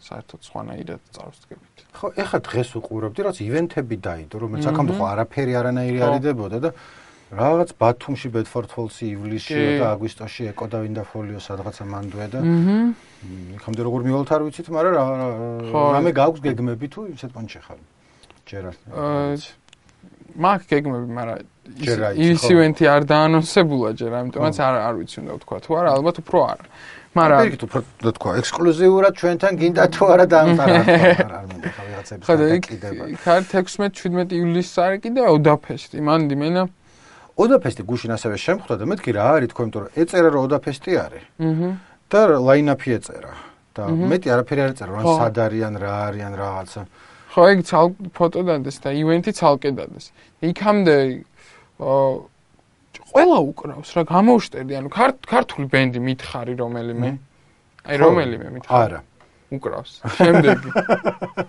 საერთოდ 0.02 0.42
სხვანაირად 0.50 1.02
წავსდგებით. 1.16 1.76
ხო, 1.96 2.08
ეხლა 2.18 2.40
დღეს 2.42 2.70
უყურებდი, 2.76 3.20
რაც 3.22 3.38
ივენთები 3.46 3.96
დაიდო, 4.02 4.36
რომელიც 4.42 4.66
აქამდე 4.68 4.94
ხო 4.98 5.06
არაფერი 5.14 5.54
არანაირი 5.62 6.00
არიდებოდა 6.02 6.58
და 6.66 6.70
რაღაც 7.32 7.70
ბათუმში 7.80 8.30
ბედფორდ-ჰოლსი 8.36 9.08
ივლისში 9.16 9.60
და 9.80 9.94
აგვისტოში 9.96 10.50
ეკო 10.52 10.68
და 10.68 10.82
ვინდა 10.84 11.04
ფოლიო 11.08 11.40
სადღაცა 11.40 11.86
მანდვე 11.88 12.26
და 12.34 12.40
აჰა 12.44 12.76
იქამდე 13.56 13.82
როგორ 13.88 14.02
მივალთ 14.08 14.30
არ 14.36 14.42
ვიცით 14.48 14.68
მაგრამ 14.76 14.94
რა 15.00 15.06
რამე 15.96 16.12
გაქვს 16.20 16.44
გეგმები 16.44 16.88
თუ 16.92 17.08
ისეთ 17.16 17.32
პონჩი 17.32 17.60
ხარ 17.64 17.80
ჯერა 18.52 18.72
მაგ 20.36 20.60
გეგმები 20.72 21.08
მაგრამ 21.20 21.40
ის 22.20 22.44
ივენთი 22.52 22.86
არ 22.92 23.08
დაანონსებულა 23.08 23.92
ჯერ 23.96 24.12
ამიტომაც 24.22 24.56
არ 24.68 24.76
არ 24.92 24.94
ვიცი 25.00 25.18
უნდა 25.24 25.32
ვთქვა 25.40 25.58
თუ 25.64 25.72
არა 25.80 25.90
ალბათ 25.96 26.16
უფრო 26.24 26.40
არა 26.52 26.66
მაგრამ 27.12 27.40
პირიქით 27.44 27.64
უფრო 27.68 27.80
თქვა 28.16 28.32
ექსკლუზიურად 28.40 29.14
ჩვენთან 29.20 29.54
გინდა 29.62 29.84
თუ 29.96 30.04
არა 30.16 30.26
დაამყარა 30.32 30.80
არ 31.40 31.46
მინდა 31.52 31.70
ხა 31.76 31.84
ვიღაცები 31.88 32.22
ხა 32.28 32.34
იქ 32.60 32.68
16-17 33.56 34.36
ივლისს 34.40 34.76
არის 34.84 35.00
კიდე 35.04 35.22
ოდაფესტი 35.36 36.00
მანდი 36.08 36.36
მენა 36.44 36.64
ოდაფესტი 37.42 37.82
გუშინ 37.90 38.12
ასევე 38.18 38.36
შემხვდა 38.46 38.74
და 38.82 38.86
მეთქი 38.92 39.12
რა 39.18 39.26
არის 39.38 39.50
თქო 39.52 39.62
იმიტომ 39.66 39.82
რომ 39.82 39.92
ეწერა 40.02 40.30
რომ 40.32 40.42
ოდაფესტი 40.48 40.92
არის. 41.06 41.24
აჰა. 41.42 41.70
და 42.12 42.20
ლაინაპი 42.48 42.90
ეწერა. 42.98 43.34
და 43.72 43.88
მეტი 43.88 44.28
არაფერი 44.36 44.62
არ 44.62 44.72
ეწერა, 44.76 44.92
რომ 44.92 45.06
სად 45.16 45.38
არიან, 45.48 45.74
რა 45.80 45.92
არიან 46.12 46.34
რაღაცა. 46.36 46.82
ხო, 47.32 47.42
ეგ 47.56 47.60
ცალ 47.64 47.88
ფოტო 48.12 48.42
დადეს 48.44 48.78
და 48.84 48.90
ივენთი 48.92 49.32
ცალკე 49.32 49.72
დადეს. 49.80 50.06
იქამდე 50.44 50.96
აა 51.80 52.12
ყველა 53.12 53.38
უკრავს 53.52 53.90
რა 53.96 54.04
გამოუშტერდი, 54.12 54.74
ანუ 54.76 54.90
ქართული 55.24 55.66
ბენდი 55.72 56.00
მითხარი 56.04 56.54
რომელიმე. 56.60 57.12
აი 57.88 57.96
რომელიმე 57.96 58.48
მითხარი. 58.60 58.76
არა. 58.76 59.00
უკრავს. 59.56 59.92
შემდეგი. 60.20 60.70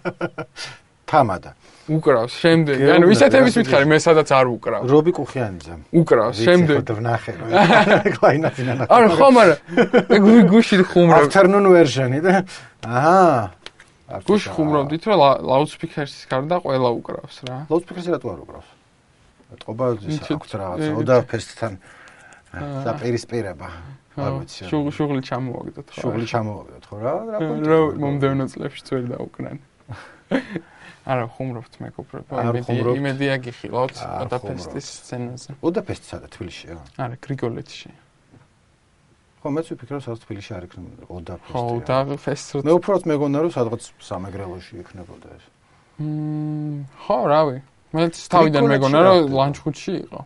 თამადა. 1.11 1.51
უკრავს 1.91 2.35
შემდეგ. 2.39 2.77
ანუ 2.95 3.07
ისეთების 3.11 3.55
მითხარი 3.59 3.87
მე 3.91 3.99
სადაც 3.99 4.29
არ 4.31 4.47
უკრავ. 4.55 4.83
რობი 4.87 5.13
კუხიანიძე. 5.19 5.75
უკრავს 5.99 6.37
შემდეგ. 6.47 6.79
ვნახე. 6.87 7.33
კლაინატინა. 8.17 8.87
არა 8.87 9.09
ხო 9.19 9.29
მაგრამ 9.35 9.59
ეგ 10.15 10.23
გუში 10.53 10.77
ხუმრობ. 10.87 11.27
afternoon 11.27 11.67
version-ი 11.75 12.21
და 12.23 12.33
აჰა. 12.87 13.51
გუში 14.29 14.49
ხუმრობდით 14.55 15.03
რომ 15.11 15.19
loudspeaker-ის 15.43 16.15
გარდა 16.31 16.57
ყველა 16.63 16.91
უკრავს 17.03 17.37
რა. 17.51 17.57
loudspeaker-ი 17.67 18.11
რატო 18.15 18.27
არ 18.31 18.41
უკრავს? 18.47 18.69
ეთყობა 19.53 19.85
ის 20.07 20.19
აქვს 20.23 20.51
რაღაცა. 20.63 20.93
ოდა 21.03 21.17
ფესტთან 21.27 21.73
დაპირისპირება. 22.87 23.69
არ 24.13 24.33
ვიცი. 24.39 24.63
შუღლი 24.71 25.21
ჩამოვაგდოთ 25.25 25.89
ხო? 25.89 26.01
შუღლი 26.05 26.27
ჩამოვაგდოთ 26.31 26.85
ხო 26.89 26.97
რა? 27.01 27.15
რა 27.33 27.79
მომდევნო 27.97 28.45
წლებში 28.53 28.81
წვერ 28.87 29.03
დაუკრან. 29.17 29.57
არა 31.03 31.27
ხუმრობთ 31.35 31.75
მეგობრებო 31.83 32.33
იმედია 32.47 32.95
იმედია 32.95 33.35
გიხილავთ 33.43 33.97
ოდაფესტის 34.23 34.87
სცენაზე. 35.03 35.51
ოდაფესტი 35.59 36.07
სადა 36.13 36.29
თბილისშია. 36.31 36.77
არა 37.03 37.17
გრიგოლეთში. 37.27 37.91
ხო 39.43 39.49
მეც 39.51 39.67
ვფიქრობ 39.75 40.01
სადაც 40.07 40.21
თბილისში 40.23 40.53
არ 40.55 40.65
იქნება 40.71 41.03
ოდაფესტი 41.11 41.55
ხო 41.59 41.63
ოდაფესტი 41.83 42.63
მე 42.63 42.73
უფრო 42.79 42.95
მეგონა 43.11 43.39
რომ 43.43 43.51
სადღაც 43.59 43.83
სამეგრელოში 43.99 44.73
იქნებოდა 44.83 45.29
ეს. 45.35 45.45
მმ 45.99 46.87
ხო 47.03 47.19
რავი. 47.35 47.59
მეც 47.99 48.15
თავიდან 48.31 48.63
მეგონა 48.71 48.99
რომ 49.03 49.19
ლანჩხუთში 49.39 49.93
იყო. 50.07 50.21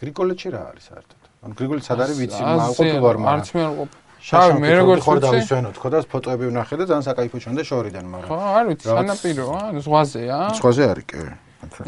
გრიგოლეთში 0.00 0.48
რა 0.56 0.60
არის 0.72 0.84
საერთოდ? 0.88 1.20
ან 1.44 1.50
გრიგოლეთს 1.60 1.86
სად 1.92 2.00
არის 2.00 2.16
ვიცი 2.24 2.42
მაყოფილ 2.42 2.96
ვარ 3.04 3.16
მაგრამ. 3.20 3.32
არც 3.36 3.48
მე 3.52 3.60
არ 3.68 3.72
ყოფილი 3.76 4.05
შავი 4.26 4.58
მე 4.62 4.70
როგორ 4.80 5.02
ხარ 5.06 5.18
დავისვენოთ? 5.22 5.76
ხო 5.82 5.88
და 5.94 5.98
ფოტოები 6.10 6.44
ვნახე 6.50 6.74
და 6.80 6.84
ძალიან 6.90 7.04
საკაიფო 7.06 7.36
ჩანდა 7.46 7.62
შორიდან 7.70 8.06
მაგრამ 8.10 8.30
ხო 8.30 8.38
არ 8.58 8.64
ვიცი 8.70 8.86
სანაპიროა 8.90 9.60
ზღვაზეა 9.86 10.40
ზღვაზე 10.58 10.82
არის 10.92 11.06
კი 11.10 11.20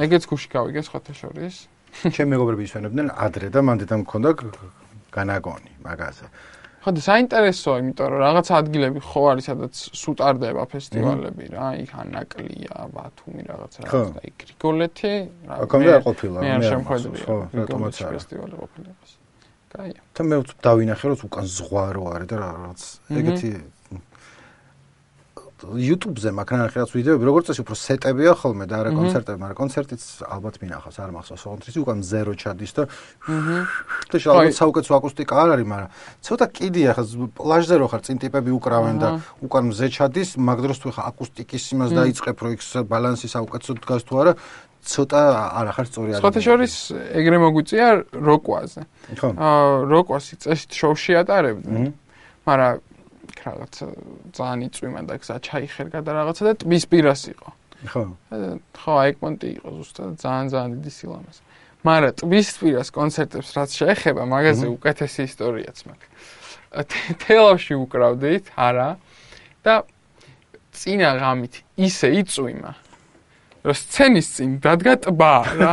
ეგეც 0.04 0.22
გუში 0.30 0.48
გავიგე 0.54 0.82
სხვათა 0.86 1.12
შორის. 1.18 1.56
ჩემი 2.14 2.30
მეგობრები 2.36 2.62
ისვენებდნენ 2.68 3.08
ადრე 3.26 3.48
და 3.50 3.60
მანდ 3.64 3.82
და 3.90 3.96
მქონდა 4.02 4.30
განაგონი 5.14 5.72
მაგაზე. 5.82 6.26
ხო 6.78 6.90
და 6.94 7.00
საინტერესოა 7.02 7.76
იმიტომ 7.82 8.06
რომ 8.12 8.20
რაღაც 8.22 8.48
ადგილები 8.54 9.00
ხო 9.02 9.22
არის 9.34 9.46
სადაც 9.50 9.74
სუტარდება 9.98 10.62
ფესტივალები 10.72 11.44
რა 11.52 11.68
იქ 11.82 11.90
ანაკლია 12.06 12.76
ბათუმი 12.94 13.42
რაღაც 13.50 13.72
რაღაც 13.82 14.12
და 14.14 14.22
იქ 14.30 14.34
გრიგოლეთი 14.42 15.14
რა 15.48 15.54
აქამდე 15.66 15.90
არ 15.98 16.02
ყოფილა 16.06 16.38
მე 16.44 16.50
არ 16.54 16.62
შემხედრია 16.70 17.24
ხო 17.26 17.38
რატომაც 17.58 17.94
ფესტივალი 18.14 18.54
ყოფილა 18.62 18.90
კაია. 19.72 20.00
და 20.14 20.20
მე 20.28 20.36
დავინახე 20.64 21.04
რომ 21.12 21.18
უკან 21.28 21.46
ზღვა 21.46 21.86
რო 21.94 22.04
არის 22.14 22.28
და 22.28 22.36
რაღაც 22.42 22.80
ეგეთი 23.18 23.50
YouTube-ზე 25.58 26.30
მაგან 26.38 26.60
ახლა 26.70 26.86
ვიდეოები, 26.86 27.24
როგორც 27.26 27.50
წესი 27.50 27.62
უფრო 27.66 27.74
სეტებია 27.74 28.32
ხოლმე 28.38 28.64
და 28.70 28.78
არა 28.78 28.90
კონცერტები, 28.94 29.38
მაგრამ 29.42 29.58
კონცერტიც 29.58 30.02
ალბათ 30.22 30.54
მინახავს, 30.62 30.98
არ 31.02 31.10
მახსოვს, 31.18 31.42
ოღონდ 31.50 31.78
უკან 31.82 31.98
ზერო 32.06 32.34
ჩადის 32.38 32.72
და 32.78 32.82
და 32.86 34.16
შეიძლება 34.22 34.54
საუკეთესო 34.54 34.92
აკუსტიკა 34.98 35.34
არ 35.34 35.48
არის, 35.58 35.66
მაგრამ 35.66 35.90
ცოტა 36.22 36.46
კიდია 36.54 36.90
ხა 36.94 37.02
პლაჟზე 37.34 37.74
რო 37.74 37.86
ხარ, 37.90 38.02
წინ 38.06 38.16
ტიპები 38.22 38.50
უკრავენ 38.54 38.96
და 39.02 39.08
უკან 39.42 39.64
მზე 39.74 39.86
ჩადის, 39.98 40.28
მაგ 40.38 40.58
დროს 40.62 40.78
თუ 40.78 40.88
ხა 40.94 41.02
აკუსტიკის 41.10 41.64
იმას 41.74 41.90
დაიწყებ, 41.98 42.36
რო 42.38 42.50
იქ 42.54 42.62
ბალანსი 42.86 43.26
საუკეთესო 43.26 43.72
დგას 43.82 44.02
თუ 44.06 44.14
არა, 44.22 44.32
ცოტა 44.84 45.20
არ 45.58 45.66
ახარ 45.72 45.86
სწორი 45.88 46.10
არის. 46.14 46.20
სხვათა 46.22 46.40
შორის 46.44 46.74
ეგრე 47.18 47.36
მოგვიწია 47.44 47.88
როკვაზე. 48.14 48.82
ხო. 49.18 49.28
აა 49.34 49.66
როკვას 49.90 50.24
წესით 50.42 50.70
შოუში 50.78 51.12
ატარებდნენ. 51.22 51.92
მაგრამ 52.48 52.74
რაღაც 53.48 53.74
ძალიან 54.32 54.60
იწვიმა 54.68 55.00
და 55.08 55.14
გზა 55.22 55.36
ჩაიხერგა 55.44 56.00
და 56.02 56.10
რაღაცა 56.18 56.42
და 56.48 56.52
ტბის 56.62 56.84
პირას 56.88 57.22
იყო. 57.32 57.48
ხო. 57.92 58.02
ხო, 58.74 58.92
აიკმონტი 59.04 59.48
იყო 59.58 59.68
ზუსტად 59.78 60.10
ძალიან 60.18 60.46
ძალიან 60.52 60.70
დიდი 60.78 60.92
სილამაზე. 60.98 61.40
მაგრამ 61.86 62.12
ტბის 62.18 62.48
პირას 62.58 62.88
კონცერტებს 62.90 63.48
რაც 63.54 63.70
შეეხება, 63.78 64.22
მაგაზე 64.26 64.66
უკეთესი 64.76 65.20
ისტორიაც 65.30 65.78
მაქვს. 65.86 66.08
თელავში 67.22 67.74
უკრავდით, 67.78 68.44
არა? 68.56 68.90
და 69.64 69.74
წინა 70.72 71.10
ღამით 71.18 71.54
ისე 71.76 72.08
იწვიმა. 72.22 72.72
სცენის 73.66 74.28
წინ 74.38 74.50
დადგა 74.62 74.94
ტბა 75.04 75.34
რა. 75.58 75.72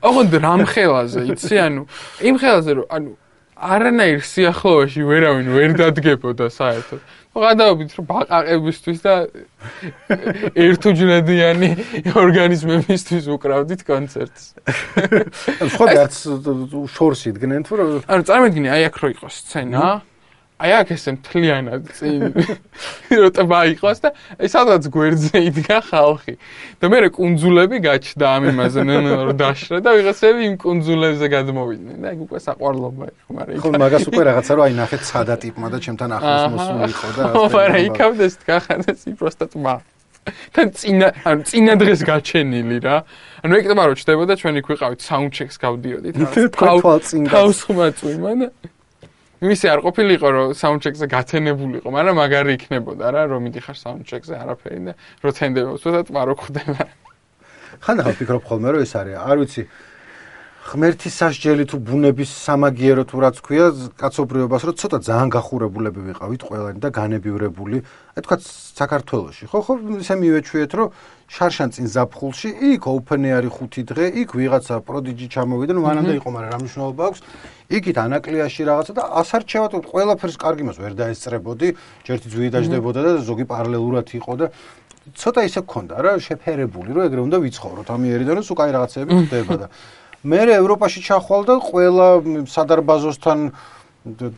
ოღონდ 0.00 0.32
რამ 0.40 0.62
ხელაზე, 0.70 1.20
იცი, 1.34 1.56
ანუ 1.66 1.82
იმ 2.22 2.34
ხელაზე 2.40 2.72
რომ 2.80 2.86
ანუ 2.96 3.10
არანაირ 3.56 4.20
სიახლოვეში 4.20 5.02
ვერავინ 5.08 5.46
ვერ 5.48 5.70
დადგებოდა 5.80 6.46
საერთოდ. 6.52 7.00
გადავობით 7.36 7.90
რომ 7.96 8.04
ბაყაყებისთვის 8.08 8.98
და 9.04 9.14
ერთუჯნედიანი 10.56 11.70
ორგანიზმებისთვის 12.16 13.28
უკრავდით 13.36 13.84
კონცერტს. 13.84 14.44
სხვა 15.76 15.86
გარც 15.92 16.16
შორს 16.96 17.20
იდგნენ 17.32 17.66
თუ 17.68 17.72
რა? 17.76 17.86
ანუ 18.08 18.22
წარმოიდგინე 18.30 18.72
აი 18.76 18.88
აქ 18.88 18.96
რო 19.04 19.08
იყოს 19.16 19.34
სცენა, 19.44 19.84
აი 20.56 20.72
აქ 20.72 20.90
ესე 20.96 21.12
მთლიანად 21.20 21.88
წინ 21.92 22.32
რო 23.12 23.28
ტბა 23.36 23.58
იყოს 23.76 23.98
და 24.00 24.10
სადღაც 24.40 24.86
გვერდზე 24.88 25.42
იდგა 25.52 25.80
ხალხი. 25.84 26.34
და 26.80 26.86
მე 26.88 27.10
კუნძულები 27.12 27.76
გაჩნდა 27.84 28.24
ამ 28.24 28.42
იმაზე 28.56 28.80
ნენო 28.88 29.36
დაშრა 29.36 29.80
და 29.84 29.90
ვიღაცები 30.00 30.40
იმ 30.48 30.54
კუნძულებზე 30.64 31.26
გადმოვიდნენ 31.36 31.96
და 32.00 32.06
აი 32.08 32.16
უკვე 32.24 32.38
საყვარლობა 32.40 33.04
იყო 33.12 33.30
მაგრამ 33.36 33.60
ხო 33.60 33.68
მაგას 33.84 34.06
უკვე 34.08 34.22
რაღაცა 34.32 34.52
რო 34.56 34.62
აი 34.64 34.72
ნახეთ 34.80 35.02
სადა 35.12 35.34
ტიპმა 35.44 35.68
და 35.68 35.78
ჩემთან 35.84 36.10
ახლოს 36.16 36.44
მოსული 36.56 36.88
იყო 36.96 37.08
და 37.16 37.22
რა 37.26 37.44
მაგრამ 37.52 37.84
იქამდე 37.92 38.26
გახადეს 38.48 39.00
ი 39.06 39.12
პროსტა 39.20 39.46
ტბა 39.52 39.74
თან 40.56 40.68
წინა 40.74 41.08
ანუ 41.22 41.42
წინა 41.46 41.74
დღეს 41.78 42.00
გაჩენილი 42.02 42.78
რა. 42.82 42.96
ანუ 43.44 43.52
ეგ 43.60 43.66
ტბა 43.70 43.84
რო 43.86 43.94
ჩდებოდა 44.00 44.32
ჩვენ 44.40 44.54
იქ 44.58 44.66
ვიყავით 44.72 45.00
საუნდჩეკს 45.06 45.56
გავდიოდით. 45.62 46.14
რა 46.16 46.32
თავს 47.30 47.58
ხმა 47.62 47.86
წვიმა 47.94 48.32
იმისი 49.36 49.68
არ 49.68 49.80
ყოფილიყო 49.84 50.28
რომ 50.32 50.52
საუნდჩეკზე 50.56 51.06
გაცენებულიყო, 51.12 51.88
მაგრამ 51.92 52.16
მაგარი 52.16 52.52
იქნებოდა 52.56 53.06
რა, 53.12 53.22
რომ 53.28 53.40
მიდიხარ 53.46 53.76
საუნდჩეკზე 53.76 54.34
არაფერი 54.40 54.80
და 54.86 54.92
რო 54.96 55.30
თენდება 55.36 55.70
უცბად 55.76 56.08
ტმარო 56.08 56.34
ხდება. 56.40 56.84
ხანდახან 57.84 58.12
ვფიქრობ 58.16 58.42
ხოლმე 58.48 58.68
რომ 58.72 58.80
ეს 58.80 58.92
არის, 58.96 59.16
არ 59.20 59.36
ვიცი, 59.36 59.62
ღმერთის 60.66 61.14
სასჯელი 61.20 61.64
თუ 61.70 61.78
ბუნების 61.86 62.30
სამაგიერო 62.42 63.02
თუ 63.06 63.16
რაც 63.22 63.36
ქვია 63.38 63.66
კაცობრიობას 64.02 64.62
რომ 64.66 64.74
ცოტა 64.82 64.98
ძალიან 65.06 65.30
გახურებულები 65.30 66.00
ვიყავით 66.10 66.42
ყველანი 66.42 66.78
და 66.82 66.90
განებივრებული 66.90 67.76
აი 67.86 68.20
თქვა 68.26 68.36
საქართველოში. 68.42 69.44
ხო 69.46 69.58
ხო 69.62 69.72
ისე 70.02 70.14
მივეჩვიეთ 70.18 70.72
რომ 70.74 70.88
შარშან 71.30 71.68
წინ 71.70 71.86
ზაფხულში 71.94 72.50
იქ 72.74 72.82
ოპენეარი 72.82 73.50
ხუთი 73.54 73.82
დღე 73.90 74.04
იქ 74.26 74.28
ვიღაცა 74.34 74.74
პროდიჯი 74.82 75.26
ჩამოვიდა 75.34 75.72
ნუ 75.78 75.82
მანამდე 75.86 76.12
იყო 76.18 76.28
მაგრამ 76.34 76.50
რა 76.50 76.58
მნიშვნელობა 76.58 77.02
აქვს? 77.06 77.20
იქით 77.66 77.96
ანაკლიაში 78.06 78.62
რაღაცა 78.66 78.92
და 78.98 79.02
ასარჩევად 79.22 79.72
ყველაფერს 79.86 80.36
კარგი 80.42 80.64
მას 80.66 80.76
ვერ 80.82 80.92
დაესწრებოდი 80.98 81.68
ჯერთი 82.06 82.26
ძვირი 82.30 82.50
დაждდებოდა 82.54 83.00
და 83.06 83.10
ზოგი 83.22 83.44
პარალელურად 83.50 84.06
იყო 84.18 84.32
და 84.38 84.46
ცოტა 85.14 85.40
ისე 85.46 85.60
გქონდა 85.62 85.94
რა 86.02 86.12
შეფერებული 86.18 86.90
რომ 86.90 87.02
ეგრე 87.06 87.20
უნდა 87.26 87.38
ვიცხოვროთ 87.42 87.88
ამიერიდან 87.94 88.34
რომ 88.38 88.44
სულ 88.46 88.56
კაი 88.58 88.70
რაღაცები 88.74 89.10
ხდება 89.26 89.54
და 89.62 89.66
მე 90.26 90.40
ევროპაში 90.58 91.00
ჩახვალ 91.06 91.42
და 91.46 91.54
ყველა 91.62 92.08
სადარბაზოსთან 92.50 93.38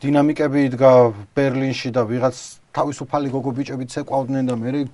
დინამიკები 0.04 0.64
იდგა 0.68 0.92
ბერლინში 1.36 1.92
და 1.96 2.04
ვიღაც 2.08 2.36
თავისუფალი 2.76 3.32
გოგო 3.32 3.52
ბიჭები 3.56 3.84
ცეკვავდნენ 3.92 4.44
და 4.48 4.54
მე 4.60 4.84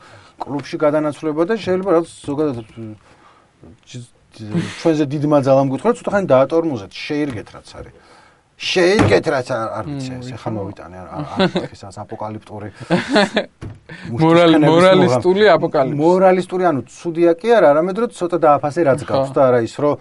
კლუბში 0.42 0.76
გადანაცვლება 0.78 1.42
და 1.50 1.54
შეიძლება 1.58 1.90
რაც 1.98 2.06
ზოგადად 2.10 2.66
ჩვენზე 4.34 5.04
დიდმა 5.14 5.38
ძალამ 5.46 5.68
გითხრა 5.74 5.90
ცოტა 5.98 6.10
ხანი 6.14 6.26
დაატორმოზეთ 6.34 6.90
შეირგეთ 6.90 7.48
რაც 7.54 7.68
არის. 7.78 7.94
შეიგეთ 8.54 9.26
რაც 9.34 9.48
არ 9.50 9.84
ვიცი 9.90 10.10
ეს 10.14 10.28
ხა 10.38 10.50
მოვიტანე 10.54 10.98
არ 11.02 11.74
ის 11.74 11.82
აპოკალიფტური 11.90 12.68
მორალი 14.22 14.60
მორალისტული 14.62 15.44
აპოკალიფსი 15.54 15.98
მორალისტური 15.98 16.68
ანუ 16.70 16.84
ცუდია 16.86 17.32
კი 17.34 17.50
არა 17.50 17.72
არამედ 17.74 17.96
რომ 18.04 18.14
ცოტა 18.14 18.38
დააფასე 18.46 18.80
რაც 18.90 19.00
გაქვს 19.10 19.32
და 19.34 19.42
არა 19.50 19.60
ის 19.66 19.74
რომ 19.82 19.98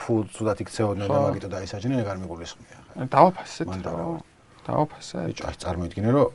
ფუ 0.00 0.12
ცუდად 0.34 0.58
იქცეოდნენ 0.64 1.08
და 1.08 1.18
მაგიტო 1.26 1.48
დაისაჯნენ 1.54 1.98
ეგ 2.02 2.08
არ 2.12 2.18
მიგულისხმია. 2.22 2.78
დავაფასეთ 3.14 3.68
რა. 3.86 4.04
დავაფასე. 4.66 5.18
ბიჭო, 5.30 5.42
აი 5.48 5.56
წარმოიდგინე 5.64 6.10
რომ 6.16 6.28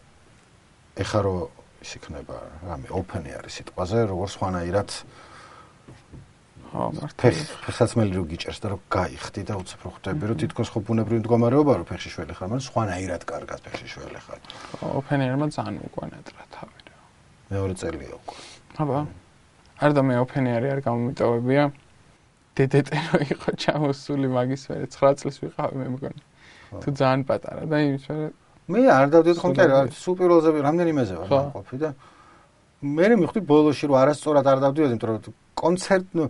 ეხა 1.04 1.20
რომ 1.26 1.38
ის 1.86 1.91
იქნება 2.00 2.36
რამე 2.66 2.88
ოპენი 2.89 3.32
არის 3.38 3.54
სიტყვაზე, 3.60 3.98
როგორ 4.10 4.28
სხვანაირად 4.36 4.89
ხო, 6.72 6.84
მართლა. 6.98 7.30
ფეხსაცმელი 7.66 8.14
რო 8.18 8.24
გიჭერს 8.32 8.60
და 8.64 8.68
რო 8.74 8.78
გაიხდი 8.89 9.41
და 9.46 9.54
უცებ 9.62 9.82
რო 9.86 9.89
ხვდები 9.96 10.24
რომ 10.26 10.38
თითქოს 10.41 10.70
ხო 10.74 10.80
ბუნებრივი 10.88 11.20
მდგომარეობა 11.22 11.72
რო 11.78 11.86
ფეხში 11.86 12.10
შველი 12.16 12.34
ხარ, 12.36 12.48
მაგრამ 12.50 12.66
სხვანაირად 12.66 13.22
კარგად 13.30 13.60
ფეხში 13.62 13.88
შველი 13.93 14.20
ხარ. 14.26 14.39
ხო, 14.82 14.86
ოპენიერმა 15.00 15.46
ძალიან 15.54 15.76
უკვანეტრა 15.86 16.43
თავი 16.56 16.80
რა. 16.89 16.98
მეორე 17.54 17.74
წელია 17.80 18.14
უკვე. 18.18 18.36
აბა. 18.82 19.00
არ 19.76 19.91
და 19.91 20.02
მე 20.08 20.16
ოპენიერი 20.26 20.68
არ 20.74 20.80
გამომიტოვებია. 20.88 21.64
დედეტე 22.56 22.97
რო 23.12 23.20
იყო 23.36 23.49
ჩამოსული 23.64 24.28
მაგის 24.32 24.64
მერე 24.72 24.86
9 24.95 25.20
წლის 25.22 25.38
ვიყავი 25.43 25.76
მე 25.82 25.88
მგონი. 25.95 26.22
თუ 26.82 26.89
ძალიან 26.99 27.22
პატარა 27.30 27.64
და 27.70 27.78
იმის 27.86 28.06
მერე 28.10 28.28
მე 28.66 28.80
არ 28.89 29.08
დავდიოდ 29.14 29.38
ხომ 29.41 29.51
კი 29.56 29.66
რა 29.70 29.80
სულ 29.93 30.16
პირველზე 30.20 30.49
რამდენიმეზე 30.66 31.14
ვარ 31.22 31.49
ყოფი 31.53 31.78
და 31.84 31.89
მე 32.82 33.06
მივხვდი 33.22 33.41
ბოლოში 33.45 33.86
რომ 33.89 33.97
არასწორად 34.01 34.45
არ 34.51 34.60
დავდიოდ 34.66 34.89
იმიტომ 34.95 35.10
რომ 35.10 35.36
კონცერტ 35.53 36.06
ნუ 36.18 36.24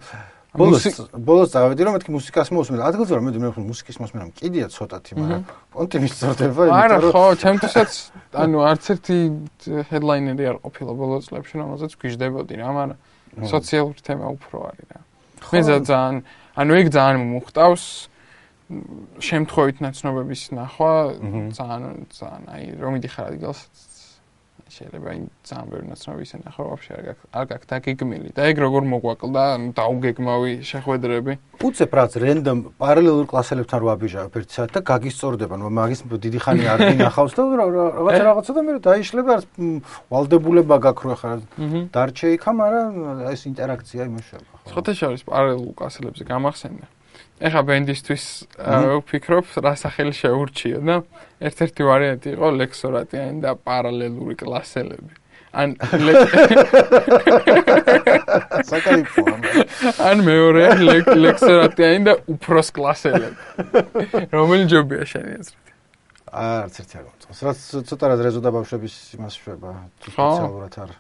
ბოლოს 0.55 0.83
ბოლოს 1.15 1.49
დავედი 1.55 1.81
რომ 1.87 1.93
მეთქი 1.95 2.11
მუსიკას 2.15 2.51
მოსმენ 2.55 2.83
ადგილზე 2.87 3.11
რომ 3.15 3.23
მე 3.27 3.31
მე 3.43 3.49
მუსიკის 3.71 3.97
მოსმენამ 4.03 4.29
კიდია 4.39 4.67
ცოტათი 4.71 5.11
მაგრამ 5.19 5.43
პონტინის 5.75 6.13
წორდება 6.19 6.61
არა 6.75 6.97
ხო 7.11 7.23
ჩემთვისაც 7.43 7.91
ანუ 8.43 8.57
არც 8.71 8.83
ერთი 8.95 9.17
ჰედლაინერი 9.91 10.43
არ 10.51 10.57
ყოფილა 10.63 10.91
ბოლოს 10.95 11.27
წლებში 11.27 11.55
რომელზეც 11.59 11.91
გვიждდებოდი 11.99 12.53
რა 12.61 12.69
მაგრამ 12.71 13.51
სოციალური 13.51 13.99
თემა 14.07 14.25
უფრო 14.35 14.57
არის 14.71 14.87
რა 14.95 14.99
მე 15.51 15.59
ძალიან 15.85 16.15
ანუ 16.55 16.71
ეგ 16.81 16.87
ძალიან 16.95 17.19
მომხდავს 17.35 17.85
შემთხვევით 19.21 19.77
ნაცნობების 19.85 20.41
ნახვა. 20.57 20.93
ძალიან 21.53 21.95
ძალიან 22.09 22.43
აი 22.49 22.63
რომ 22.81 22.91
მიდიხარ 22.97 23.25
ადგილს 23.35 23.59
შეიძლება 24.65 25.09
იმ 25.15 25.25
ძალიან 25.45 25.67
ბევრი 25.69 25.85
ნაცნობი 25.93 26.21
ისე 26.25 26.37
ნახო 26.41 26.63
ვაფშე 26.65 26.91
არ 26.95 27.03
გაქვს 27.05 27.25
არ 27.37 27.45
გაქვს 27.51 27.67
დაგეგმილი 27.69 28.29
და 28.33 28.41
ეგ 28.49 28.57
როგორ 28.65 28.83
მოგვაკლდა 28.93 29.43
დაუგეგმავი 29.77 30.53
შეხვედრები. 30.65 31.33
უცებ 31.65 31.91
რაც 31.99 32.11
რენდომ 32.25 32.57
პარალელურ 32.81 33.25
კლასელებთან 33.29 33.79
რო 33.85 33.87
აბიჟავ 33.95 34.25
ერთ 34.41 34.49
საათ 34.55 34.71
და 34.75 34.79
გაგისწორდება 34.89 35.55
ნუ 35.61 35.69
მაგის 35.69 36.01
დიდი 36.09 36.39
ხანი 36.41 36.65
არ 36.65 36.79
გინახავს 36.89 37.33
და 37.37 37.41
რაღაცა 37.61 38.23
რაღაცა 38.25 38.51
და 38.57 38.61
მე 38.65 38.73
დაიშლება 38.89 39.35
ვალდებულება 40.11 40.75
გაქვს 40.85 41.05
რო 41.05 41.15
ხარ 41.21 41.39
დარჩე 41.93 42.27
იქა 42.35 42.51
მაგრამ 42.59 42.91
ეს 43.31 43.41
ინტერაქცია 43.51 44.01
იმუშავა 44.09 44.73
ხოთა 44.73 44.93
შორის 44.99 45.21
პარალელურ 45.29 45.73
კლასელებზე 45.77 46.23
გამახსენდა 46.25 46.94
ეხა 47.43 47.61
ბენდისთვის 47.67 48.25
ვფიქრობ 48.55 49.45
რა 49.65 49.73
სახელი 49.75 50.13
შეურჩიო 50.15 50.79
და 50.87 51.03
ერთ-ერთი 51.43 51.83
ვარიანტი 51.83 52.31
იყო 52.31 52.47
ლექსორატიანი 52.61 53.43
და 53.43 53.51
პარალელური 53.59 54.39
კლასელები. 54.39 55.11
ან 55.55 55.71
ან 60.07 60.17
მეორე 60.27 60.63
ლექსორატიანი 61.15 62.01
და 62.07 62.13
უფროს 62.31 62.69
კლასელები. 62.75 63.39
რომელი 64.35 64.65
ჯობია 64.71 65.03
შენი 65.07 65.31
აზრით? 65.39 65.67
არც 66.35 66.75
ერთი 66.83 66.95
არ 66.99 67.05
გწონს. 67.07 67.39
რაც 67.47 67.59
ცოტა 67.87 68.05
რა 68.11 68.15
რეზოდა 68.19 68.49
ბავშვების 68.51 69.15
იმას 69.15 69.33
შვება, 69.39 69.71
თუ 70.03 70.07
სპეციალურად 70.11 70.73
არ. 70.83 70.91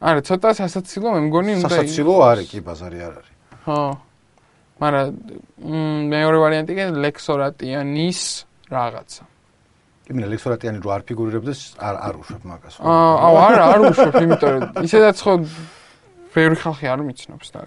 არა, 0.00 0.20
ცოტა 0.24 0.48
სასაცილო 0.56 1.08
მე 1.16 1.20
მგონი 1.28 1.50
უნდა 1.60 1.68
სასაცილო 1.68 2.14
არის, 2.24 2.48
კი, 2.48 2.58
ბაზარი 2.64 2.98
არ 3.04 3.12
არის. 3.20 3.36
ხო. 3.68 4.00
მაგრამ 4.80 5.08
მეორე 6.10 6.36
ვარიანტი 6.42 6.72
კი 6.78 6.84
ლექსორატიანის 7.04 8.20
რაღაცა. 8.72 9.22
იმენა 10.10 10.26
ლექსორატიანი 10.34 10.78
რო 10.82 10.90
არ 10.90 11.02
ფიგურირებდეს 11.06 11.60
არ 11.78 11.94
არ 12.06 12.14
უშვებ 12.20 12.42
მაგას. 12.50 12.74
აა 12.82 13.12
აუ 13.26 13.34
არა 13.46 13.64
არ 13.70 13.80
უშვებ, 13.90 14.14
იმიტომ 14.24 14.50
რომ 14.50 14.62
ისედაც 14.86 15.16
ხო 15.22 15.32
ბევრი 16.34 16.56
ხალხი 16.62 16.86
არ 16.90 17.00
მიცნობს 17.06 17.48
და 17.54 17.60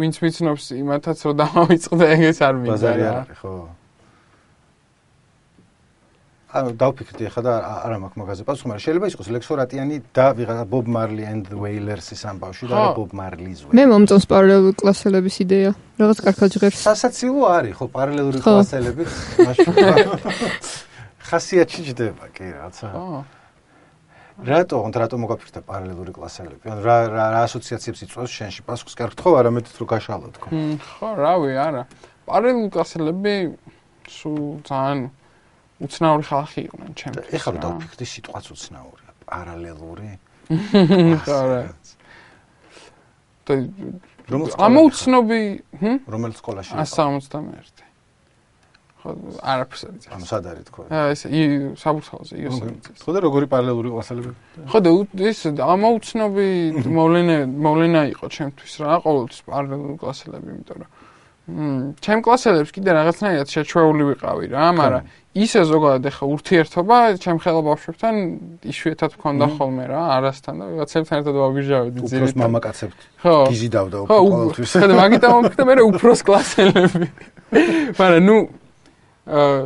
ვინც 0.00 0.14
მიცნობს 0.24 0.64
იმათაც 0.82 1.18
რომ 1.24 1.34
დამავიწყდა 1.40 2.04
ეგეც 2.16 2.38
არ 2.44 2.54
მინდა. 2.60 2.72
ბაზარი 2.72 3.04
არის 3.12 3.38
ხო. 3.40 3.52
ანუ 6.52 6.74
დავფიქრდი 6.76 7.26
ახლა 7.32 7.42
და 7.46 7.52
არა 7.80 7.96
მაქვს 8.02 8.18
მაგაზე 8.20 8.42
პასუხი, 8.44 8.68
მაგრამ 8.68 8.84
შეიძლება 8.84 9.06
იყოს 9.08 9.28
ლექსორატიანი 9.32 9.96
და 10.12 10.26
ვიღაცა 10.36 10.64
ბობ 10.68 10.86
მარლი 10.92 11.24
and 11.24 11.48
the 11.48 11.56
wailers-ის 11.56 12.22
ამბავში 12.28 12.68
და 12.68 12.92
ბობ 12.92 13.10
მარლის 13.16 13.60
ვე. 13.64 13.70
მე 13.72 13.84
მომწონს 13.88 14.26
პარალელური 14.28 14.76
კლასელების 14.76 15.36
იდეა. 15.48 15.70
რაღაც 15.96 16.18
კარგად 16.28 16.50
ჟღერს. 16.52 16.76
სასაცილო 16.84 17.42
არის 17.56 17.72
ხო 17.72 17.86
პარალელური 17.96 18.38
კლასელები? 18.44 19.04
მაშინ 19.48 19.72
ხასიათი 21.32 21.80
ჯდება 21.88 22.24
კი 22.36 22.44
რაღაცა. 22.52 22.86
ხო. 22.92 23.24
რატო, 24.44 24.76
რატო 24.92 25.16
მოგაფიქრდა 25.24 25.60
პარალელური 25.64 26.12
კლასელები? 26.12 26.64
ან 26.68 26.78
რა 26.84 26.96
რა 27.08 27.24
რა 27.32 27.40
ასოციაციებს 27.48 28.00
იწვევს 28.04 28.32
შენში? 28.32 28.60
პასუხს 28.68 28.92
კი 28.92 29.00
არ 29.08 29.10
გთხოვ, 29.16 29.32
არამედ 29.40 29.64
თუ 29.72 29.84
გაშალო 29.88 30.28
თქო. 30.36 30.48
ხო, 31.00 31.08
რავი, 31.16 31.52
არა. 31.56 31.82
პარალელური 32.28 32.68
კლასელები 32.76 33.34
სულ 34.08 34.60
ძალიან 34.68 34.98
უცნაური 35.82 36.24
ხალხი 36.26 36.60
იყვნენ 36.68 36.90
ჩემთვის. 36.98 37.32
ეხლა 37.36 37.50
რომ 37.52 37.62
დავფიქრდი 37.62 38.06
სიტყვაც 38.12 38.46
უცნაურია. 38.54 39.10
პარალელური. 39.26 40.10
ხო, 41.26 41.38
რა. 41.50 41.60
და 43.42 43.54
რომელ 44.30 44.48
სკოლაში 44.52 44.66
ამოუცნობი, 44.66 45.40
ჰმ? 45.82 45.96
რომელ 46.14 46.32
სკოლაში? 46.38 46.72
171. 46.78 47.92
ხო, 49.02 49.10
არაფერს 49.42 49.82
არ 49.82 49.94
იცი. 49.98 50.08
ანუ 50.14 50.26
სად 50.30 50.44
არის 50.46 50.66
თქო? 50.70 50.80
აა 50.86 51.06
ეს 51.10 51.22
საბურთალოზე 51.82 52.34
იოსებიც. 52.38 52.84
ხო 53.02 53.10
და 53.10 53.18
როგორი 53.26 53.46
პარალელური 53.50 53.90
კლასელები? 53.90 54.30
ხო 54.70 54.78
და 54.78 54.90
ეს 55.26 55.40
ამოუცნობი 55.50 56.48
მოვლენა 56.98 57.36
მოვლენა 57.50 58.02
იყო 58.14 58.24
ჩემთვის 58.30 58.72
რა 58.78 58.94
ყოველთვის 59.02 59.40
პარალელური 59.50 59.96
კლასელები 59.98 60.48
იმიტომ 60.54 60.78
რომ 60.86 60.90
ჩემ 61.42 62.20
კლასელებს 62.22 62.70
კიდე 62.70 62.90
რაღაცნაირად 62.94 63.48
შეჩვეული 63.50 64.02
ვიყავი 64.14 64.46
რა 64.54 64.66
მაგრამ 64.78 65.02
ისე 65.42 65.60
ზოგადად 65.66 66.04
ახლა 66.06 66.26
ურთიერთობა 66.38 66.96
ჩემ 67.18 67.38
ხელა 67.42 67.60
ბავშვებთან 67.66 68.14
იშვიათად 68.62 69.12
მქონდა 69.18 69.46
ხოლმე 69.58 69.84
რა 69.90 70.02
არასთან 70.22 70.54
და 70.54 70.64
ვიღაცებთან 70.70 71.16
ერთად 71.18 71.34
ვაბიჟავდი 71.42 71.98
უფროს 71.98 72.12
ძირითადად 72.14 72.42
მამაკაცებს 72.46 73.02
ხო. 73.26 73.34
გიზიდავდა 73.50 73.96
ხო 74.06 74.16
უ- 74.22 74.32
ყოველთვის. 74.32 74.70
ხო 74.78 74.86
და 74.86 74.94
მაგით 75.02 75.22
ამოფიქრე 75.26 75.64
მე 75.72 75.74
უფროს 75.90 76.20
კლასელები. 76.22 77.06
მაგრამ 77.98 78.22
ნუ 78.22 78.36
აა 79.22 79.58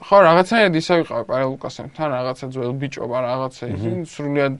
ხო 0.00 0.16
რაღაცნაირად 0.26 0.74
ისე 0.80 0.92
ვიყავი 1.04 1.24
პარალელურ 1.30 1.58
კლასებთან 1.62 2.06
რაღაცა 2.16 2.44
ძველ 2.54 2.72
ბიჭობა 2.80 3.18
რაღაცა 3.28 3.64
ისინი 3.74 3.98
სრულიად 4.06 4.58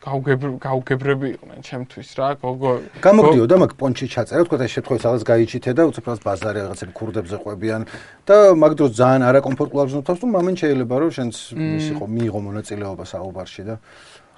გაუგებრები 0.00 1.28
იყვნენ 1.36 1.60
ჩემთვის 1.60 2.08
რა 2.16 2.28
გოგო 2.40 2.70
გამოგდიოდა 3.04 3.56
მაგ 3.60 3.72
პონჩი 3.76 4.06
ჩაწერა, 4.08 4.42
თქვა 4.48 4.56
ეს 4.64 4.72
შემთხვევით 4.80 5.02
რაღაც 5.04 5.22
გაიჩითე 5.28 5.70
და 5.76 5.82
უცებ 5.92 6.06
ბაზარი 6.24 6.60
რაღაცები 6.64 6.92
ქურდებზე 6.96 7.36
ყვებიან 7.44 7.82
და 8.24 8.36
მაგ 8.56 8.72
დროს 8.80 8.90
ძალიან 8.96 9.22
არაკომფორტულად 9.28 9.86
გზნობთავს, 9.92 10.20
თუ 10.24 10.26
მომენტ 10.40 10.56
შეიძლება 10.64 10.94
რომ 11.04 11.10
შენც 11.20 11.34
ის 11.52 11.86
იყო 11.92 12.04
მიიღო 12.16 12.40
მონაწილეობა 12.48 13.04
საუბარში 13.12 13.62
და 13.68 13.74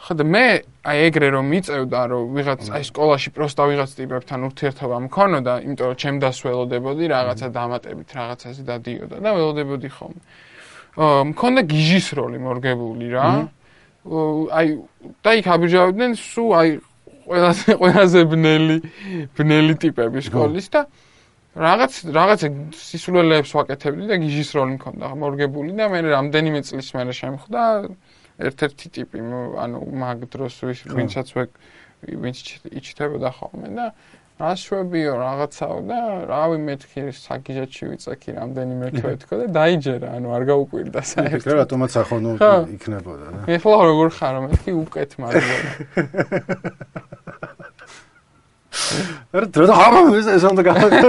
ხო 0.02 0.12
და 0.18 0.24
მე 0.26 0.46
აი 0.82 0.98
ეგრე 1.06 1.28
რომ 1.30 1.46
მიწევდა 1.46 2.00
რომ 2.10 2.22
ვიღაც 2.34 2.62
აი 2.74 2.82
სკოლაში 2.90 3.30
პროსტა 3.38 3.62
ვიღაც 3.70 3.90
ტიპებთან 4.02 4.38
ურთიერთობა 4.50 4.96
მქონოდა, 5.06 5.52
იმიტომ 5.62 5.86
რომ 5.94 5.98
ჩემ 6.02 6.16
დას 6.18 6.38
ველოდებოდი 6.42 7.04
რაღაცა 7.14 7.46
დამატებით 7.54 8.10
რაღაცაზე 8.18 8.62
დადიოდა 8.66 9.16
და 9.22 9.28
ველოდებოდი 9.30 9.88
ხოლმე. 9.94 10.22
მქონდა 11.30 11.60
გიჟის 11.70 12.06
როლი 12.18 12.38
მორგებული 12.42 13.06
რა. 13.14 13.26
აი 14.02 14.68
და 15.22 15.30
იქ 15.38 15.46
აბიჯავდნენ 15.54 16.12
სულ 16.18 16.50
აი 16.60 16.70
ყველაზე 17.28 17.70
ყველაზე 17.82 18.20
ბნელი 18.32 18.76
ბნელი 19.38 19.74
ტიპები 19.82 20.20
სკოლის 20.26 20.66
და 20.74 20.80
რაღაც 21.52 21.92
რაღაცა 22.16 22.48
სისულელეებს 22.82 23.52
ვაკეთებდი 23.54 24.04
და 24.10 24.16
გიჟის 24.24 24.50
როლი 24.56 24.72
მქონდა 24.80 25.06
მორგებული 25.22 25.70
და 25.78 25.84
მე 25.92 25.98
რამდენიმე 26.08 26.60
წლის 26.66 26.88
მერე 26.96 27.12
შემხვდა 27.12 27.60
ერთ-ერთი 28.48 28.86
ტიპი 28.96 29.18
ანუ 29.64 29.78
მაგ 30.02 30.18
დროს 30.32 30.54
ვის 30.66 30.80
ვინცაც 30.96 31.28
ვე 31.36 31.44
ვინც 32.02 32.36
იჩ- 32.42 32.72
იჩითებოდა 32.80 33.28
ხოლმე 33.38 33.68
და 33.78 33.86
რაშვებიო 34.40 35.12
რაღაცაო 35.20 35.78
და 35.86 35.98
რავი 36.30 36.58
მეთქი 36.66 37.02
საგიჟეთში 37.14 37.84
ვიწექი 37.92 38.30
რამდენიმე 38.38 38.86
თვეთქო 38.96 39.34
და 39.42 39.46
დაიჯერა 39.56 40.08
ანუ 40.16 40.28
არ 40.36 40.42
გაუკვირდა 40.50 41.00
საერთოდ 41.12 41.54
რატომაც 41.60 41.92
ახო 42.00 42.16
ნუ 42.24 42.30
იქნებოდა 42.76 43.26
და 43.28 43.40
ეხლა 43.52 43.76
როგორ 43.92 44.08
ხარ 44.16 44.36
მეთქი 44.48 44.72
უკეთ 44.82 45.10
მაგდა 45.22 45.56
არა 49.36 49.46
დრო 49.52 49.64
და 49.68 49.74
ხარ 49.78 49.92
ეს 50.16 50.44
უნდა 50.48 50.62
გავაკეთო 50.68 51.08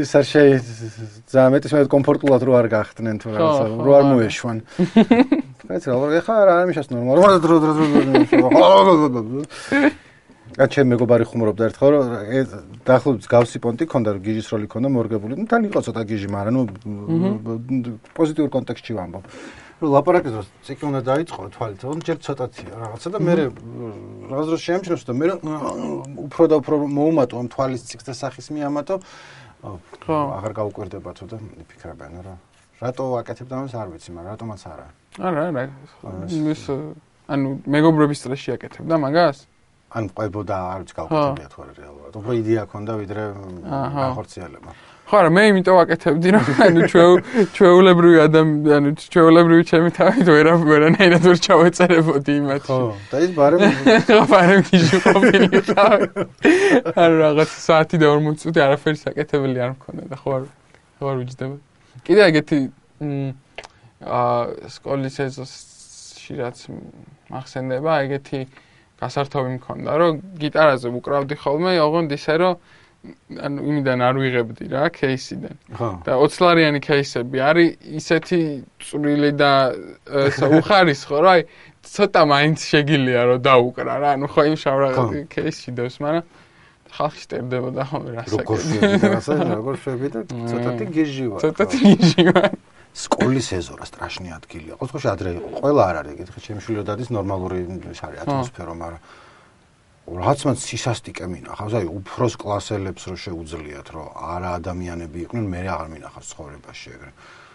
ის 0.00 0.10
არ 0.18 0.24
შეი 0.32 0.52
ძალიან 1.28 1.50
მეტი 1.54 1.66
შემეთ 1.70 1.88
კომფორტულად 1.92 2.42
რო 2.48 2.52
არ 2.60 2.66
გახდნენ 2.72 3.16
თუ 3.20 3.26
რაღაცა 3.36 3.64
რო 3.84 3.92
არ 4.00 4.04
მოეშვან 4.10 4.58
კაცი 5.68 5.88
რა 5.90 6.08
ეხა 6.20 6.34
რა 6.44 6.54
არ 6.60 6.66
მიშას 6.68 6.88
ნორმალურად 6.92 7.40
დრო 7.44 7.56
დრო 7.62 7.72
დრო 7.78 7.84
დრო 9.08 9.92
ა 10.54 10.68
ჩემ 10.70 10.86
მეგობარი 10.92 11.24
ხუმრობდა 11.26 11.66
ერთხელ 11.66 11.90
რომ 11.94 12.10
ეს 12.30 12.48
დაახლოებით 12.86 13.26
გავსი 13.26 13.58
პონტი 13.64 13.84
ქონდა 13.90 14.10
რომ 14.14 14.22
გიჟის 14.22 14.48
როლი 14.54 14.68
ქონდა 14.70 14.88
მორგებული 14.92 15.34
ნუ 15.40 15.46
თან 15.50 15.66
იყო 15.66 15.80
ცოტა 15.88 16.02
გიჟი 16.06 16.28
მაგრამ 16.30 16.54
ნუ 16.54 17.92
პოზიტიურ 18.14 18.48
კონტექსტში 18.54 18.92
ვამბობ 18.94 19.24
რომ 19.82 19.88
ლაპარაკის 19.98 20.32
დროს 20.36 20.46
ციკი 20.68 20.84
უნდა 20.86 21.00
დაიწყო 21.10 21.48
თვალით 21.58 21.80
რომ 21.82 21.98
ჯერ 22.06 22.18
ცოტათია 22.22 22.74
რაღაცა 22.84 23.08
და 23.10 23.18
მე 23.24 23.34
რაღაც 24.30 24.46
დროს 24.52 24.60
შემჩნევს 24.68 25.04
და 25.08 25.12
მე 25.18 25.26
უფრო 26.28 26.44
და 26.46 26.54
უფრო 26.62 26.74
მოუმატო 26.86 27.34
ამ 27.42 27.48
თვალის 27.50 27.82
ციკს 27.90 28.04
და 28.06 28.14
სახის 28.14 28.46
მიამატო 28.54 28.94
ხო. 30.06 30.16
აღარ 30.38 30.52
გაუკვირდება 30.60 31.10
თუ 31.18 31.24
და 31.34 31.36
ფიქრებენ 31.66 32.14
რა 32.22 32.34
რატო 32.82 33.04
ვაკეთებ 33.14 33.46
და 33.48 33.54
ამას? 33.58 33.74
არ 33.74 33.88
ვიცი 33.94 34.10
მაგრამ 34.14 34.30
რატომაც 34.34 34.62
არა 34.74 34.86
არა 35.28 35.42
არა 35.48 35.62
ის 36.54 36.62
ანუ 37.34 37.48
მეგობრების 37.74 38.18
წრეში 38.24 38.50
აკეთებდა 38.56 38.94
მაგას? 39.04 39.38
ან 39.94 40.04
ყვებოდა 40.10 40.56
არ 40.74 40.78
ვიცი 40.82 40.94
გავკეთებია 40.98 41.48
თუ 41.54 41.58
არა 41.64 41.72
რეალურად. 41.78 42.12
უფრო 42.18 42.32
იდეა 42.40 42.62
ქონდა 42.72 42.92
ვიდრე 42.98 43.22
ახორციელება 44.10 44.70
ხო 45.04 45.18
არა 45.20 45.30
მე 45.36 45.42
იმიტომ 45.52 45.74
ვაკეთებდი 45.78 46.28
რომ 46.34 46.46
ანუ 46.64 46.80
ჩვეუ 46.90 47.12
ჩვეულებრივი 47.56 48.18
ადამიანი 48.24 48.74
ანუ 48.74 48.90
ჩვეულებრივი 49.14 49.64
ჩემი 49.70 49.90
თავით 49.98 50.26
ვერა 50.32 50.54
ვერანაირად 50.64 51.22
ვერ 51.28 51.38
ჩავეწერებოდი 51.44 52.32
იმათში 52.40 52.72
ხო 52.72 52.78
და 53.12 53.16
ის 53.20 53.30
ბარემ 53.36 53.60
ხო 54.08 54.22
ბარემ 54.32 54.62
გიჟი 54.64 54.98
ყოფილი 55.04 55.48
ხარ 55.68 56.00
ანუ 57.04 57.14
რაღაც 57.20 57.50
საათი 57.52 58.00
და 58.00 58.06
40 58.16 58.40
წუთი 58.40 58.60
არაფერი 58.64 58.98
საკეთებელი 59.04 59.58
არ 59.60 59.70
მქონდა 59.76 60.04
და 60.08 60.16
ხო 60.24 60.28
არ 60.40 60.42
ხო 60.96 61.04
არ 61.12 61.16
ვიჯდება 61.20 61.56
კიდე 62.04 62.28
ეგეთი 62.30 62.58
აა 64.04 64.68
სკოლის 64.74 65.16
ეზოში 65.24 66.38
რაც 66.40 66.58
ახსენდება, 67.40 67.92
ეგეთი 68.04 68.40
გასართობი 69.00 69.50
მქონდა, 69.58 69.92
რომ 70.00 70.22
გიტარაზე 70.40 70.92
უკრავდი 71.00 71.36
ხოლმე, 71.40 71.76
ოღონდ 71.80 72.16
ისე 72.16 72.36
რომ 72.44 72.54
ანუ 73.44 73.64
იმიდან 73.68 74.00
არ 74.00 74.16
ვიღებდი 74.16 74.64
რა 74.72 74.84
кейსიდან. 74.96 75.56
და 76.08 76.12
20-ლარიანი 76.16 76.80
кейსები 76.80 77.38
არის 77.44 77.68
ისეთი 78.00 78.40
წვრილი 78.80 79.30
და 79.36 79.52
ესე 80.24 80.48
უხარისხო, 80.60 81.16
რა, 81.20 81.32
აი 81.36 81.42
ცოტა 81.84 82.22
მაინც 82.32 82.58
შეგილია 82.64 83.20
რომ 83.28 83.38
დაუკრა 83.44 83.94
რა, 84.00 84.08
ანუ 84.16 84.26
ხო 84.32 84.42
იმ 84.48 84.56
შავ 84.56 84.76
რაღაც 84.84 85.12
кейსში 85.36 85.70
დევს, 85.76 85.96
მაგრამ 86.00 86.24
ხალხი 86.94 87.20
სტერდებოდა 87.26 87.82
ხოლმე 87.90 88.10
რა 88.14 88.22
როგორ 88.34 88.58
შვები 88.64 88.98
და 89.02 89.08
რასაც 89.14 89.40
როგორ 89.50 89.74
შვები 89.84 90.08
და 90.14 90.20
ცოტათი 90.30 90.86
გიჟი 90.94 91.26
ვარ 91.34 91.40
ცოტათი 91.44 91.78
გიჟი 91.84 92.22
ვარ 92.30 92.50
სკოლის 92.94 93.48
ეზორა 93.58 93.84
სტრაშნი 93.90 94.30
ადგილია 94.38 94.78
ყოველ 94.78 94.90
შემთხვევაში 94.94 95.10
ადრე 95.14 95.30
იყო 95.34 95.48
ყველა 95.58 95.82
არ 95.90 95.96
არის 96.00 96.12
ეგეთი 96.14 96.42
ჩემ 96.46 96.58
შვილოდადის 96.62 97.08
ნორმალური 97.16 97.58
ის 97.90 98.00
არის 98.06 98.18
ატმოსფერო 98.22 98.74
მაგრამ 98.82 99.00
რაღაც 100.04 100.40
მან 100.44 100.56
სისასტიკე 100.60 101.26
მინახავს. 101.32 101.74
აი 101.80 101.86
უფროს 101.88 102.34
კლასელებს 102.36 103.02
რო 103.08 103.16
შეუძლიათ 103.24 103.88
რომ 103.96 104.08
არა 104.36 104.50
ადამიანები 104.60 105.18
იყვნენ 105.24 105.46
მე 105.48 105.60
აღარ 105.64 105.88
მინახავს 105.96 106.26
ცხოვრებაში 106.32 106.88
ეგრე 106.94 107.10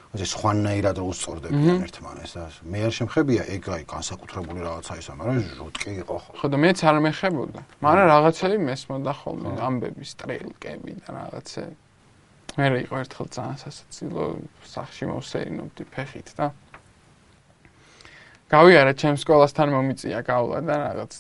ასე 0.09 0.25
სხვანაირად 0.25 0.97
რო 0.97 1.05
უსწორდებიან 1.13 1.83
ერთმანეს 1.85 2.31
და 2.33 2.43
მე 2.65 2.79
არ 2.87 2.93
შემხებია 2.97 3.43
ეგ 3.53 3.63
აი 3.77 3.83
განსაკუთრებული 3.93 4.59
რაღაცა 4.65 4.93
ისა 4.97 5.13
მაგრამ 5.19 5.37
ჟუტკი 5.59 5.91
იყო 6.01 6.15
ხო 6.17 6.31
ხო 6.39 6.47
და 6.49 6.57
მეც 6.65 6.79
არ 6.89 6.97
მეხებოდა. 7.05 7.59
მაგრამ 7.85 8.07
რაღაცები 8.09 8.57
მესმოდა 8.69 9.13
ხოლმე 9.21 9.49
ამბები 9.69 10.03
სტრელკები 10.09 10.91
და 10.97 11.09
რაღაცები 11.13 11.73
მე 12.57 12.65
რა 12.73 12.77
იყო 12.89 12.95
ერთხელ 13.05 13.27
ძალიან 13.37 13.57
სასაცილო 13.61 14.23
სახში 14.65 15.03
მოვსეირნობდი 15.13 15.83
ფეხით 15.93 16.29
და 16.41 16.45
გავიარა 18.49 18.93
ჩემ 18.97 19.15
სკოლასთან 19.21 19.67
მომიწია 19.77 20.19
გავლა 20.25 20.57
და 20.65 20.75
რაღაც. 20.89 21.11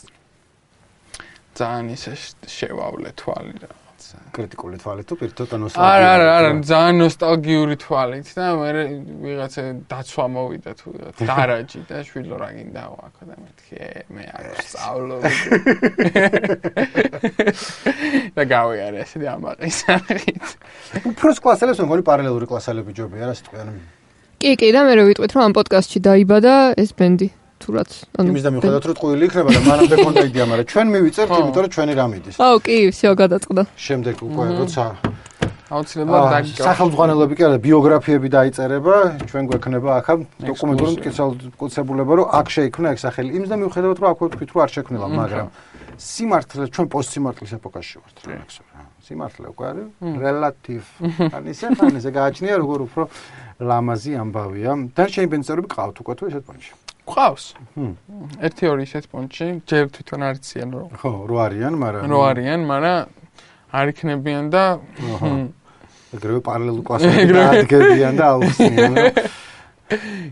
ძალიან 1.59 1.85
ისე 1.93 2.11
შევავლე 2.49 3.13
თვალი 3.21 3.53
რაღაცა 3.61 3.78
კრიტიკული 4.35 4.75
თვალით 4.81 5.05
თუ 5.09 5.15
პირთოთ 5.19 5.51
ანუ 5.57 5.65
არა 5.75 6.09
არა 6.15 6.27
არა 6.37 6.49
ძალიან 6.69 6.95
ნოსტალგიური 7.03 7.75
თვალით 7.83 8.27
და 8.37 8.45
მე 8.59 8.69
ვიღაცა 9.25 9.61
დაცვა 9.91 10.25
მოვიდა 10.35 10.71
თუ 10.79 10.85
ვიღაცა 10.95 11.23
დარაჯი 11.29 11.79
და 11.89 11.97
შვილო 12.09 12.35
რა 12.41 12.49
გინდა 12.57 12.83
ვაქო 12.95 13.23
და 13.29 13.35
მეთქი 13.43 13.73
ე 13.79 13.81
მე 14.15 14.23
არ 14.39 14.45
ვსწავლო 14.57 15.15
და 18.39 18.43
გავიარე 18.55 18.97
ესე 19.05 19.17
ამაყის 19.35 19.75
სახით 19.85 20.45
უფროს 21.13 21.37
კლასელებს 21.43 21.79
მგონი 21.85 22.03
პარალელური 22.09 22.45
კლასელები 22.49 22.91
ჯობია 22.97 23.25
რა 23.29 23.35
სიტყვიან 23.39 23.67
კი, 24.39 24.53
კი, 24.55 24.69
და 24.71 24.85
მე 24.87 24.93
რო 24.95 25.03
ვიტყვით 25.09 25.33
რომ 25.35 25.49
ამ 25.49 25.53
პოდკასტში 25.57 25.99
დაიბადა 26.05 26.51
ეს 26.79 26.93
ბენდი. 26.95 27.27
თუ 27.64 27.68
რაც, 27.74 27.90
იმის 28.20 28.42
და 28.44 28.50
მიუხედავად 28.52 28.84
რომ 28.84 28.94
ტყუილი 28.98 29.24
იქნება 29.24 29.50
და 29.56 29.60
მანამდე 29.64 29.96
კონდა 30.04 30.22
იდეა, 30.28 30.44
მაგრამ 30.52 30.66
ჩვენ 30.68 30.86
მივიწერთ, 30.94 31.28
ხო. 31.32 31.38
იმიტომ 31.40 31.62
რომ 31.64 31.72
ჩვენი 31.74 31.92
რამ 31.96 32.12
იდის. 32.18 32.36
აუ, 32.44 32.56
კი, 32.60 32.76
всё 32.92 33.10
გადაწყდა. 33.16 33.62
შემდეგ 33.78 34.14
უკვე 34.20 34.44
როცა 34.60 34.84
აუცილებლად 35.74 36.20
აა, 36.20 36.32
დაგიკავ. 36.34 36.64
სახელმძღვანელოები 36.68 37.34
კი 37.34 37.42
არა, 37.48 37.58
ბიოგრაფიები 37.64 38.28
დაიწერება, 38.36 38.94
ჩვენ 39.26 39.44
გვექნება 39.48 39.90
აქ 39.98 40.06
დოკუმენტური 40.44 40.90
ექსკლუზიო. 40.92 41.26
მტკიცებულება, 41.50 42.12
რომ 42.20 42.26
აქ 42.38 42.46
შეიქმნა 42.54 42.88
ეგ 42.94 42.98
სახელი. 43.00 43.28
იმის 43.38 43.48
და 43.48 43.56
მიუხედავად 43.64 43.96
რომ 43.96 44.08
აქვე 44.12 44.26
თქვით 44.34 44.50
რომ 44.54 44.60
არ 44.64 44.70
შექმნილა, 44.76 45.06
მმ, 45.08 45.16
მაგრამ 45.24 45.46
სიმართლე 45.94 46.64
ჩვენ 46.74 46.86
პოსტსიმართლის 46.94 47.52
ეპოქაში 47.58 47.94
ვართ 48.02 48.16
რა 48.28 48.34
ექსო 48.44 48.62
რა. 48.70 48.80
სიმართლე 49.04 49.46
უკვე 49.54 49.64
არის 49.72 49.86
რელატივ. 50.20 50.82
ან 51.32 51.42
ისე 51.48 51.66
ხან 51.74 51.94
ისე 51.98 52.10
გააჩნია 52.12 52.54
როგორ 52.60 52.78
უფრო 52.86 53.02
ლამაზი 53.68 54.12
ამბავია. 54.20 54.70
დარჩენი 54.94 55.26
ბენწერები 55.32 55.68
ყავთ 55.70 55.96
უკვე 56.02 56.12
თუ 56.18 56.24
ესეთ 56.28 56.44
პონჩი. 56.44 56.72
ყავს. 57.15 57.45
ჰმ. 57.75 57.93
ერთი 58.45 58.63
ორი 58.71 58.83
ისეთ 58.89 59.05
პონჩი, 59.11 59.47
ჯერ 59.69 59.85
თვითონ 59.95 60.21
არიციან 60.29 60.69
რომ 60.75 60.87
ხო, 60.99 61.11
რო 61.29 61.35
არიან, 61.45 61.73
მაგრამ 61.83 62.03
რო 62.09 62.19
არიან, 62.29 62.61
მაგრამ 62.69 62.99
არ 63.69 63.85
იქნებიან 63.93 64.45
და 64.49 64.63
ეგრევე 66.15 66.39
პარალელურ 66.41 66.83
კლასებში 66.87 67.33
დადგებიან 67.37 68.13
და 68.17 68.25
აუხსნიან. 68.33 68.93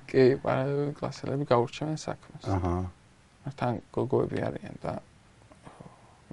კი, 0.09 0.23
პარალელური 0.41 0.93
კლასელები 0.97 1.43
გაურჩევენ 1.49 1.97
საქმეს. 2.01 2.43
აჰა. 2.45 2.73
თან 3.57 3.73
გოგოები 3.95 4.37
არიან 4.43 4.75
და 4.83 4.93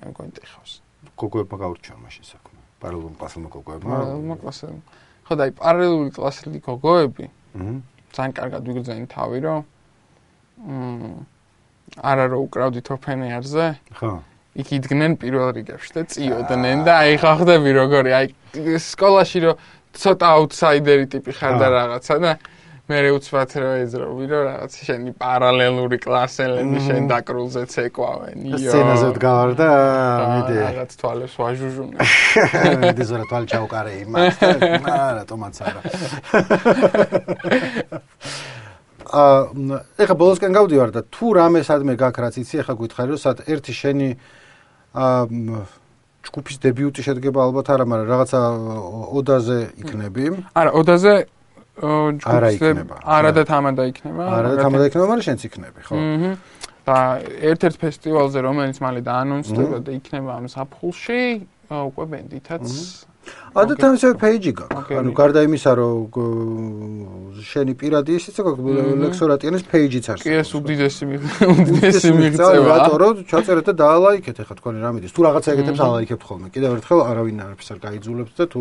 მე 0.00 0.04
მგონი 0.10 0.32
ტიხავს. 0.38 0.72
გოგოებმა 1.20 1.56
გაურჩევა 1.62 1.98
მაშინ 2.04 2.24
საქმე. 2.32 2.58
პარალელურ 2.82 3.12
კლასელმა 3.20 3.48
გოგოებმა. 3.54 3.92
პარალელურმა 3.92 4.36
კლასელებმა. 4.42 4.82
ხო 5.24 5.32
და 5.38 5.42
აი 5.44 5.52
პარალელური 5.60 6.10
კლასელი 6.16 6.58
გოგოები 6.68 7.26
აჰა. 7.54 7.74
ძალიან 8.14 8.32
კარგად 8.38 8.60
ვიგრძენენ 8.68 9.06
თავი, 9.14 9.38
რომ 9.44 9.60
არა 12.00 12.24
რომ 12.32 12.40
უკრავდით 12.48 12.88
ოფენერზე, 12.94 13.66
ხო. 13.98 14.12
იქ 14.54 14.68
იდგნენ 14.78 15.16
პირველ 15.18 15.50
რიგებში 15.58 15.92
და 15.98 16.02
წიოდნენ 16.14 16.84
და 16.86 16.92
აი 17.02 17.14
ხა 17.18 17.32
ხვდები 17.42 17.70
როგორი 17.74 18.10
აი 18.14 18.26
სკოლაში 18.78 19.38
რომ 19.44 19.62
ცოტა 19.98 20.26
აუთსაიდერი 20.38 21.06
ტიპი 21.10 21.32
ხარ 21.34 21.54
და 21.58 21.66
რაღაცა 21.74 22.16
და 22.22 22.32
მე 22.84 22.98
უცბად 23.16 23.50
რომ 23.64 23.74
ეძრობი 23.80 24.26
რომ 24.30 24.42
რაღაც 24.44 24.72
შენი 24.86 25.12
პარალელური 25.16 25.98
კლასელები 26.04 26.78
შენ 26.84 27.06
დაკრულზე 27.08 27.62
ცეკვავენ 27.72 28.44
იო 28.44 28.58
სცენაზე 28.60 29.06
ვდგავარ 29.10 29.50
და 29.56 29.68
მიდი. 30.30 30.54
რაღაც 30.60 30.90
თვალებს 31.00 31.34
ვაჟუჟუნე 31.40 31.96
მიდი 32.84 33.04
ზურა 33.08 33.24
თვალ 33.30 33.44
ჩაუკარე 33.48 33.92
იმას. 34.04 34.36
და 34.84 34.98
რატომაც 35.18 35.54
არა. 35.64 35.80
ეხა 39.04 40.14
ბოლოსკენ 40.18 40.52
გავდივარ 40.56 40.90
და 40.94 41.00
თუ 41.12 41.26
რამე 41.38 41.60
სადმე 41.66 41.94
გაქ 42.00 42.16
რაც 42.24 42.34
იცი 42.40 42.64
ეხა 42.64 42.74
გითხარი 42.80 43.10
რომ 43.14 43.20
სად 43.20 43.38
ერთი 43.44 43.72
შენი 43.74 44.08
ჯგუფის 46.24 46.56
დებიუტი 46.64 47.00
შედგება 47.04 47.40
ალბათ 47.44 47.66
არა 47.74 47.84
მაგრამ 47.84 48.08
რაღაცა 48.08 48.40
ოდაზე 49.18 49.58
იქნები. 49.84 50.22
არა 50.56 50.70
ოდაზე 50.80 51.14
იქნება. 51.74 52.94
არა 53.02 53.30
და 53.34 53.42
თამადა 53.44 53.82
იქნება 53.90 54.22
არა 54.24 54.48
და 54.54 54.56
თამადა 54.62 54.84
იქნება 54.88 55.06
მაგრამ 55.10 55.26
შენც 55.26 55.40
იქნები 55.48 55.80
ხო. 55.84 55.94
და 56.84 56.96
ერთ-ერთ 57.50 57.76
ფესტივალზე 57.80 58.38
რომელიც 58.44 58.76
მალე 58.84 59.00
დაანონსდება 59.08 59.76
და 59.84 59.90
იქნება 59.98 60.30
ამ 60.38 60.46
საფხულში 60.52 61.20
უკვე 61.72 62.04
ბენდითაც 62.12 62.64
ადათ 63.54 63.82
ისე 63.94 64.08
პეიჯი 64.18 64.52
გაქვს. 64.58 64.98
ანუ 64.98 65.10
გარდა 65.14 65.40
იმისა 65.46 65.72
რომ 65.78 65.94
შენი 67.44 67.72
პირადი 67.78 68.12
ისიც 68.18 68.36
გაქვს 68.42 68.62
ლექსორატიანის 69.04 69.64
პეიჯიც 69.70 70.04
არის 70.10 70.24
კი 70.26 70.32
ეს 70.42 70.50
უდიდესი 70.58 71.04
უდიდესი 71.14 72.10
მიღწევა 72.18 72.66
რატო 72.74 72.94
რომ 72.98 73.14
ჩაწერეთ 73.30 73.66
და 73.70 73.74
დაალაიქეთ 73.84 74.36
ეხა 74.42 74.54
თქვენი 74.58 74.78
რამიდის 74.84 75.12
თუ 75.14 75.20
რაღაცა 75.28 75.48
ეგეთებს 75.54 75.80
ალაიქებთ 75.86 76.24
ხოლმე. 76.28 76.46
კიდევ 76.54 76.70
ერთხელ 76.78 77.00
არავინ 77.10 77.36
არაფერს 77.44 77.68
არ 77.74 77.78
გაიძულებს 77.84 78.32
და 78.34 78.44
თუ 78.50 78.60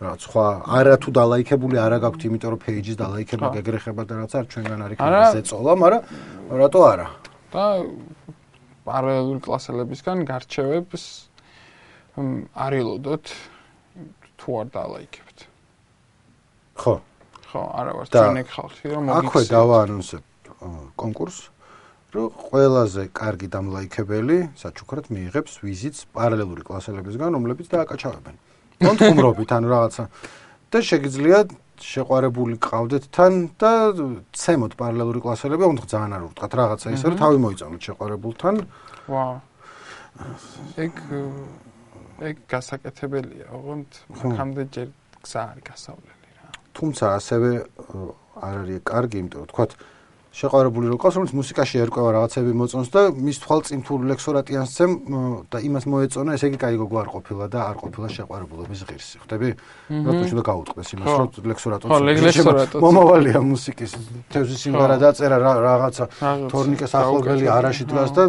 რაღაც 0.00 0.20
სხვა 0.24 0.46
არა 0.80 0.94
თუ 0.96 1.08
დალაიქებული 1.20 1.76
არა 1.76 1.98
გაქვთ 2.00 2.22
იმიტომ 2.24 2.50
რომ 2.54 2.60
პეიჯის 2.64 2.96
დალაიქება 3.02 3.46
გეგრეხება 3.56 4.02
და 4.08 4.12
რაღაცა 4.16 4.36
არ 4.40 4.46
ჩვენგან 4.48 4.78
არ 4.80 4.90
არა. 4.90 4.94
იქნება 4.96 5.26
ზეწოლა 5.36 5.72
მაგრამ 5.82 6.02
რატო 6.60 6.80
არა? 6.92 7.06
და 7.50 7.64
პარალელური 8.86 9.40
კლასელებისგან 9.44 10.18
გარჩევებს 10.24 11.04
არ 12.56 12.72
ილოდოთ 12.80 13.24
თუ 14.40 14.48
არ 14.60 14.68
დალაიქებთ 14.74 15.38
ხო. 16.80 16.94
ხო 17.52 17.62
არა 17.76 17.92
ვარ 17.96 18.06
ჩვენ 18.08 18.36
ეგ 18.40 18.48
ხალხი 18.56 18.84
რომ 18.88 19.04
აქვე 19.12 19.20
მოგიქცევთ. 19.20 19.50
დავაანონსებ 19.52 20.22
ა, 20.60 20.68
კონკურსს 20.96 21.44
რომ 22.10 22.26
ყველაზე 22.50 23.02
კარგი 23.14 23.48
დამლაიქებელი 23.54 24.38
საჩუქრად 24.58 25.06
მიიღებს 25.14 25.52
ვიზიტს 25.62 26.00
პარალელური 26.16 26.62
კლასელებისგან 26.66 27.30
რომლებიც 27.36 27.66
დააკაჩავებენ. 27.70 28.34
კონტუმრობით 28.80 29.50
ანუ 29.56 29.68
რაღაცა. 29.70 30.04
და 30.70 30.78
შეგიძლიათ 30.90 31.48
შეყვარებული 31.80 32.56
ყავდეთ 32.62 33.04
თან 33.14 33.32
და 33.60 33.72
ცემოთ 34.36 34.72
პარალელური 34.80 35.20
კლასელები 35.24 35.62
ოღონდ 35.66 35.86
ძალიან 35.90 36.12
არ 36.16 36.22
ურტყათ 36.30 36.52
რაღაცა 36.60 36.86
ისე 36.94 37.04
რომ 37.10 37.16
თავი 37.20 37.38
მოიწონოთ 37.44 37.82
შეყვარებულთან. 37.88 38.54
ვა 39.10 39.24
ეგ 40.84 40.94
ეგ 42.20 42.36
გასაკეთებელია 42.52 43.46
ოღონდ 43.56 43.90
მაგამდე 44.20 44.62
ჯერ 44.74 44.88
გზა 45.24 45.40
არის 45.50 45.64
გასავლელი 45.70 46.28
რა. 46.36 46.48
თუმცა 46.76 47.04
ასევე 47.18 47.50
არ 48.40 48.54
არის 48.60 48.78
კარგი 48.84 49.16
იმიტომ 49.24 49.40
რომ 49.40 49.48
თქვათ 49.52 49.72
შეყვარებული 50.30 50.86
რო 50.86 50.96
ყავს 51.02 51.14
რომელიც 51.18 51.32
მუსიკაში 51.34 51.76
ერკვევა 51.82 52.10
რაღაცები 52.14 52.52
მოწონს 52.54 52.88
და 52.94 53.00
მის 53.10 53.38
თვალწინ 53.42 53.80
თუ 53.82 53.92
ლექსორატიანს 54.14 54.70
წემ 54.78 54.92
ო, 55.10 55.20
და 55.50 55.58
იმას 55.58 55.84
მოეწონა 55.90 56.30
ესე 56.38 56.46
იგი 56.54 56.58
კაი 56.62 56.76
გოგო 56.78 56.96
არ 57.02 57.08
ყოფილა 57.10 57.44
და 57.50 57.58
არ 57.66 57.76
ყოფილა 57.82 58.06
შეყვარებულობის 58.14 58.80
ღირსი. 58.86 59.16
ხვდები? 59.26 59.48
რატომ 59.90 60.20
შეიძლება 60.22 60.44
გაუტყდეს 60.50 60.88
იმას 60.94 61.08
რომ 61.18 61.28
ლექსორატონს 61.50 61.90
მომავალია 62.86 63.38
მუსიკის 63.42 63.90
თევზის 64.30 64.58
სიმღერა 64.70 64.96
დაწერა 65.02 65.36
რა- 65.42 65.60
რაღაცა 65.66 66.04
თორნიკეს 66.46 66.92
ახლობელი 66.94 67.46
არაში 67.50 67.84
დგას 67.90 68.10
და 68.14 68.22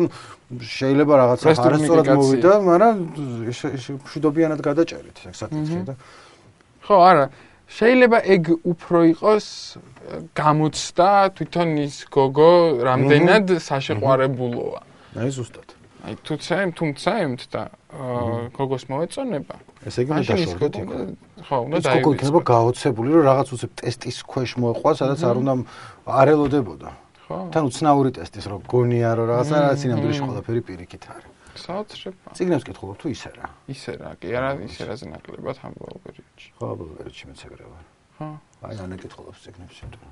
შეიძლება 0.59 1.13
რაღაცა 1.21 1.45
არასწორად 1.51 2.07
მოვიდა 2.19 2.51
მაგრამ 2.67 2.95
ის- 3.51 3.71
ის 3.77 3.85
მშვიდობიანად 3.95 4.59
გადაჭერით 4.67 5.17
ეგ 5.31 5.35
საკითხი 5.41 5.79
და 5.87 5.93
ხო 6.85 6.95
არა. 7.09 7.25
შეიძლება 7.71 8.17
ეგ 8.35 8.43
უფრო 8.67 8.99
იყოს 9.15 9.45
გამოცდა 10.35 11.09
თვითონ 11.37 11.69
ის 11.87 11.95
გოგო 12.11 12.51
რამდენად 12.83 13.45
საშეყვარებულოა. 13.67 14.81
აი 15.15 15.29
ზუსტად. 15.31 15.67
აი 16.05 16.13
თუ 16.25 16.33
ცემ 16.41 16.69
თუ 16.75 16.85
ცემთ 16.99 17.41
და 17.53 17.63
გოგოს 18.57 18.83
მოეწონება. 18.91 19.55
ესე 19.87 19.99
იგი 20.03 20.11
ის 20.19 20.29
იქ 20.29 20.61
უნდა- 20.83 21.15
ხო 21.47 21.55
უნდა 21.65 21.75
ეს 21.79 21.85
გოგო 21.95 22.09
იქნება 22.15 22.39
გაოცებული 22.51 23.09
რომ 23.15 23.23
რაღაც 23.31 23.47
უცებ 23.55 23.71
ტესტის 23.81 24.17
ქვეშ 24.31 24.51
მოეყვა 24.61 24.91
სადაც 24.99 25.19
არ 25.29 25.35
უნდა 25.41 25.53
არ 26.19 26.27
ელოდებოდა 26.35 26.89
ხო? 27.31 27.39
თან 27.53 27.63
უცნაური 27.71 28.09
ტესტის 28.17 28.45
რომ 28.51 28.61
გონია 28.71 29.09
რომ 29.17 29.25
რაღაცა 29.31 29.55
რაღაც 29.63 29.79
ინამდვილეში 29.87 30.21
ყველაფერი 30.27 30.61
პირიქით 30.67 31.03
არის. 31.11 31.29
საოცრება 31.51 32.27
ციგნებს 32.37 32.63
კითხულობ 32.67 32.97
თუ 33.01 33.07
ისე 33.11 33.29
რა? 33.37 33.47
ისე 33.75 33.91
რა 33.99 34.09
კი 34.19 34.27
არა 34.37 34.49
ისე 34.67 34.83
რა 34.87 34.95
ზნაკლებად 35.01 35.57
ამბობ 35.67 35.99
პერიოდში 36.05 36.49
ხო 36.57 36.67
ბოლგერჩი 36.79 37.23
მეც 37.27 37.39
ეგრე 37.47 37.65
ვარ. 37.71 37.85
ხო. 38.17 38.27
აი 38.67 38.75
ანა 38.83 38.95
კითხულობს 39.03 39.39
ციგნებს 39.45 39.77
იმიტომ 39.83 40.11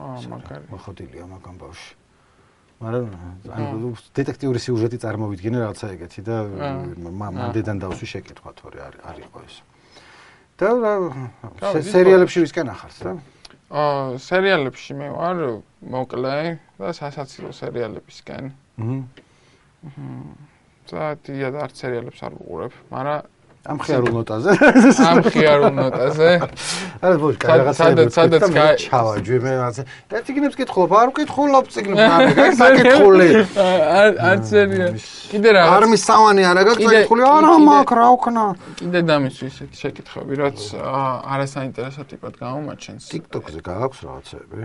აა 0.00 0.28
მაგარი. 0.32 0.64
მოხდილია 0.72 1.24
მაგამ 1.34 1.56
ბავში 1.60 1.92
მაგრამ 2.80 3.06
ანუ 3.52 3.88
დეტექტიური 4.16 4.58
სიუჟეტი 4.64 4.96
წარმოვიდგინე 5.04 5.58
რაღაცა 5.60 5.86
ეგეთი 5.94 6.20
და 6.24 6.36
მა- 7.20 7.34
მანდედან 7.36 7.76
დავსვი 7.76 8.06
შეკითხვა 8.12 8.50
თორე 8.56 8.78
არ 8.88 8.94
არ 9.04 9.16
იყო 9.20 9.38
ეს. 9.44 9.56
და 10.56 10.68
რა, 10.80 10.92
სერიალებში 11.84 12.38
ვისკენ 12.44 12.68
ახართ 12.72 12.96
რა 13.04 13.12
აა 13.70 14.18
სერიალებში 14.18 14.94
მე 14.98 15.08
ვარ 15.14 15.40
მოკლე 15.94 16.38
და 16.80 16.88
სასაცილო 16.98 17.52
სერიალებისგან 17.54 18.48
მჰმ. 18.82 20.32
და 20.90 21.04
დიად 21.26 21.54
არ 21.64 21.74
სერიალებს 21.80 22.24
არ 22.26 22.34
ვუყურებ 22.40 22.74
მაგრამ 22.90 23.28
ამ 23.70 23.78
ხიარულ 23.84 24.12
ნოტაზე 24.18 24.50
ამ 25.10 25.18
ხიარულ 25.30 25.72
ნოტაზე 25.78 26.28
არა 27.06 27.16
ბოშ 27.22 27.34
კაი 27.42 27.50
სად- 27.50 27.60
რაღაცა 27.60 28.10
სადაც- 28.16 28.80
ჩავაჯვე 28.84 29.38
მე 29.44 29.50
რაღაცა 29.60 29.82
და 30.10 30.16
ციგნებს 30.26 30.56
კითხულობ 30.60 30.90
არ 31.00 31.08
ვკითხულობ 31.14 31.64
ციგნებს 31.74 32.02
არა 32.16 32.30
გაი 32.40 32.52
საკითხული. 32.60 33.28
არ 34.00 34.08
არ 34.30 34.38
სერიალი 34.50 34.98
კიდე 35.30 35.48
არ 35.50 35.56
რაღაც 35.60 35.88
მისავანი 35.94 36.42
არა 36.50 36.62
გაქვს 36.70 36.84
საკითხული 36.90 37.22
არა 37.30 37.54
მაგ 37.70 37.88
რა 38.00 38.08
ვქნა? 38.16 38.44
კიდე 38.80 39.00
დამისვი 39.10 39.46
ისეთი 39.54 39.76
შეკითხები 39.82 40.32
რაც 40.42 40.58
არასაინტერესო 41.34 42.02
ტიპად 42.10 42.34
გამომაჩენს 42.42 43.02
TikTok-ზე 43.14 43.60
გააქვს 43.70 44.00
რაღაცები. 44.06 44.60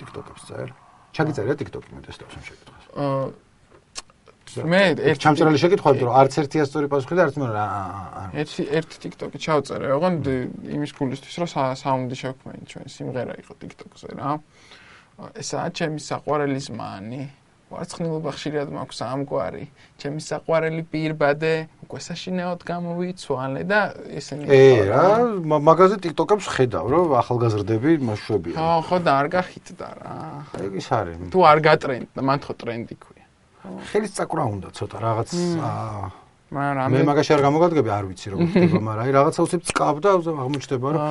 TikTok-ებს 0.00 0.42
წერ. 0.48 0.68
ჩაგიწერია 1.16 1.54
TikTok-ი 1.60 1.90
მე 1.92 2.00
ტესტავს 2.08 2.34
ამ 2.38 2.42
შეკითხვას 2.48 2.84
აა, 2.96 3.24
მე 4.58 4.80
ერთ 5.10 5.18
ჩამწერალი 5.22 5.58
შეკითხვები 5.62 6.02
რომ 6.06 6.14
არც 6.20 6.32
ერთი 6.42 6.58
ასწორი 6.64 6.86
პასუხი 6.90 7.14
და 7.18 7.22
არც 7.30 7.34
მე 7.40 7.46
რა 7.54 7.66
ერთი 8.42 8.62
ერთი 8.78 8.96
TikTok-ი 9.04 9.38
ჩავწერე, 9.46 9.86
ოღონდ 9.94 10.24
იმის 10.74 10.92
გულისთვის 10.98 11.34
რომ 11.40 11.48
სა- 11.54 11.76
საუნდი 11.82 12.16
შექმენი 12.22 12.64
ჩვენ 12.70 12.86
სიმღერა 12.96 13.34
იყო 13.42 13.52
TikTok-ზე 13.62 14.10
რა. 14.18 14.30
ესაა 15.38 15.68
ჩემი 15.76 15.98
საყვარელი 16.00 16.60
ზმანი. 16.66 17.22
ვარცხნილობა 17.70 18.30
ხშირად 18.34 18.68
მაქვს 18.74 18.98
ამგვარი. 19.14 19.64
ჩემი 20.02 20.18
საყვარელი 20.26 20.82
პირბადე 20.90 21.52
უკვე 21.86 21.98
საშინაოდ 22.02 22.60
გამოვიცვალე 22.66 23.62
და 23.70 23.80
ესენი 24.18 24.42
ე 24.50 24.90
რა 24.90 25.04
მა- 25.46 25.62
მაგაზე 25.70 25.96
TikTok-ებს 26.02 26.46
ხედავ 26.50 26.84
რომ 26.90 27.14
ახალგაზრდები 27.22 27.90
მაშვებია. 28.10 28.56
ხო, 28.58 28.82
ხო 28.90 28.96
და 29.06 29.12
არ 29.22 29.26
გახიტდა 29.38 29.88
რა. 30.02 30.14
ეგ 30.66 30.72
ის 30.82 30.88
არის. 30.90 31.16
თუ 31.30 31.38
არ 31.46 31.58
გატრენდ, 31.62 32.08
მან 32.18 32.38
ხო 32.42 32.52
ტრენდი 32.58 32.94
ქვია. 32.98 33.19
ხელის 33.90 34.12
წაკვრა 34.16 34.44
უნდა 34.54 34.68
ცოტა 34.76 34.96
რაღაც 35.00 35.30
მაგრამ 36.50 36.90
მე 36.90 37.00
მაგაში 37.06 37.30
არ 37.30 37.42
გამოგადგები, 37.46 37.90
არ 37.94 38.04
ვიცი 38.10 38.26
როგორ 38.34 38.46
ხდება, 38.50 38.78
მაგრამ 38.82 39.02
აი 39.06 39.12
რაღაცა 39.14 39.40
უსებ 39.46 39.62
წკავ 39.70 39.96
და 40.02 40.08
აღმოჩნდება 40.18 40.88
რომ 40.90 41.02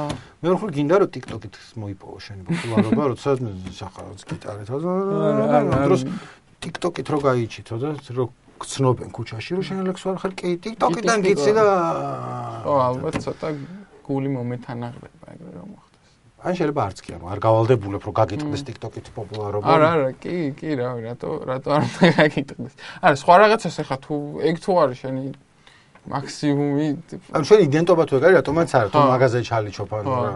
მე 0.43 0.47
ვხურ 0.51 0.69
გინდა 0.75 0.95
რომ 0.99 1.09
TikTok-ით 1.15 1.55
მოიპოვო 1.79 2.17
შენი 2.19 2.41
პოპულარობა, 2.43 3.03
როცა 3.15 3.29
სახარაც 3.71 4.21
გიტარით 4.27 4.67
დროს 4.67 6.01
TikTok-ით 6.59 7.07
რო 7.07 7.19
გაიჩითო 7.23 7.75
და 7.79 7.89
რო 8.19 8.25
გცნობენ 8.59 9.09
ქუჩაში 9.15 9.51
რომ 9.55 9.63
შენ 9.63 9.77
ლექს 9.87 10.03
ვარ 10.03 10.17
ხარ 10.19 10.33
კი 10.35 10.59
TikTok-იდან 10.59 11.19
გიცი 11.23 11.51
და 11.55 11.63
ხო, 12.67 12.73
ალბათ 12.83 13.15
ცოტა 13.23 13.47
გული 14.03 14.29
მომეთანაღდება 14.35 15.25
ეგრე 15.39 15.51
რომ 15.55 15.67
მოხდეს. 15.71 15.88
ან 16.39 16.53
შეიძლება 16.55 16.81
არც 16.87 16.97
კი 17.03 17.09
არა, 17.19 17.25
არ 17.35 17.39
გავალდებულებ 17.43 18.01
რომ 18.07 18.13
გაგიტყდეს 18.15 18.61
TikTok-ით 18.69 19.07
პოპულარობა. 19.11 19.65
არა, 19.67 19.87
არა, 19.95 20.09
კი, 20.23 20.35
კი, 20.55 20.69
რავი, 20.79 21.01
რატო 21.09 21.29
რატო 21.51 21.69
არ 21.75 21.81
უნდა 21.83 22.05
გაგიტყდეს. 22.15 22.73
არა, 23.03 23.15
სხვა 23.19 23.35
რაღაცას 23.43 23.75
ახლა 23.83 23.97
თუ 23.99 24.15
ეგ 24.47 24.55
თუ 24.63 24.71
არის 24.79 24.97
შენი 25.03 25.23
მაქსიმუმი 26.09 26.87
ან 27.35 27.43
შენ 27.43 27.59
იდენტობა 27.69 28.03
თუ 28.07 28.13
ეგ 28.17 28.23
არის, 28.23 28.35
რატომაც 28.39 28.69
არა, 28.79 28.89
თუ 28.89 28.97
ხო. 28.97 29.07
მაღაზიაში 29.13 29.49
ჩალიჩობ 29.51 29.89
ან 29.99 30.03
რა, 30.09 30.31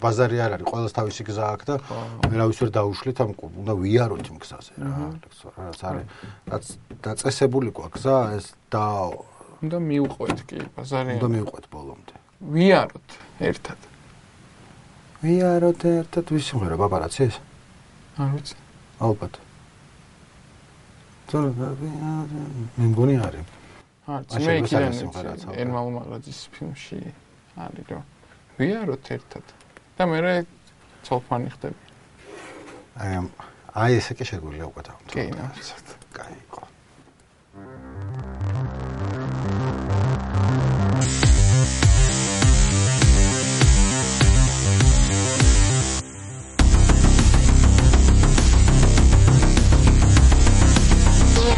ბაზარი 0.00 0.38
არ 0.38 0.50
არის, 0.54 0.66
ყოველს 0.70 0.92
თავისი 0.96 1.22
გზა 1.28 1.44
აქვს 1.50 1.64
და 1.66 1.74
ხო. 1.82 1.98
ვერავის 2.30 2.58
ვერ 2.62 2.70
დაუშლით 2.78 3.18
ამ 3.20 3.30
უნდა 3.60 3.72
ვიაროთ 3.74 4.26
იმ 4.30 4.38
გზაზე 4.40 4.72
რა, 4.80 4.94
რაც 5.60 5.80
არის. 5.90 6.06
დაწესებული 7.04 7.68
ყვა 7.74 7.88
გზა 7.90 8.16
ეს 8.38 8.46
და 8.70 8.84
უნდა 9.60 9.78
მიუყვეთ 9.82 10.38
კი 10.48 10.58
ბაზარი. 10.78 11.12
უნდა 11.20 11.28
მივყვეთ 11.36 11.64
ბოლომდე. 11.74 12.14
ვიაროთ 12.40 13.08
ერთად. 13.44 13.89
ვიაროთ 15.20 15.84
ერთად 15.84 16.30
ვის 16.32 16.44
სიმღერა 16.48 16.76
პაპარაცი 16.80 17.20
ეს? 17.28 17.36
არ 18.16 18.30
ვიცი. 18.34 18.54
ალბათ. 19.04 19.34
ზონა 21.30 21.68
მე 22.80 22.86
მგონი 22.92 23.16
არის. 23.20 23.44
არც 24.08 24.30
მე 24.40 24.54
ალბათ. 24.64 25.44
ერმალ 25.60 25.92
მაღლაძის 25.96 26.40
ფილმში 26.56 26.98
არის 27.60 27.86
რომ 27.92 28.02
ვიაროთ 28.56 29.04
ერთად. 29.16 29.44
და 30.00 30.02
მე 30.08 30.18
რე 30.24 30.34
ცოლფანი 31.04 31.48
ხდები. 31.52 31.80
აი 32.96 33.12
აი 33.76 33.92
ესე 34.00 34.12
კი 34.16 34.24
შეგვიძლია 34.24 34.66
დავთვალოთ. 34.72 35.12
კი, 35.12 35.24
ნაცად. 35.36 35.86
კაი 36.16 36.34
იყო. 36.48 36.69